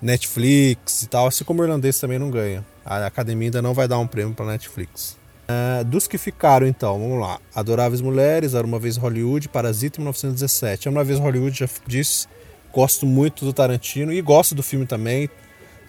Netflix 0.00 1.02
e 1.02 1.06
tal, 1.06 1.26
assim 1.26 1.44
como 1.44 1.62
o 1.62 1.64
irlandês 1.64 1.98
também 1.98 2.18
não 2.18 2.30
ganha. 2.30 2.64
A 2.84 3.06
academia 3.06 3.48
ainda 3.48 3.62
não 3.62 3.74
vai 3.74 3.86
dar 3.86 3.98
um 3.98 4.06
prêmio 4.06 4.34
para 4.34 4.46
Netflix. 4.46 5.18
É, 5.48 5.84
dos 5.84 6.06
que 6.06 6.16
ficaram, 6.16 6.66
então, 6.66 6.98
vamos 6.98 7.20
lá. 7.20 7.40
Adoráveis 7.54 8.00
Mulheres, 8.00 8.54
Era 8.54 8.66
Uma 8.66 8.78
Vez 8.78 8.96
Hollywood, 8.96 9.48
Parasita 9.48 9.98
em 9.98 10.02
1917. 10.02 10.88
Era 10.88 10.96
Uma 10.96 11.04
Vez 11.04 11.18
Hollywood, 11.18 11.58
já 11.58 11.68
disse, 11.86 12.26
gosto 12.72 13.04
muito 13.04 13.44
do 13.44 13.52
Tarantino 13.52 14.12
e 14.12 14.20
gosto 14.22 14.54
do 14.54 14.62
filme 14.62 14.86
também. 14.86 15.28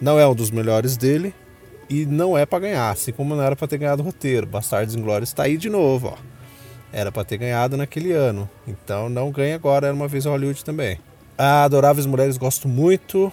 Não 0.00 0.18
é 0.18 0.26
um 0.26 0.34
dos 0.34 0.50
melhores 0.50 0.96
dele 0.96 1.34
e 1.92 2.06
não 2.06 2.36
é 2.38 2.46
para 2.46 2.60
ganhar, 2.60 2.90
assim 2.90 3.12
como 3.12 3.34
não 3.36 3.42
era 3.42 3.54
para 3.54 3.68
ter 3.68 3.78
ganhado 3.78 4.02
o 4.02 4.04
roteiro. 4.06 4.46
Bastardos 4.46 4.94
Inglórios 4.94 5.30
está 5.30 5.42
aí 5.44 5.56
de 5.56 5.68
novo, 5.68 6.08
ó. 6.08 6.16
Era 6.92 7.10
para 7.12 7.24
ter 7.24 7.38
ganhado 7.38 7.76
naquele 7.76 8.12
ano, 8.12 8.48
então 8.66 9.08
não 9.08 9.30
ganha 9.30 9.54
agora, 9.54 9.86
Era 9.86 9.96
Uma 9.96 10.08
Vez 10.08 10.26
em 10.26 10.28
Hollywood 10.28 10.64
também. 10.64 10.98
A 11.38 11.64
Adoráveis 11.64 12.06
Mulheres 12.06 12.36
gosto 12.36 12.68
muito. 12.68 13.32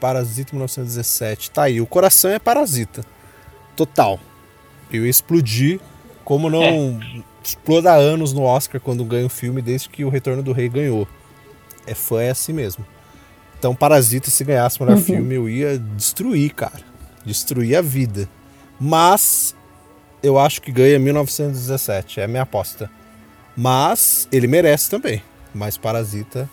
Parasita 0.00 0.52
1917. 0.52 1.50
Tá 1.50 1.64
aí, 1.64 1.80
o 1.80 1.86
coração 1.86 2.30
é 2.30 2.38
Parasita. 2.38 3.04
Total. 3.76 4.18
Eu 4.92 5.04
ia 5.04 5.10
explodir 5.10 5.80
como 6.24 6.48
não 6.50 6.98
exploda 7.42 7.92
há 7.92 7.96
anos 7.96 8.32
no 8.32 8.42
Oscar 8.42 8.80
quando 8.80 9.04
ganha 9.04 9.26
o 9.26 9.30
filme 9.30 9.62
desde 9.62 9.88
que 9.88 10.04
o 10.04 10.08
Retorno 10.08 10.42
do 10.42 10.52
Rei 10.52 10.68
ganhou. 10.68 11.06
É 11.86 11.94
fã 11.94 12.20
é 12.22 12.30
assim 12.30 12.52
mesmo. 12.52 12.84
Então 13.58 13.74
Parasita 13.74 14.30
se 14.30 14.44
ganhasse 14.44 14.78
o 14.80 14.84
melhor 14.84 14.98
Uhum. 14.98 15.04
filme 15.04 15.34
eu 15.34 15.48
ia 15.48 15.78
destruir, 15.78 16.52
cara. 16.54 16.80
Destruir 17.28 17.76
a 17.76 17.82
vida. 17.82 18.26
Mas 18.80 19.54
eu 20.22 20.38
acho 20.38 20.62
que 20.62 20.72
ganha 20.72 20.98
1917, 20.98 22.20
é 22.20 22.24
a 22.24 22.28
minha 22.28 22.42
aposta. 22.42 22.90
Mas 23.54 24.26
ele 24.32 24.46
merece 24.46 24.88
também. 24.88 25.22
Mas 25.54 25.76
Parasita 25.76 26.48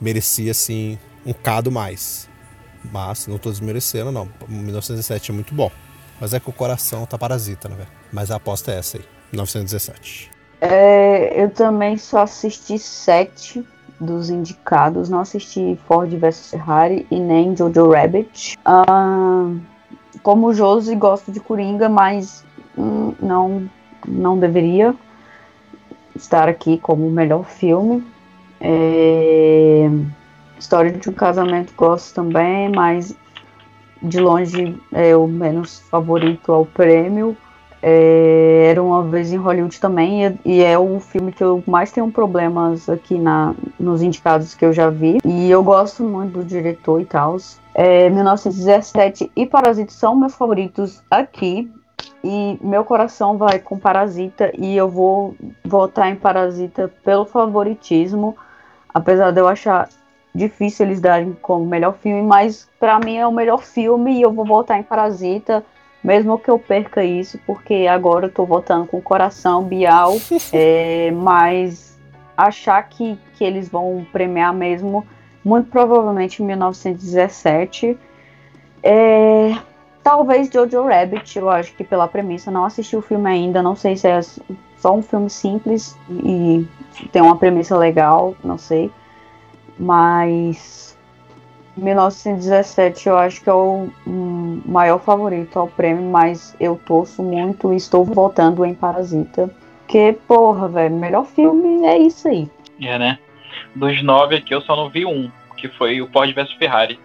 merecia 0.00 0.50
assim 0.50 0.98
um 1.24 1.32
cado 1.32 1.70
mais. 1.70 2.28
Mas 2.92 3.28
não 3.28 3.38
tô 3.38 3.50
desmerecendo, 3.50 4.10
não. 4.10 4.28
1917 4.48 5.30
é 5.30 5.34
muito 5.34 5.54
bom. 5.54 5.70
Mas 6.20 6.34
é 6.34 6.40
que 6.40 6.50
o 6.50 6.52
coração 6.52 7.06
tá 7.06 7.16
parasita, 7.16 7.68
né, 7.68 7.76
velho? 7.76 7.88
Mas 8.12 8.32
a 8.32 8.36
aposta 8.36 8.72
é 8.72 8.78
essa 8.78 8.98
aí. 8.98 9.04
1917. 9.32 10.30
É, 10.60 11.40
eu 11.40 11.50
também 11.50 11.96
só 11.96 12.22
assisti 12.22 12.78
sete 12.80 13.64
dos 14.00 14.28
indicados. 14.28 15.08
Não 15.08 15.20
assisti 15.20 15.78
Ford 15.86 16.10
vs 16.10 16.50
Ferrari 16.50 17.06
e 17.10 17.20
nem 17.20 17.56
Jojo 17.56 17.90
Rabbit. 17.90 18.56
Ah, 18.64 19.50
como 20.24 20.54
Josi, 20.54 20.96
gosto 20.96 21.30
de 21.30 21.38
Coringa, 21.38 21.86
mas 21.86 22.44
hum, 22.76 23.12
não, 23.20 23.70
não 24.08 24.38
deveria 24.38 24.94
estar 26.16 26.48
aqui 26.48 26.78
como 26.78 27.06
o 27.06 27.10
melhor 27.10 27.44
filme. 27.44 28.02
É, 28.58 29.86
História 30.58 30.90
de 30.90 31.10
um 31.10 31.12
Casamento 31.12 31.74
gosto 31.76 32.14
também, 32.14 32.70
mas 32.70 33.14
de 34.02 34.18
longe 34.18 34.80
é 34.92 35.14
o 35.14 35.26
menos 35.26 35.80
favorito 35.90 36.50
ao 36.50 36.64
prêmio. 36.64 37.36
É, 37.86 38.68
era 38.70 38.82
uma 38.82 39.02
vez 39.02 39.30
em 39.30 39.36
Hollywood 39.36 39.78
também, 39.78 40.24
e, 40.24 40.38
e 40.46 40.64
é 40.64 40.78
o 40.78 40.98
filme 40.98 41.30
que 41.30 41.44
eu 41.44 41.62
mais 41.66 41.92
tenho 41.92 42.10
problemas 42.10 42.88
aqui 42.88 43.18
na, 43.18 43.54
nos 43.78 44.00
indicados 44.00 44.54
que 44.54 44.64
eu 44.64 44.72
já 44.72 44.88
vi. 44.88 45.18
E 45.22 45.50
eu 45.50 45.62
gosto 45.62 46.02
muito 46.02 46.38
do 46.38 46.44
diretor 46.44 47.02
e 47.02 47.04
tal. 47.04 47.36
É, 47.74 48.08
1917 48.08 49.30
e 49.36 49.44
Parasita 49.44 49.92
são 49.92 50.16
meus 50.16 50.34
favoritos 50.34 51.02
aqui. 51.10 51.70
E 52.22 52.58
meu 52.62 52.84
coração 52.84 53.36
vai 53.36 53.58
com 53.58 53.78
Parasita 53.78 54.50
e 54.56 54.74
eu 54.74 54.88
vou 54.88 55.34
votar 55.62 56.10
em 56.10 56.16
Parasita 56.16 56.90
pelo 57.04 57.26
favoritismo. 57.26 58.34
Apesar 58.94 59.30
de 59.30 59.40
eu 59.40 59.46
achar 59.46 59.90
difícil 60.34 60.86
eles 60.86 61.02
darem 61.02 61.36
como 61.42 61.66
melhor 61.66 61.94
filme, 61.96 62.22
mas 62.22 62.66
pra 62.80 62.98
mim 62.98 63.18
é 63.18 63.26
o 63.26 63.32
melhor 63.32 63.62
filme 63.62 64.14
e 64.14 64.22
eu 64.22 64.32
vou 64.32 64.46
votar 64.46 64.80
em 64.80 64.82
Parasita, 64.82 65.62
mesmo 66.04 66.38
que 66.38 66.50
eu 66.50 66.58
perca 66.58 67.02
isso, 67.02 67.40
porque 67.46 67.86
agora 67.90 68.26
eu 68.26 68.30
tô 68.30 68.44
votando 68.44 68.86
com 68.86 68.98
o 68.98 69.02
coração 69.02 69.64
Bial, 69.64 70.12
é, 70.52 71.10
mas 71.10 71.98
achar 72.36 72.82
que, 72.82 73.18
que 73.34 73.42
eles 73.42 73.70
vão 73.70 74.06
premiar 74.12 74.52
mesmo, 74.52 75.06
muito 75.42 75.70
provavelmente 75.70 76.42
em 76.42 76.46
1917. 76.46 77.98
É, 78.82 79.56
talvez 80.02 80.50
Jojo 80.52 80.82
Rabbit, 80.82 81.38
eu 81.38 81.48
acho 81.48 81.74
que 81.74 81.82
pela 81.82 82.06
premissa, 82.06 82.50
não 82.50 82.66
assisti 82.66 82.94
o 82.94 83.02
filme 83.02 83.30
ainda, 83.30 83.62
não 83.62 83.74
sei 83.74 83.96
se 83.96 84.06
é 84.06 84.20
só 84.76 84.94
um 84.94 85.00
filme 85.00 85.30
simples 85.30 85.96
e 86.10 86.66
tem 87.10 87.22
uma 87.22 87.38
premissa 87.38 87.78
legal, 87.78 88.34
não 88.44 88.58
sei. 88.58 88.90
Mas 89.78 90.83
1917 91.76 93.08
eu 93.08 93.18
acho 93.18 93.42
que 93.42 93.50
é 93.50 93.52
o 93.52 93.88
maior 94.06 94.98
favorito 94.98 95.58
ao 95.58 95.68
prêmio, 95.68 96.04
mas 96.04 96.54
eu 96.60 96.80
torço 96.86 97.22
muito 97.22 97.72
e 97.72 97.76
estou 97.76 98.04
votando 98.04 98.64
em 98.64 98.74
Parasita. 98.74 99.50
Porque, 99.80 100.16
porra, 100.26 100.68
velho, 100.68 100.94
melhor 100.94 101.26
filme 101.26 101.84
é 101.84 101.98
isso 101.98 102.28
aí. 102.28 102.48
É, 102.80 102.98
né? 102.98 103.18
Dos 103.74 104.02
nove 104.02 104.36
aqui 104.36 104.54
eu 104.54 104.60
só 104.60 104.74
não 104.76 104.88
vi 104.88 105.04
um, 105.04 105.30
que 105.56 105.68
foi 105.68 106.00
o 106.00 106.08
Ford 106.08 106.32
vs 106.32 106.52
Ferrari. 106.52 106.98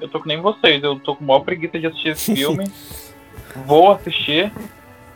Eu 0.00 0.08
tô 0.08 0.20
que 0.20 0.28
nem 0.28 0.40
vocês, 0.40 0.82
eu 0.82 0.98
tô 0.98 1.14
com 1.14 1.24
maior 1.24 1.40
preguiça 1.40 1.78
de 1.78 1.86
assistir 1.86 2.08
esse 2.10 2.34
filme. 2.36 2.64
Vou 3.66 3.92
assistir, 3.92 4.52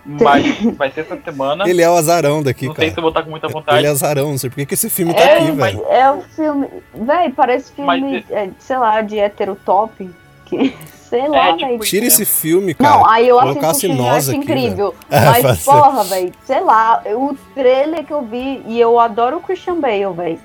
mas 0.04 0.60
vai 0.76 0.90
ser 0.90 1.00
essa 1.02 1.16
semana. 1.24 1.68
Ele 1.68 1.80
é 1.82 1.88
o 1.88 1.94
azarão 1.96 2.42
daqui, 2.42 2.66
Não 2.66 2.74
cara. 2.74 2.86
sei 2.86 2.92
se 2.92 2.98
eu 2.98 3.02
vou 3.02 3.10
estar 3.10 3.22
com 3.22 3.30
muita 3.30 3.48
vontade. 3.48 3.78
Ele 3.78 3.86
é 3.86 3.90
azarão, 3.90 4.30
não 4.30 4.38
sei 4.38 4.50
por 4.50 4.56
que 4.56 4.66
que 4.66 4.74
esse 4.74 4.90
filme 4.90 5.14
tá 5.14 5.20
É, 5.20 5.38
aqui, 5.38 5.52
mas 5.52 5.74
velho. 5.74 5.86
é 5.88 6.10
um 6.12 6.22
filme. 6.22 6.68
Véi, 6.94 7.30
parece 7.30 7.72
filme, 7.72 7.86
Mas 7.86 8.30
é, 8.30 8.50
sei 8.58 8.78
lá, 8.78 9.00
de 9.00 9.18
hétero 9.18 9.56
top. 9.64 10.10
Que, 10.46 10.74
sei 11.08 11.28
lá, 11.28 11.48
É, 11.48 11.52
tipo 11.52 11.66
velho. 11.68 11.78
Tira 11.80 12.06
esse 12.06 12.24
filme, 12.24 12.74
cara. 12.74 12.96
Não, 12.98 13.06
aí 13.08 13.28
eu 13.28 13.38
assisto 13.38 13.66
o 13.66 13.74
filme 13.74 14.08
acho 14.08 14.30
aqui, 14.30 14.38
incrível. 14.38 14.94
velho. 15.08 15.22
É, 15.38 15.42
Mas, 15.42 15.62
porra, 15.64 16.04
velho, 16.04 16.32
sei 16.44 16.60
lá, 16.60 17.02
o 17.06 17.36
trailer 17.54 18.04
que 18.04 18.12
eu 18.12 18.22
vi, 18.22 18.62
e 18.66 18.80
eu 18.80 18.98
adoro 18.98 19.36
o 19.36 19.40
Christian 19.40 19.76
Bale, 19.80 20.12
velho. 20.16 20.40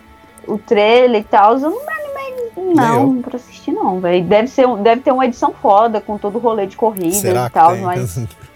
O 0.47 0.57
trailer 0.57 1.21
e 1.21 1.23
tal, 1.25 1.53
eu 1.55 1.59
não 1.59 1.85
me 1.85 1.91
animei, 1.91 2.73
não, 2.73 3.21
pra 3.21 3.35
assistir, 3.35 3.71
não, 3.71 3.99
velho. 3.99 4.23
Deve, 4.23 4.47
ser, 4.47 4.65
um- 4.67 4.81
deve 4.81 5.01
ter 5.01 5.11
uma 5.11 5.25
edição 5.25 5.51
foda 5.61 5.99
com 5.99 6.17
todo 6.17 6.35
o 6.37 6.39
rolê 6.39 6.65
de 6.67 6.75
corrida 6.77 7.15
Será 7.15 7.41
e 7.41 7.47
que 7.47 7.53
tal, 7.53 7.75
mas, 7.77 8.19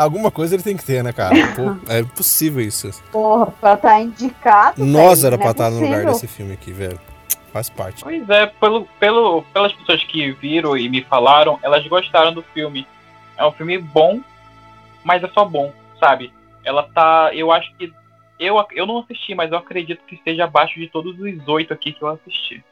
Alguma 0.00 0.30
coisa 0.30 0.54
ele 0.54 0.62
tem 0.62 0.78
que 0.78 0.84
ter, 0.84 1.04
né, 1.04 1.12
cara? 1.12 1.34
Pô, 1.54 1.92
é 1.92 2.00
impossível 2.00 2.62
isso. 2.62 2.90
porra, 3.12 3.46
pra 3.60 3.74
estar 3.74 4.00
indicado. 4.00 4.82
Nós 4.82 5.20
velho, 5.20 5.26
era 5.26 5.36
não 5.36 5.42
pra 5.42 5.48
é 5.48 5.50
estar 5.50 5.70
no 5.70 5.80
lugar 5.80 6.06
desse 6.06 6.26
filme 6.26 6.54
aqui, 6.54 6.72
velho. 6.72 6.98
Faz 7.52 7.68
parte. 7.68 8.02
Pois 8.02 8.30
é, 8.30 8.46
pelo, 8.46 8.86
pelo, 8.98 9.42
pelas 9.52 9.74
pessoas 9.74 10.02
que 10.04 10.30
viram 10.32 10.74
e 10.74 10.88
me 10.88 11.02
falaram, 11.02 11.58
elas 11.62 11.86
gostaram 11.86 12.32
do 12.32 12.42
filme. 12.42 12.86
É 13.36 13.44
um 13.44 13.52
filme 13.52 13.76
bom, 13.76 14.20
mas 15.04 15.22
é 15.22 15.28
só 15.28 15.44
bom, 15.44 15.70
sabe? 15.98 16.32
Ela 16.64 16.84
tá. 16.94 17.30
Eu 17.34 17.52
acho 17.52 17.70
que. 17.76 17.92
Eu, 18.38 18.56
eu 18.72 18.86
não 18.86 19.00
assisti, 19.00 19.34
mas 19.34 19.52
eu 19.52 19.58
acredito 19.58 20.02
que 20.06 20.14
esteja 20.14 20.44
abaixo 20.44 20.80
de 20.80 20.88
todos 20.88 21.14
os 21.18 21.48
oito 21.48 21.74
aqui 21.74 21.92
que 21.92 22.02
eu 22.02 22.08
assisti. 22.08 22.64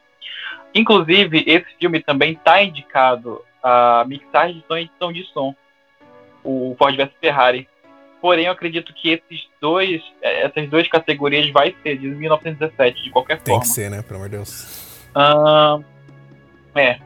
Inclusive, 0.73 1.43
esse 1.45 1.67
filme 1.79 2.01
também 2.01 2.33
tá 2.33 2.63
indicado 2.63 3.43
a 3.61 4.03
mixagem 4.07 4.55
de 4.55 4.65
som 4.67 4.77
e 4.77 4.81
edição 4.81 5.13
de 5.13 5.23
som. 5.25 5.55
O 6.43 6.75
Ford 6.77 6.95
vs 6.95 7.09
Ferrari. 7.19 7.67
Porém, 8.21 8.45
eu 8.45 8.51
acredito 8.51 8.93
que 8.93 9.11
esses 9.11 9.47
dois, 9.61 10.01
eh, 10.21 10.45
essas 10.45 10.69
duas 10.69 10.87
categorias 10.87 11.49
vai 11.51 11.73
ser 11.81 11.97
de 11.97 12.07
1917, 12.07 13.03
de 13.03 13.09
qualquer 13.11 13.39
Tem 13.39 13.53
forma. 13.53 13.61
que 13.61 13.67
ser, 13.67 13.89
né? 13.89 14.01
Pelo 14.01 14.17
amor 14.17 14.29
de 14.29 14.35
Deus. 14.35 15.07
É. 16.75 16.99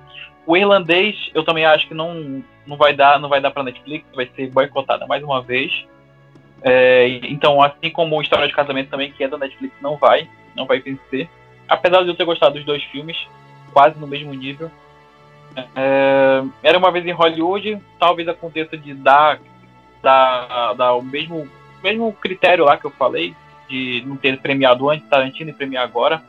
O 0.45 0.57
irlandês, 0.57 1.15
eu 1.33 1.43
também 1.43 1.65
acho 1.65 1.87
que 1.87 1.93
não, 1.93 2.43
não 2.65 2.75
vai 2.75 2.93
dar, 2.93 3.19
não 3.19 3.29
vai 3.29 3.39
dar 3.39 3.51
para 3.51 3.63
Netflix, 3.63 4.05
vai 4.13 4.29
ser 4.35 4.49
boicotada 4.49 5.05
mais 5.07 5.23
uma 5.23 5.41
vez. 5.41 5.85
É, 6.63 7.07
então, 7.23 7.61
assim 7.61 7.89
como 7.91 8.17
o 8.17 8.21
História 8.21 8.47
de 8.47 8.53
Casamento 8.53 8.89
também, 8.89 9.11
que 9.11 9.23
é 9.23 9.27
da 9.27 9.37
Netflix, 9.37 9.73
não 9.81 9.97
vai, 9.97 10.27
não 10.55 10.65
vai 10.65 10.79
vencer. 10.79 11.29
Apesar 11.67 12.03
de 12.03 12.09
eu 12.09 12.15
ter 12.15 12.25
gostado 12.25 12.55
dos 12.55 12.65
dois 12.65 12.83
filmes, 12.85 13.17
quase 13.71 13.99
no 13.99 14.07
mesmo 14.07 14.33
nível. 14.33 14.71
É, 15.75 16.43
era 16.61 16.77
uma 16.77 16.91
vez 16.91 17.05
em 17.05 17.11
Hollywood, 17.11 17.79
talvez 17.99 18.27
aconteça 18.27 18.77
de 18.77 18.93
dar, 18.93 19.39
dar, 20.01 20.73
dar 20.73 20.93
o 20.95 21.01
mesmo, 21.01 21.47
mesmo 21.83 22.11
critério 22.13 22.65
lá 22.65 22.77
que 22.77 22.85
eu 22.85 22.91
falei, 22.91 23.35
de 23.69 24.03
não 24.05 24.15
ter 24.15 24.39
premiado 24.39 24.89
antes, 24.89 25.07
Tarantino 25.07 25.49
e 25.49 25.53
premiar 25.53 25.83
agora. 25.83 26.21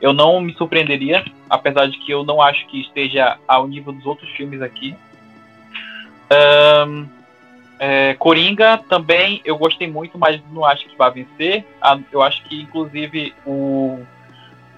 Eu 0.00 0.12
não 0.12 0.40
me 0.40 0.52
surpreenderia, 0.54 1.24
apesar 1.48 1.86
de 1.86 1.98
que 1.98 2.10
eu 2.12 2.22
não 2.22 2.40
acho 2.42 2.66
que 2.66 2.80
esteja 2.80 3.38
ao 3.48 3.66
nível 3.66 3.92
dos 3.92 4.04
outros 4.04 4.28
filmes 4.30 4.60
aqui. 4.60 4.94
Ahn, 6.30 7.06
é, 7.78 8.14
Coringa 8.14 8.78
também 8.88 9.40
eu 9.44 9.56
gostei 9.56 9.88
muito, 9.88 10.18
mas 10.18 10.40
não 10.50 10.64
acho 10.64 10.86
que 10.88 10.96
vai 10.96 11.10
vencer. 11.10 11.64
Ah, 11.80 11.98
Eu 12.10 12.22
acho 12.22 12.42
que 12.44 12.62
inclusive 12.62 13.34
o, 13.44 14.00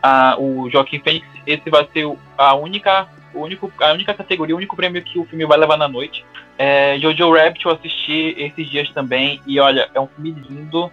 a, 0.03 0.37
o 0.39 0.69
Joaquim 0.71 0.99
Fênix, 1.01 1.27
esse 1.47 1.69
vai 1.71 1.87
ser 1.93 2.11
a 2.37 2.55
única, 2.55 3.09
o 3.35 3.41
único, 3.41 3.73
a 3.81 3.93
única 3.93 4.15
categoria, 4.15 4.55
o 4.55 4.59
único 4.59 4.77
prêmio 4.77 5.03
que 5.03 5.19
o 5.19 5.25
filme 5.25 5.45
vai 5.47 5.59
levar 5.59 5.77
na 5.77 5.89
noite. 5.89 6.25
É, 6.57 6.99
Jojo 6.99 7.33
Rabbit 7.33 7.65
eu 7.65 7.73
assisti 7.73 8.35
esses 8.37 8.69
dias 8.69 8.91
também 8.91 9.41
e 9.47 9.61
olha, 9.61 9.89
é 9.95 10.01
um 10.01 10.07
filme 10.09 10.31
lindo. 10.33 10.91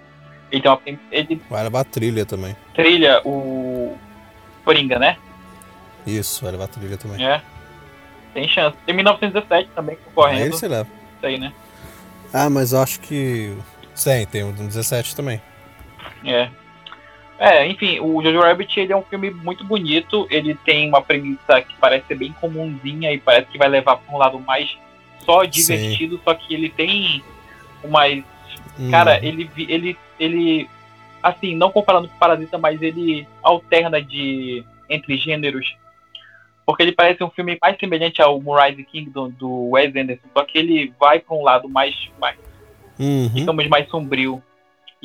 Ele 0.51 0.61
tem 0.61 0.71
uma 0.71 0.79
ele 1.11 1.41
Vai 1.49 1.63
levar 1.63 1.83
trilha 1.85 2.25
também. 2.25 2.55
trilha 2.73 3.21
o 3.25 3.97
Coringa, 4.63 4.99
né? 4.99 5.17
Isso, 6.05 6.43
vai 6.43 6.51
levar 6.51 6.67
trilha 6.67 6.97
também. 6.97 7.25
É. 7.25 7.41
Tem 8.33 8.47
chance. 8.47 8.77
Tem 8.85 8.93
1917 8.93 9.69
também 9.73 9.97
concorrendo. 10.05 10.41
Aí 10.41 10.47
ele 10.47 10.57
se 10.57 10.67
leva. 10.67 10.89
Isso 11.17 11.25
aí, 11.25 11.39
né? 11.39 11.51
Ah, 12.33 12.49
mas 12.49 12.73
eu 12.73 12.81
acho 12.81 12.99
que. 12.99 13.55
Sim, 13.95 14.25
tem 14.29 14.43
o 14.43 14.51
do 14.51 14.63
17 14.67 15.15
também. 15.15 15.41
É. 16.25 16.49
É, 17.37 17.67
enfim, 17.67 17.99
o 17.99 18.21
Jojo 18.23 18.39
Rabbit 18.39 18.79
ele 18.79 18.93
é 18.93 18.97
um 18.97 19.03
filme 19.03 19.29
muito 19.29 19.63
bonito. 19.63 20.27
Ele 20.29 20.55
tem 20.55 20.87
uma 20.87 21.01
premissa 21.01 21.61
que 21.61 21.75
parece 21.75 22.07
ser 22.07 22.15
bem 22.15 22.33
comumzinha 22.39 23.11
e 23.11 23.17
parece 23.17 23.47
que 23.47 23.57
vai 23.57 23.67
levar 23.67 23.97
para 23.97 24.15
um 24.15 24.17
lado 24.17 24.39
mais 24.39 24.77
só 25.19 25.43
divertido, 25.43 26.19
só 26.23 26.33
que 26.33 26.53
ele 26.53 26.69
tem 26.69 27.23
umas. 27.83 28.23
Hum. 28.79 28.91
Cara, 28.91 29.23
ele, 29.25 29.49
ele, 29.57 29.97
ele. 30.19 30.69
Assim, 31.21 31.55
não 31.55 31.71
comparando 31.71 32.07
com 32.07 32.17
Parasita, 32.17 32.57
mas 32.57 32.81
ele 32.81 33.27
alterna 33.41 34.01
de 34.01 34.63
entre 34.89 35.17
gêneros. 35.17 35.75
Porque 36.65 36.83
ele 36.83 36.91
parece 36.91 37.23
um 37.23 37.29
filme 37.29 37.57
mais 37.61 37.77
semelhante 37.79 38.21
ao 38.21 38.39
Moonrise 38.41 38.83
Kingdom 38.83 39.29
do 39.29 39.69
Wes 39.71 39.95
Anderson, 39.95 40.27
só 40.33 40.43
que 40.43 40.57
ele 40.57 40.93
vai 40.99 41.19
para 41.19 41.35
um 41.35 41.43
lado 41.43 41.69
mais, 41.69 41.95
mais 42.19 42.37
Uhum. 42.99 43.29
digamos, 43.33 43.67
mais 43.67 43.89
sombrio. 43.89 44.41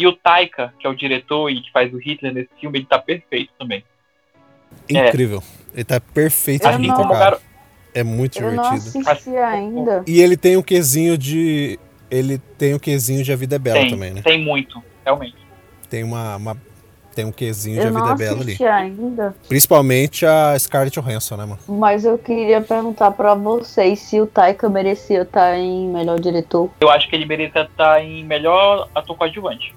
E 0.00 0.06
o 0.06 0.12
Taika, 0.16 0.72
que 0.78 0.86
é 0.86 0.90
o 0.90 0.94
diretor 0.94 1.50
e 1.50 1.60
que 1.60 1.70
faz 1.70 1.92
o 1.92 1.98
Hitler 1.98 2.32
nesse 2.32 2.48
filme, 2.58 2.78
ele 2.78 2.86
tá 2.86 2.98
perfeito 2.98 3.50
também. 3.58 3.84
Incrível. 4.88 5.42
Ele 5.74 5.84
tá 5.84 6.00
perfeito 6.00 6.64
Eu 6.66 6.70
aqui, 6.70 6.86
não- 6.86 7.08
cara. 7.10 7.38
É 7.92 8.02
muito 8.02 8.38
Eu 8.40 8.52
não 8.52 8.62
divertido. 8.74 9.10
assisti 9.10 9.36
ainda. 9.36 10.02
E 10.06 10.22
ele 10.22 10.38
tem 10.38 10.56
o 10.56 10.62
quesinho 10.62 11.18
de. 11.18 11.78
Ele 12.10 12.38
tem 12.56 12.72
o 12.72 12.80
quesinho 12.80 13.22
de 13.22 13.30
A 13.30 13.36
Vida 13.36 13.56
é 13.56 13.58
Bela 13.58 13.78
tem, 13.80 13.90
também, 13.90 14.12
né? 14.14 14.22
tem 14.22 14.42
muito, 14.42 14.82
realmente. 15.04 15.36
Tem 15.90 16.02
uma. 16.02 16.36
uma- 16.36 16.56
tem 17.14 17.24
um 17.24 17.32
quesinho 17.32 17.74
de 17.80 17.82
Eu 17.82 17.88
A 17.88 17.90
não 17.90 18.00
Vida 18.00 18.12
é 18.12 18.16
Bela 18.16 18.36
ali. 18.40 18.44
assisti 18.52 18.64
ainda. 18.64 19.34
Principalmente 19.48 20.24
a 20.24 20.56
Scarlett 20.58 20.98
Johansson, 20.98 21.36
né, 21.36 21.44
mano? 21.44 21.58
Mas 21.68 22.04
eu 22.04 22.16
queria 22.16 22.60
perguntar 22.62 23.10
pra 23.10 23.34
vocês 23.34 23.98
se 23.98 24.20
o 24.20 24.26
Taika 24.26 24.68
merecia 24.70 25.22
estar 25.22 25.58
em 25.58 25.88
melhor 25.88 26.18
diretor. 26.20 26.70
Eu 26.80 26.88
acho 26.88 27.08
que 27.10 27.16
ele 27.16 27.26
merecia 27.26 27.62
estar 27.62 28.02
em 28.02 28.24
melhor 28.24 28.88
ator 28.94 29.16
coadjuvante. 29.16 29.74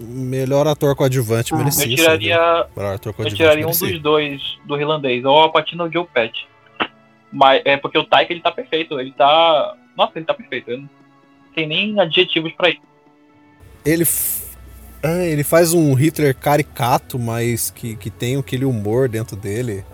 Melhor 0.00 0.66
ator 0.66 0.96
coadjuvante 0.96 1.54
merecia. 1.54 1.84
eu 1.84 1.88
sim, 1.90 1.94
tiraria? 1.94 2.66
Melhor 2.76 2.94
ator 2.94 3.14
eu 3.18 3.34
tiraria 3.34 3.66
um 3.66 3.70
dos 3.70 4.00
dois 4.00 4.58
do 4.64 4.76
irlandês, 4.78 5.24
ou 5.24 5.42
a 5.44 5.48
Patino 5.50 5.84
ou 5.84 5.90
o 5.90 5.92
Joe 5.92 6.06
Pet. 6.12 6.48
Mas 7.32 7.62
é 7.64 7.76
porque 7.76 7.98
o 7.98 8.04
Taika 8.04 8.32
ele 8.32 8.40
tá 8.40 8.50
perfeito, 8.50 8.98
ele 8.98 9.12
tá. 9.12 9.76
Nossa, 9.96 10.12
ele 10.16 10.24
tá 10.24 10.34
perfeito. 10.34 10.70
Eu 10.70 10.78
não 10.78 10.88
tem 11.54 11.66
nem 11.66 12.00
adjetivos 12.00 12.52
pra 12.52 12.70
isso. 12.70 12.80
Ele, 13.84 14.02
f- 14.04 14.46
é, 15.02 15.28
ele 15.28 15.44
faz 15.44 15.72
um 15.72 15.94
Hitler 15.94 16.34
caricato, 16.34 17.18
mas 17.18 17.70
que, 17.70 17.94
que 17.96 18.10
tem 18.10 18.36
aquele 18.36 18.64
humor 18.64 19.08
dentro 19.08 19.36
dele. 19.36 19.84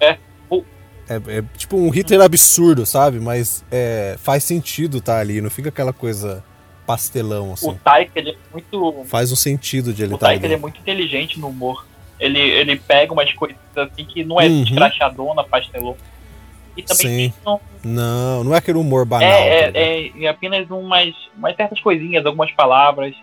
É. 0.00 0.16
O, 0.50 0.62
É, 1.08 1.38
é 1.38 1.44
tipo 1.56 1.76
um 1.76 1.88
Hitler 1.90 2.20
absurdo, 2.20 2.84
sabe? 2.86 3.18
Mas 3.20 3.64
é, 3.70 4.16
faz 4.18 4.44
sentido 4.44 5.00
tá 5.00 5.18
ali, 5.18 5.40
não 5.40 5.50
fica 5.50 5.70
aquela 5.70 5.92
coisa 5.92 6.44
pastelão, 6.86 7.50
o 7.50 7.52
assim. 7.54 7.74
Taika 7.82 8.12
ele 8.18 8.30
é 8.30 8.36
muito. 8.52 9.04
Faz 9.06 9.32
um 9.32 9.36
sentido 9.36 9.92
de 9.92 10.02
ele 10.04 10.12
O 10.12 10.14
estar 10.14 10.26
Taika 10.28 10.40
ali. 10.40 10.46
ele 10.46 10.54
é 10.54 10.62
muito 10.62 10.78
inteligente 10.80 11.38
no 11.40 11.48
humor. 11.48 11.84
Ele, 12.18 12.38
ele 12.38 12.76
pega 12.76 13.12
umas 13.12 13.30
coisas 13.34 13.56
assim 13.74 14.04
que 14.04 14.24
não 14.24 14.40
é 14.40 14.46
Uhum. 14.46 14.62
escrachadona, 14.62 15.44
pastelão. 15.44 15.96
E 16.76 16.82
também 16.82 17.30
Sim. 17.30 17.32
não, 17.44 17.60
Não, 17.84 18.44
não 18.44 18.54
é 18.54 18.58
aquele 18.58 18.78
humor 18.78 19.04
banal. 19.04 19.28
tá 19.28 19.36
é, 19.36 19.70
é, 19.74 20.06
é, 20.08 20.24
é 20.24 20.28
apenas 20.28 20.68
umas, 20.70 21.14
umas 21.36 21.56
certas 21.56 21.80
coisinhas, 21.80 22.24
algumas 22.24 22.50
palavras. 22.52 23.14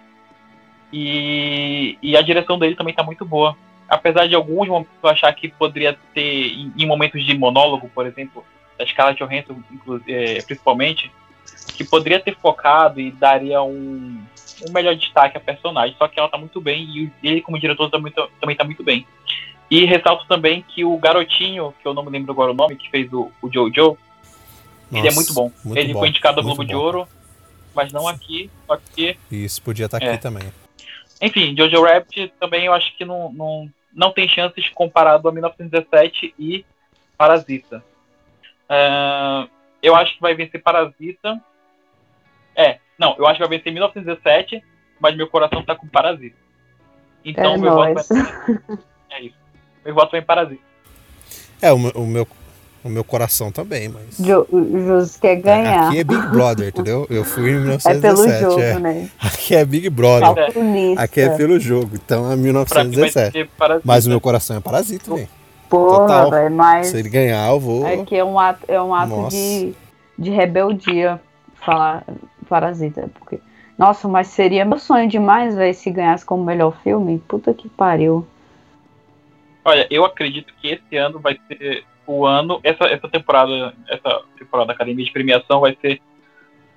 E, 0.91 1.97
e 2.01 2.15
a 2.15 2.21
direção 2.21 2.57
dele 2.59 2.75
também 2.75 2.93
tá 2.93 3.03
muito 3.03 3.25
boa. 3.25 3.55
Apesar 3.89 4.27
de 4.27 4.35
alguns 4.35 4.67
momentos 4.67 4.91
eu 5.01 5.09
achar 5.09 5.33
que 5.33 5.47
poderia 5.49 5.97
ter, 6.13 6.47
em, 6.53 6.71
em 6.77 6.85
momentos 6.85 7.23
de 7.25 7.37
monólogo, 7.37 7.89
por 7.93 8.05
exemplo, 8.05 8.43
da 8.77 8.85
Scarlett 8.85 9.23
Johansson, 9.23 9.61
inclu- 9.71 10.01
é, 10.07 10.41
principalmente, 10.43 11.11
que 11.75 11.83
poderia 11.83 12.19
ter 12.19 12.35
focado 12.37 12.99
e 12.99 13.11
daria 13.11 13.61
um, 13.61 14.21
um 14.67 14.71
melhor 14.71 14.95
destaque 14.95 15.37
à 15.37 15.39
personagem. 15.39 15.95
Só 15.97 16.07
que 16.07 16.19
ela 16.19 16.29
tá 16.29 16.37
muito 16.37 16.59
bem 16.61 16.83
e 16.83 17.11
ele, 17.23 17.41
como 17.41 17.59
diretor, 17.59 17.89
também 17.89 18.11
tá, 18.11 18.27
também 18.39 18.55
tá 18.55 18.63
muito 18.63 18.83
bem. 18.83 19.05
E 19.71 19.85
ressalto 19.85 20.27
também 20.27 20.61
que 20.61 20.85
o 20.85 20.95
garotinho, 20.97 21.73
que 21.81 21.87
eu 21.87 21.93
não 21.93 22.03
me 22.03 22.11
lembro 22.11 22.31
agora 22.31 22.51
o 22.51 22.55
nome, 22.55 22.75
que 22.75 22.89
fez 22.89 23.11
o, 23.11 23.31
o 23.41 23.51
Jojo, 23.51 23.97
ele 24.91 24.99
é 24.99 25.03
Nossa, 25.05 25.15
muito 25.15 25.33
bom. 25.33 25.51
muito 25.65 25.79
ele 25.79 25.93
bom, 25.93 25.99
foi 25.99 26.09
indicado 26.09 26.39
ao 26.39 26.43
Globo 26.45 26.63
de. 26.63 26.75
Ouro, 26.75 27.07
mas 27.73 27.91
não 27.91 28.07
aqui, 28.07 28.51
só 28.67 28.77
que. 28.77 29.17
Isso, 29.31 29.61
podia 29.61 29.85
estar 29.85 29.97
aqui 29.97 30.05
É. 30.05 30.17
também. 30.17 30.43
Enfim, 31.19 31.55
Jojo 31.57 31.81
Rabbit 31.81 32.31
também 32.39 32.65
eu 32.65 32.73
acho 32.73 32.95
que 32.95 33.03
não, 33.05 33.31
não, 33.31 33.69
não 33.93 34.11
tem 34.11 34.27
chances 34.27 34.69
comparado 34.69 35.27
a 35.27 35.31
1917 35.31 36.35
e 36.37 36.63
Parasita. 37.17 37.83
Ah, 38.69 39.47
eu 39.83 39.95
acho 39.95 40.15
que 40.15 40.21
vai 40.21 40.33
vencer 40.33 40.61
Parasita. 40.63 41.39
É, 42.55 42.77
não, 42.97 43.15
eu 43.17 43.27
acho 43.27 43.39
que 43.39 43.47
vai 43.47 43.57
vencer 43.57 43.71
1917, 43.73 44.63
mas 44.99 45.15
meu 45.15 45.27
coração 45.27 45.63
tá 45.63 45.75
com 45.75 45.87
Parasita. 45.87 46.35
Então 47.25 47.53
É 47.53 47.57
meu 47.57 47.71
nóis. 47.75 48.07
voto 48.07 48.13
vai... 48.13 48.77
É 49.11 49.21
isso. 49.21 49.35
Meu 49.85 49.93
voto 49.93 50.11
vai 50.11 50.19
em 50.21 50.23
Parasita. 50.23 50.61
É, 51.61 51.71
o 51.71 51.77
meu, 51.79 51.91
o 51.91 52.05
meu, 52.07 52.27
o 52.83 52.89
meu 52.89 53.03
coração 53.03 53.51
também, 53.51 53.87
mas. 53.89 54.17
Jo- 54.19 54.45
O 54.51 54.79
Jus 54.79 55.15
quer 55.17 55.35
ganhar. 55.37 55.87
Aqui 55.87 55.99
é 55.99 56.03
Big 56.03 56.27
Brother, 56.27 56.67
entendeu? 56.69 57.07
Eu 57.09 57.23
fui 57.23 57.51
em 57.51 57.55
É 57.85 57.99
pelo 57.99 58.23
1917. 58.23 58.41
jogo, 58.41 58.59
é. 58.59 58.79
né? 58.79 59.09
Aqui 59.19 59.55
é 59.55 59.63
Big 59.65 59.89
Brother. 59.89 60.33
Calculista. 60.53 61.01
Aqui 61.01 61.21
é 61.21 61.29
pelo 61.37 61.59
jogo, 61.59 61.91
então 61.95 62.25
é 62.25 62.35
Pra 62.35 62.35
mim 62.35 62.41
vai 62.43 62.51
1917. 62.51 63.31
ser 63.31 63.47
Parasita. 63.57 63.81
Mas 63.87 64.05
o 64.05 64.09
meu 64.09 64.19
coração 64.19 64.57
é 64.57 64.59
parasita 64.59 65.05
também. 65.05 65.29
Porra, 65.77 66.29
velho, 66.29 66.55
mas 66.55 66.87
Se 66.87 66.99
ele 66.99 67.09
ganhar, 67.09 67.49
eu 67.49 67.59
vou. 67.59 67.85
aqui 67.85 68.15
é 68.15 68.23
um 68.23 68.37
ato, 68.39 68.63
é 68.67 68.81
um 68.81 68.93
ato 68.93 69.09
Nossa. 69.09 69.35
de, 69.35 69.73
de 70.17 70.29
rebeldia 70.29 71.19
falar 71.55 72.03
Parasita. 72.47 73.09
Porque, 73.15 73.39
nossa, 73.77 74.07
mas 74.07 74.27
seria 74.27 74.65
meu 74.65 74.77
sonho 74.77 75.07
demais, 75.07 75.55
velho, 75.55 75.73
se 75.73 75.89
ganhasse 75.89 76.25
como 76.25 76.43
melhor 76.43 76.75
filme. 76.83 77.19
Puta 77.27 77.53
que 77.53 77.67
pariu. 77.69 78.25
Olha, 79.65 79.87
eu 79.89 80.05
acredito 80.05 80.53
que 80.61 80.67
esse 80.67 80.97
ano 80.97 81.19
vai 81.19 81.39
ser 81.47 81.85
o 82.05 82.25
ano, 82.25 82.59
essa, 82.63 82.83
essa 82.85 83.07
temporada, 83.07 83.73
essa 83.87 84.21
temporada 84.37 84.67
da 84.67 84.73
Academia 84.73 85.05
de 85.05 85.11
Premiação 85.11 85.61
vai 85.61 85.75
ser 85.81 86.01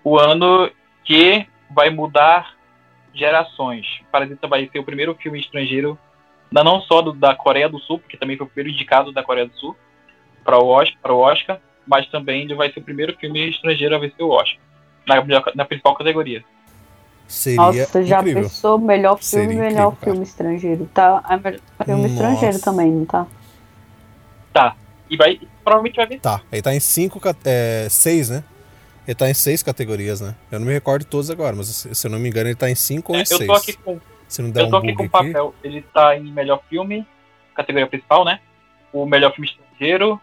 o 0.04 0.16
ano 0.18 0.70
que 1.04 1.46
vai 1.70 1.90
mudar 1.90 2.54
gerações. 3.12 3.86
Parasita 4.12 4.46
vai 4.46 4.68
ser 4.72 4.78
o 4.78 4.84
primeiro 4.84 5.14
filme 5.16 5.40
estrangeiro, 5.40 5.98
não 6.50 6.64
não 6.64 6.80
só 6.82 7.02
do- 7.02 7.12
da 7.12 7.34
Coreia 7.34 7.68
do 7.68 7.78
Sul, 7.80 7.98
porque 7.98 8.16
também 8.16 8.36
foi 8.36 8.46
o 8.46 8.50
primeiro 8.50 8.74
indicado 8.76 9.12
da 9.12 9.22
Coreia 9.22 9.46
do 9.46 9.54
Sul 9.58 9.76
para 10.44 10.58
o 10.58 10.66
Oscar, 10.68 10.98
para 11.02 11.12
o 11.12 11.18
Oscar, 11.18 11.60
mas 11.86 12.06
também 12.08 12.42
ele 12.42 12.54
vai 12.54 12.72
ser 12.72 12.80
o 12.80 12.82
primeiro 12.82 13.16
filme 13.16 13.48
estrangeiro 13.50 13.94
a 13.94 13.98
vencer 13.98 14.24
o 14.24 14.30
Oscar 14.30 14.58
na, 15.06 15.16
na 15.54 15.64
principal 15.64 15.94
categoria. 15.94 16.44
Seria 17.28 17.56
Nossa, 17.56 18.04
já 18.04 18.20
incrível. 18.20 18.42
pensou 18.44 18.78
melhor 18.78 19.18
filme, 19.18 19.46
Seria 19.46 19.60
melhor 19.60 19.68
incrível, 19.68 19.92
cara. 19.92 20.10
filme 20.12 20.22
estrangeiro. 20.22 20.90
Tá, 20.94 21.22
é 21.28 21.36
melhor 21.36 21.60
filme 21.84 22.02
Nossa. 22.02 22.14
estrangeiro 22.14 22.60
também, 22.60 22.90
não 22.92 23.04
tá? 23.04 23.26
Tá. 24.52 24.76
E 25.10 25.16
vai 25.16 25.40
provavelmente 25.64 25.96
vai 25.96 26.06
vencer. 26.06 26.20
Tá, 26.22 26.40
ele 26.52 26.62
tá 26.62 26.74
em 26.74 26.80
cinco, 26.80 27.20
é, 27.44 27.88
seis, 27.90 28.30
né? 28.30 28.44
Ele 29.06 29.14
tá 29.14 29.28
em 29.28 29.34
seis 29.34 29.62
categorias, 29.62 30.20
né? 30.20 30.34
Eu 30.50 30.58
não 30.60 30.66
me 30.66 30.72
recordo 30.72 31.04
todos 31.04 31.30
agora, 31.30 31.54
mas 31.54 31.68
se 31.68 32.06
eu 32.06 32.10
não 32.10 32.18
me 32.18 32.28
engano, 32.28 32.48
ele 32.48 32.56
tá 32.56 32.68
em 32.70 32.74
cinco 32.74 33.12
ou 33.12 33.18
É, 33.18 33.20
em 33.20 33.22
eu 33.22 33.38
seis. 33.38 33.46
tô 33.46 33.52
aqui 33.52 33.72
com 33.74 34.00
Se 34.28 34.42
não 34.42 34.50
der 34.50 34.62
Eu 34.62 34.66
um 34.66 34.70
tô 34.70 34.76
aqui 34.78 34.92
bug 34.92 34.96
com 34.96 35.02
o 35.02 35.20
aqui, 35.20 35.32
papel. 35.32 35.54
Ele 35.62 35.82
tá 35.82 36.16
em 36.16 36.30
melhor 36.32 36.60
filme, 36.68 37.06
categoria 37.54 37.86
principal, 37.86 38.24
né? 38.24 38.40
O 38.92 39.06
melhor 39.06 39.32
filme 39.32 39.48
estrangeiro. 39.48 40.20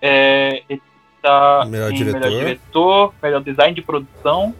É, 0.00 0.62
ele 0.68 0.82
tá 1.22 1.64
Melhor 1.66 1.90
em 1.90 1.94
diretor. 1.94 2.20
melhor 2.20 2.38
diretor, 2.38 3.14
melhor 3.22 3.42
design 3.42 3.74
de 3.74 3.82
produção, 3.82 4.54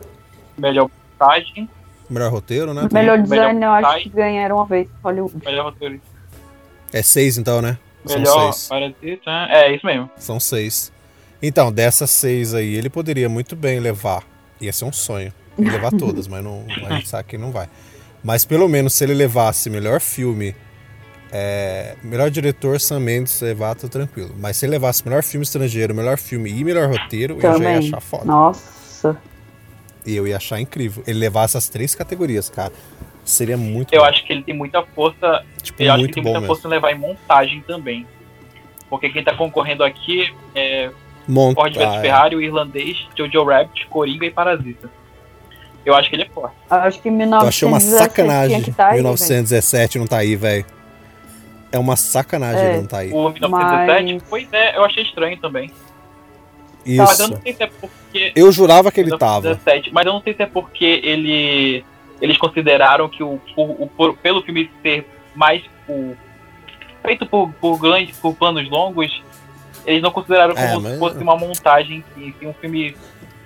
melhor 0.57 0.89
montagem, 1.13 1.69
melhor 2.09 2.31
roteiro, 2.31 2.73
né? 2.73 2.89
Melhor 2.93 3.19
melhor 3.19 3.23
design 3.23 3.65
eu 3.65 3.71
acho 3.73 4.03
que 4.05 4.09
ganharam 4.11 4.57
uma 4.57 4.67
vez 4.67 4.89
Hollywood. 5.03 5.45
melhor 5.45 5.65
roteiro. 5.67 6.01
É 6.93 7.03
seis 7.03 7.37
então, 7.39 7.61
né? 7.61 7.79
São 8.07 8.19
Melhor 8.19 8.53
seis. 8.53 8.69
Parasita. 8.69 9.31
É, 9.49 9.75
isso 9.75 9.87
mesmo. 9.87 10.11
São 10.17 10.39
seis. 10.39 10.93
Então, 11.43 11.73
dessas 11.73 12.11
seis 12.11 12.55
aí, 12.55 12.75
ele 12.75 12.89
poderia 12.89 13.29
muito 13.29 13.57
bem 13.57 13.81
levar. 13.81 14.23
Ia 14.61 14.73
ser 14.73 14.85
um 14.85 14.93
sonho. 14.93 15.33
Ele 15.59 15.71
levar 15.71 15.91
todas, 15.91 16.27
mas 16.27 16.43
não, 16.43 16.65
a 16.87 16.95
gente 16.95 17.09
sabe 17.09 17.29
que 17.29 17.39
não 17.39 17.51
vai. 17.51 17.69
Mas 18.25 18.45
pelo 18.45 18.69
menos 18.69 18.95
se 18.95 19.05
ele 19.05 19.13
levasse 19.15 19.69
melhor 19.69 20.01
filme, 20.01 20.57
é, 21.31 21.95
melhor 22.03 22.31
diretor, 22.31 22.81
Sam 22.81 23.01
Mendes 23.01 23.39
levar, 23.41 23.75
tô 23.75 23.89
tranquilo. 23.89 24.35
Mas 24.39 24.57
se 24.57 24.65
ele 24.65 24.71
levasse 24.73 25.07
melhor 25.07 25.23
filme 25.23 25.45
estrangeiro, 25.45 25.95
melhor 25.95 26.17
filme 26.17 26.51
e 26.51 26.65
melhor 26.65 26.89
roteiro, 26.89 27.35
eu 27.35 27.41
já 27.43 27.49
ia 27.49 27.55
Também. 27.55 27.77
achar 27.89 28.01
foda. 28.01 28.25
Nossa. 28.25 29.17
E 30.07 30.17
eu 30.17 30.27
ia 30.27 30.37
achar 30.37 30.59
incrível. 30.61 31.03
Ele 31.07 31.19
levar 31.19 31.45
essas 31.45 31.69
três 31.69 31.95
categorias, 31.95 32.49
cara. 32.49 32.73
Seria 33.25 33.57
muito 33.57 33.95
Eu 33.95 34.01
bom. 34.03 34.07
acho 34.07 34.25
que 34.27 34.33
ele 34.33 34.43
tem 34.43 34.55
muita 34.55 34.83
força. 34.95 35.45
Tipo, 35.63 35.83
eu 35.83 35.93
acho 35.93 36.07
que 36.07 36.13
tem 36.13 36.23
bom 36.23 36.31
muita 36.31 36.41
mesmo. 36.41 36.55
força 36.55 36.69
em 36.69 36.71
levar 36.71 36.93
em 36.93 36.99
montagem 36.99 37.61
também. 37.67 38.07
Porque 38.91 39.09
quem 39.11 39.25
tá 39.25 39.35
concorrendo 39.35 39.83
aqui 39.83 40.33
é 40.55 40.91
Monta- 41.27 41.55
Ford 41.61 41.75
vs 41.75 41.83
ah, 41.87 41.95
é. 41.97 42.01
Ferrari, 42.03 42.37
o 42.37 42.43
irlandês, 42.43 42.99
Jojo 43.17 43.45
Rabbit, 43.45 43.87
Coringa 43.87 44.27
e 44.27 44.31
Parasita. 44.31 44.91
Eu 45.85 45.95
acho 45.95 46.09
que 46.09 46.17
ele 46.17 46.23
é 46.23 46.29
forte. 46.29 46.55
Eu 46.71 46.77
acho 46.79 47.01
que 47.03 47.09
Eu 47.09 47.13
1917 47.13 47.49
achei 47.49 47.69
uma 47.69 47.79
tinha 47.79 47.99
sacanagem. 47.99 48.63
que 48.63 48.73
tá 48.73 48.89
aí, 48.89 48.95
1917 48.95 49.99
não 49.99 50.07
tá 50.07 50.19
aí, 50.19 50.35
velho. 50.37 50.65
É 51.71 51.79
uma 51.79 51.97
sacanagem 51.97 52.63
É. 52.63 52.69
ele 52.71 52.77
não 52.79 52.87
tá 52.87 52.99
aí. 52.99 53.13
O 53.13 53.29
1917, 53.31 54.15
Mas- 54.15 54.23
pois 54.31 54.49
é, 54.53 54.77
eu 54.77 54.85
achei 54.85 55.03
estranho 55.03 55.37
também. 55.39 55.71
Mas 56.87 56.97
eu 56.99 57.05
Isso. 57.27 57.33
não 57.35 57.41
sei 57.43 57.53
se 57.55 57.63
é 57.63 57.67
porque. 57.67 58.33
Eu 58.37 58.53
jurava 58.53 58.93
que 58.93 59.01
ele 59.01 59.11
tava. 59.17 59.41
1917, 59.49 59.91
mas 59.93 60.07
eu 60.07 60.13
não 60.13 60.21
sei 60.23 60.35
se 60.35 60.43
é 60.43 60.47
porque 60.47 61.01
ele. 61.03 61.85
Eles 62.21 62.37
consideraram 62.39 63.09
que 63.09 63.23
o, 63.23 63.41
o- 63.57 63.85
o- 63.85 63.89
por- 63.89 64.17
pelo 64.19 64.43
filme 64.43 64.71
ser 64.83 65.07
mais 65.35 65.63
o, 65.89 66.15
feito 67.03 67.27
por, 67.27 67.51
por, 67.61 67.79
grandes, 67.79 68.17
por 68.19 68.35
planos 68.35 68.69
longos, 68.71 69.23
eles 69.85 70.01
não 70.03 70.11
consideraram 70.11 70.55
É, 70.57 70.69
como 70.69 70.81
mas- 70.83 70.93
se 70.93 70.99
fosse 70.99 71.19
uma 71.19 71.37
montagem, 71.37 72.05
e 72.17 72.33
sim 72.39 72.47
um 72.47 72.55
filme 72.55 72.97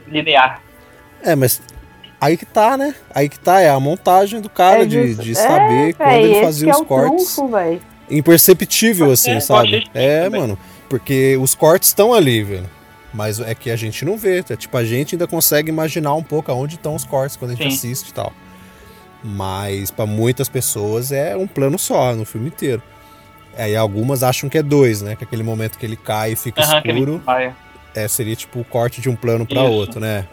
linear. 0.07 0.61
É, 1.22 1.34
mas 1.34 1.62
aí 2.21 2.37
que 2.37 2.47
tá, 2.47 2.77
né? 2.77 2.95
Aí 3.14 3.29
que 3.29 3.39
tá, 3.39 3.61
é 3.61 3.69
a 3.71 3.79
montagem 3.81 4.41
do 4.41 4.49
cara 4.49 4.83
É 4.83 4.87
de, 4.87 5.14
de 5.14 5.33
É, 5.33 5.35
saber 5.35 5.95
quando 5.95 6.09
véi, 6.09 6.25
ele 6.25 6.45
fazia 6.45 6.71
os 6.73 6.81
é 6.81 6.85
cortes. 6.85 7.35
trunfo. 7.35 7.81
Imperceptível, 8.11 9.11
É, 9.11 9.12
assim, 9.12 9.41
sabe? 9.41 9.89
É, 9.95 10.29
mano. 10.29 10.59
Porque 10.89 11.37
os 11.41 11.55
cortes 11.55 11.89
estão 11.91 12.14
ali, 12.14 12.43
velho. 12.43 12.69
Mas 13.12 13.41
é 13.41 13.55
que 13.55 13.71
a 13.71 13.77
gente 13.77 14.05
não 14.05 14.16
vê. 14.16 14.39
É, 14.49 14.57
tipo, 14.57 14.77
a 14.77 14.85
gente 14.85 15.14
ainda 15.14 15.27
consegue 15.27 15.69
imaginar 15.71 16.14
um 16.14 16.23
pouco 16.23 16.51
aonde 16.51 16.77
estão 16.77 16.95
os 16.95 17.05
cortes 17.05 17.37
quando 17.37 17.53
a 17.53 17.55
gente 17.55 17.71
Sim. 17.71 17.77
assiste 17.77 18.09
e 18.09 18.12
tal. 18.14 18.33
Mas 19.23 19.91
pra 19.91 20.07
muitas 20.07 20.49
pessoas 20.49 21.11
é 21.12 21.37
um 21.37 21.47
plano 21.47 21.79
só 21.79 22.14
no 22.14 22.25
filme 22.25 22.49
inteiro. 22.49 22.83
Aí 23.57 23.75
algumas 23.75 24.23
acham 24.23 24.49
que 24.49 24.57
é 24.57 24.62
dois, 24.62 25.03
né? 25.03 25.16
Que 25.16 25.25
aquele 25.25 25.43
momento 25.43 25.79
que 25.79 25.85
ele 25.85 25.97
cai 25.97 26.33
e 26.33 26.37
fica 26.37 26.62
ele 26.85 26.93
escuro 27.01 27.23
é, 27.95 28.07
seria 28.07 28.37
tipo 28.37 28.61
o 28.61 28.64
corte 28.64 29.01
de 29.01 29.09
um 29.09 29.16
plano 29.16 29.45
pra 29.45 29.62
Isso. 29.62 29.73
outro, 29.73 30.01
né? 30.01 30.27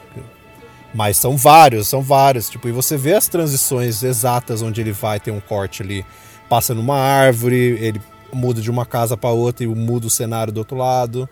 Mas 0.96 1.18
são 1.18 1.36
vários, 1.36 1.89
são 1.89 2.02
vários. 2.02 2.50
Tipo, 2.50 2.70
e 2.70 2.72
você 2.72 2.96
vê 2.96 3.14
as 3.14 3.28
transições 3.28 4.02
exatas 4.02 4.62
onde 4.62 4.80
ele 4.80 4.93
vai 4.93 5.20
ter 5.20 5.30
um 5.30 5.41
corte 5.41 5.84
ali. 5.84 6.06
Passa 6.48 6.74
numa 6.74 6.98
árvore, 6.98 7.56
ele 7.82 8.02
muda 8.32 8.62
de 8.62 8.72
uma 8.72 8.86
casa 8.86 9.18
pra 9.18 9.30
outra 9.32 9.66
e 9.66 9.68
muda 9.68 10.08
o 10.08 10.10
cenário 10.10 10.54
do 10.54 10.58
outro 10.58 10.78
lado. 10.78 11.28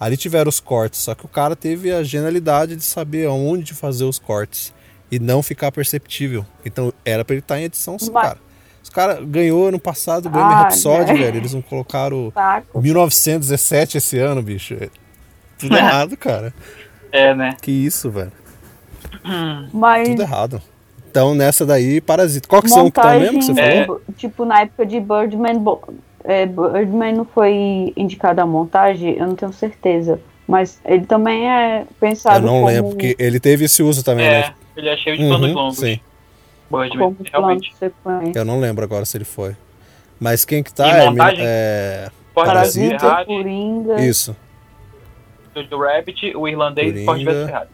Ali 0.00 0.16
tiveram 0.16 0.48
os 0.48 0.58
cortes, 0.58 0.98
só 1.00 1.14
que 1.14 1.24
o 1.24 1.28
cara 1.28 1.54
teve 1.54 1.92
a 1.92 2.02
genialidade 2.02 2.74
de 2.74 2.82
saber 2.82 3.28
aonde 3.28 3.72
fazer 3.72 4.02
os 4.04 4.18
cortes 4.18 4.72
e 5.12 5.20
não 5.20 5.42
ficar 5.44 5.70
perceptível. 5.70 6.44
Então 6.66 6.92
era 7.04 7.24
pra 7.24 7.34
ele 7.34 7.40
estar 7.40 7.60
em 7.60 7.64
edição, 7.64 7.96
sim, 7.98 8.10
Mas- 8.10 8.24
cara. 8.26 8.38
Os 8.82 8.90
caras 8.90 9.24
ganhou 9.24 9.68
ano 9.68 9.78
passado 9.78 10.26
o 10.26 10.28
Bohemian 10.28 10.50
Ah, 10.56 10.62
Rhapsody, 10.64 11.12
né? 11.14 11.18
velho. 11.18 11.36
Eles 11.38 11.54
não 11.54 11.62
colocaram 11.62 12.30
Saco. 12.34 12.82
1917 12.82 13.96
esse 13.96 14.18
ano, 14.18 14.42
bicho. 14.42 14.74
É 14.74 14.88
Tudo 15.58 15.74
errado, 15.76 16.16
cara. 16.18 16.52
É, 17.10 17.34
né? 17.34 17.56
Que 17.62 17.70
isso, 17.70 18.10
velho. 18.10 18.30
Mas 19.72 20.08
Tudo 20.08 20.22
errado. 20.22 20.62
Então, 21.10 21.34
nessa 21.34 21.64
daí, 21.64 22.00
Parasita. 22.00 22.48
Qual 22.48 22.60
que 22.62 22.68
são 22.68 22.90
que 22.90 22.98
montagem, 23.00 23.20
mesmo 23.20 23.38
que 23.38 23.44
você 23.44 23.60
É. 23.60 23.84
falou? 23.84 24.02
tipo, 24.16 24.44
na 24.44 24.60
época 24.62 24.84
de 24.84 24.98
Birdman, 24.98 25.58
bo- 25.58 25.80
é, 26.24 26.44
Birdman 26.46 27.12
não 27.14 27.24
foi 27.24 27.92
indicado 27.96 28.40
a 28.40 28.46
montagem, 28.46 29.16
eu 29.16 29.26
não 29.26 29.34
tenho 29.36 29.52
certeza. 29.52 30.20
Mas 30.46 30.80
ele 30.84 31.06
também 31.06 31.48
é 31.48 31.86
pensado 32.00 32.38
Eu 32.38 32.42
não 32.42 32.54
como, 32.60 32.66
lembro, 32.66 32.90
porque 32.90 33.16
ele 33.18 33.38
teve 33.40 33.64
esse 33.64 33.82
uso 33.82 34.04
também, 34.04 34.26
É, 34.26 34.30
né? 34.40 34.54
ele 34.76 34.88
é 34.88 34.96
cheio 34.96 35.16
de 35.16 35.24
planos 35.26 35.48
Uhum, 35.50 35.54
longos. 35.54 35.76
sim. 35.78 36.00
Birdman, 36.70 37.16
realmente. 37.32 37.72
Eu 38.34 38.44
não 38.44 38.58
lembro 38.58 38.84
agora 38.84 39.04
se 39.04 39.16
ele 39.16 39.24
foi. 39.24 39.54
Mas 40.18 40.44
quem 40.44 40.62
que 40.62 40.72
tá 40.74 40.86
E 40.88 40.90
é, 40.90 41.10
montagem? 41.10 41.44
é... 41.46 42.10
Parasita. 42.34 43.24
Coringa. 43.24 44.00
Isso. 44.00 44.34
Jojo 45.54 45.78
Rabbit, 45.78 46.36
o 46.36 46.48
irlandês 46.48 46.94
e 46.96 47.04
Ford 47.04 47.22
Coringa. 47.24 47.46
Ferrari. 47.46 47.68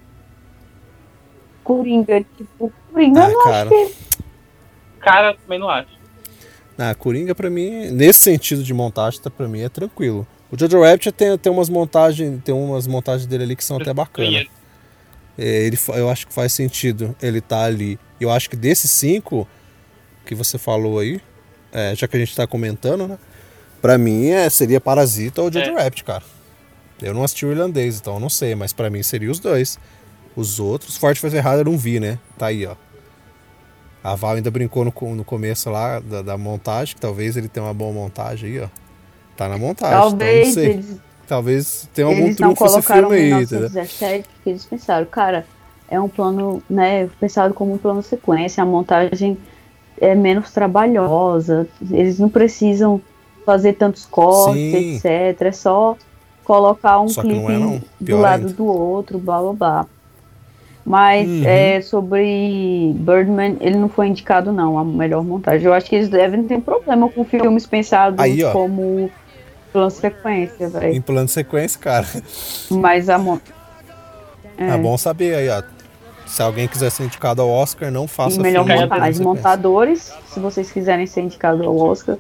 Coringa, 1.77 2.25
tipo, 2.37 2.73
Coringa 2.93 3.25
Ah, 3.27 3.31
eu 3.31 3.33
não 3.33 3.45
cara. 3.45 3.71
acho 3.71 3.95
que. 3.95 4.23
Cara, 5.01 5.35
também 5.35 5.59
não 5.59 5.69
acho. 5.69 5.89
Ah, 6.77 6.95
Coringa 6.95 7.35
pra 7.35 7.49
mim, 7.51 7.91
nesse 7.91 8.21
sentido 8.21 8.63
de 8.63 8.75
montagem, 8.75 9.21
tá, 9.21 9.31
pra 9.31 9.47
mim 9.47 9.61
é 9.61 9.69
tranquilo. 9.69 10.27
O 10.51 10.59
Jojo 10.59 10.81
Rabbit 10.83 11.13
tem, 11.13 11.39
tem 11.39 11.53
umas 11.53 11.69
montagens, 11.69 12.43
tem 12.43 12.55
umas 12.55 12.87
montagens 12.87 13.27
dele 13.27 13.45
ali 13.45 13.55
que 13.57 13.63
são 13.63 13.77
até 13.77 13.93
bacanas. 13.95 14.47
É, 15.39 15.67
ele, 15.67 15.79
eu 15.95 16.11
acho 16.11 16.27
que 16.27 16.33
faz 16.33 16.53
sentido 16.53 17.15
ele 17.23 17.41
tá 17.41 17.65
ali. 17.65 17.99
Eu 18.21 18.31
acho 18.31 18.51
que 18.51 18.57
desses 18.57 18.91
cinco 18.91 19.47
que 20.27 20.35
você 20.35 20.59
falou 20.59 20.99
aí, 20.99 21.21
é, 21.73 21.95
já 21.95 22.09
que 22.09 22.17
a 22.17 22.21
gente 22.21 22.35
tá 22.35 22.47
comentando, 22.47 23.07
né? 23.07 23.19
Pra 23.81 23.97
mim 23.97 24.29
é, 24.31 24.51
seria 24.51 24.81
Parasita 24.81 25.41
ou 25.41 25.53
Jojo 25.53 25.71
É. 25.71 25.83
Rabbit, 25.85 26.03
cara. 26.05 26.25
Eu 27.01 27.15
não 27.15 27.23
assisti 27.23 27.47
o 27.47 27.53
irlandês, 27.53 27.99
então 28.01 28.15
eu 28.15 28.21
não 28.21 28.29
sei, 28.29 28.55
mas 28.55 28.73
pra 28.73 28.91
mim 28.91 29.03
seria 29.03 29.31
os 29.31 29.39
dois. 29.39 29.79
Os 30.37 30.61
outros, 30.61 30.97
Forte 30.97 31.21
foi 31.21 31.35
errado, 31.35 31.59
eu 31.59 31.65
não 31.65 31.77
vi, 31.77 32.01
né? 32.01 32.19
Tá 32.39 32.47
aí, 32.47 32.67
ó. 32.67 32.75
A 34.03 34.15
Val 34.15 34.33
ainda 34.33 34.51
brincou 34.51 34.85
no, 34.85 35.15
no 35.15 35.25
começo 35.25 35.69
lá 35.71 36.01
da, 36.01 36.23
da 36.23 36.39
montagem, 36.39 36.95
que 36.95 37.01
talvez 37.01 37.37
ele 37.37 37.49
tenha 37.49 37.67
uma 37.67 37.75
boa 37.75 37.93
montagem 37.93 38.51
aí, 38.51 38.61
ó. 38.61 38.69
Tá 39.37 39.49
na 39.49 39.59
montagem, 39.59 39.97
então 39.97 40.11
Talvez 40.11 40.47
não 40.47 40.55
sei. 40.55 40.67
eles, 40.71 41.01
Talvez 41.31 41.89
tenha 41.95 42.09
algum 42.09 42.23
eles 42.23 42.39
não 42.41 42.53
trunfo 42.55 42.65
esse 42.65 42.75
colocaram 42.75 43.09
filme 43.11 43.23
aí, 43.23 43.43
entendeu? 43.43 43.71
1917 43.71 44.29
porque 44.35 44.51
eles 44.51 44.65
pensaram, 44.67 45.07
cara, 45.07 45.47
é 45.89 46.01
um 46.01 46.09
plano, 46.09 46.61
né, 46.69 47.09
pensado 47.21 47.55
como 47.55 47.73
um 47.73 47.79
plano 47.79 48.03
sequência, 48.03 48.63
a 48.63 48.67
montagem 48.67 49.39
é 50.01 50.13
menos 50.15 50.51
trabalhosa, 50.51 51.69
eles 51.89 52.19
não 52.19 52.29
precisam 52.29 53.01
fazer 53.47 53.75
tantos 53.75 54.07
cortes, 54.07 54.73
Sim. 54.73 54.97
etc. 54.97 55.43
É 55.43 55.53
só 55.53 55.97
colocar 56.43 57.01
um 57.01 57.09
Só 57.09 57.23
não 57.23 57.31
clipe 57.31 57.53
é, 57.53 57.59
não. 57.59 57.83
do 58.01 58.17
lado 58.17 58.47
ainda. 58.47 58.53
do 58.53 58.67
outro, 58.67 59.19
blá 59.19 59.41
blá 59.41 59.53
blá. 59.53 59.87
Mas 60.85 61.29
Uhum. 61.29 61.43
é, 61.45 61.81
sobre 61.83 62.93
Birdman, 62.97 63.57
ele 63.61 63.77
não 63.77 63.89
foi 63.89 64.09
indicado, 64.09 64.51
não, 64.51 64.79
a 64.79 64.85
melhor 64.85 65.23
montagem. 65.23 65.67
Eu 65.67 65.75
acho 65.75 65.87
que 65.89 65.97
eles 65.97 66.09
devem 66.09 66.43
ter 66.45 66.61
problema 66.61 67.09
com 67.09 67.23
filmes 67.25 67.67
pensados 67.67 68.19
Aí, 68.19 68.43
como 68.53 69.11
plano 69.73 69.91
sequência, 69.91 70.65
Em 70.65 70.69
velho. 70.71 71.03
plano 71.03 71.27
de 71.27 71.33
sequência, 71.33 71.79
cara. 71.79 72.07
Mas 72.71 73.09
a 73.09 73.19
mon... 73.19 73.39
É. 74.59 74.77
bom 74.79 74.97
saber 74.99 75.35
aí, 75.37 75.49
ó. 75.49 75.63
Se 76.27 76.43
alguém 76.43 76.67
quiser 76.69 76.91
ser 76.91 77.05
indicado 77.05 77.43
ao 77.43 77.49
Oscar, 77.49 77.91
não 77.91 78.05
E 78.05 78.09
faça 78.09 78.41
melhor 78.41 78.63
em 78.63 78.67
plano 78.67 78.83
de 78.85 78.89
montagem. 78.89 79.23
Montadores, 79.23 80.13
se 80.33 80.41
vocês 80.41 80.71
quiserem 80.73 81.07
ser 81.07 81.23
indicados 81.23 81.65
ao 81.65 81.77
Oscar, 81.77 82.17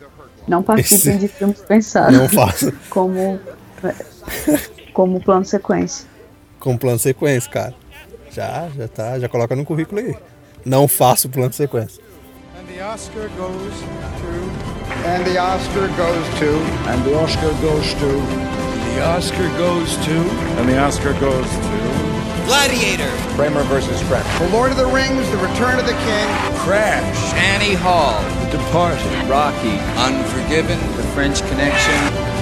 não 0.48 0.62
participem 0.62 1.12
Esse- 1.16 1.18
de 1.20 1.28
filmes 1.28 1.60
pensados 1.60 2.16
Não 2.16 2.28
faça 2.28 2.72
como, 2.90 3.38
como 4.92 5.20
plano 5.20 5.44
sequência. 5.44 6.06
com 6.58 6.76
plano 6.76 6.98
sequência, 6.98 7.50
cara. 7.50 7.74
Já, 8.30 8.68
já 8.76 8.88
tá, 8.88 9.18
já 9.18 9.28
coloca 9.28 9.56
no 9.56 9.64
currículo 9.64 10.00
aí. 10.00 10.14
Não 10.64 10.86
faça 10.86 11.26
o 11.26 11.30
plano 11.30 11.50
de 11.50 11.56
sequência. 11.56 12.02
And 12.56 12.66
the 12.66 12.82
Oscar 12.82 13.28
goes 13.36 13.80
to. 13.80 14.70
And 15.06 15.24
the 15.24 15.38
Oscar 15.38 15.88
goes 15.96 16.28
to. 16.38 16.50
And 16.88 17.02
the 17.04 17.14
Oscar 17.16 17.52
goes 17.60 17.94
to. 17.94 18.50
The 18.94 19.02
Oscar 19.02 19.48
goes 19.56 19.96
to 20.04 20.60
And 20.60 20.68
the 20.68 20.78
Oscar 20.78 21.12
goes 21.14 21.48
to. 21.48 22.10
Gladiator, 22.46 23.10
Kramer 23.36 23.62
versus 23.64 24.02
Kramer. 24.04 24.24
The 24.38 24.52
Lord 24.52 24.72
of 24.72 24.76
the 24.76 24.86
Rings, 24.86 25.28
The 25.30 25.38
Return 25.38 25.78
of 25.78 25.86
the 25.86 25.94
King. 25.94 26.28
Crash, 26.58 27.32
Annie 27.34 27.74
Hall, 27.74 28.20
The 28.44 28.58
Departed. 28.58 29.28
Rocky, 29.28 29.78
Unforgiven, 29.96 30.78
The 30.96 31.04
French 31.14 31.40
Connection, 31.48 31.94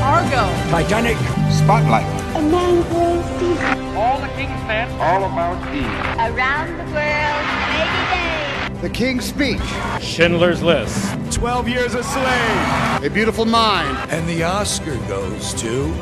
Argo. 0.03 0.49
Titanic. 0.71 1.19
Spotlight. 1.53 2.07
All 2.35 2.43
the 2.43 3.78
King's 4.39 4.69
Men. 4.69 4.89
All 5.01 5.25
about 5.25 5.75
Eve. 5.75 5.85
Around 5.85 6.69
the 6.79 6.85
world, 6.95 7.45
maybe 7.75 8.03
day. 8.15 8.81
The 8.83 8.89
King's 8.89 9.25
Speech. 9.25 9.61
Schindler's 10.01 10.63
List. 10.63 11.13
12 11.33 11.69
Years 11.69 11.95
a 11.95 12.05
Slave. 12.05 13.05
A 13.05 13.11
Beautiful 13.13 13.45
Mind. 13.47 13.99
and 14.13 14.29
the 14.29 14.45
Oscar 14.45 14.97
goes 15.09 15.53
to 15.55 15.93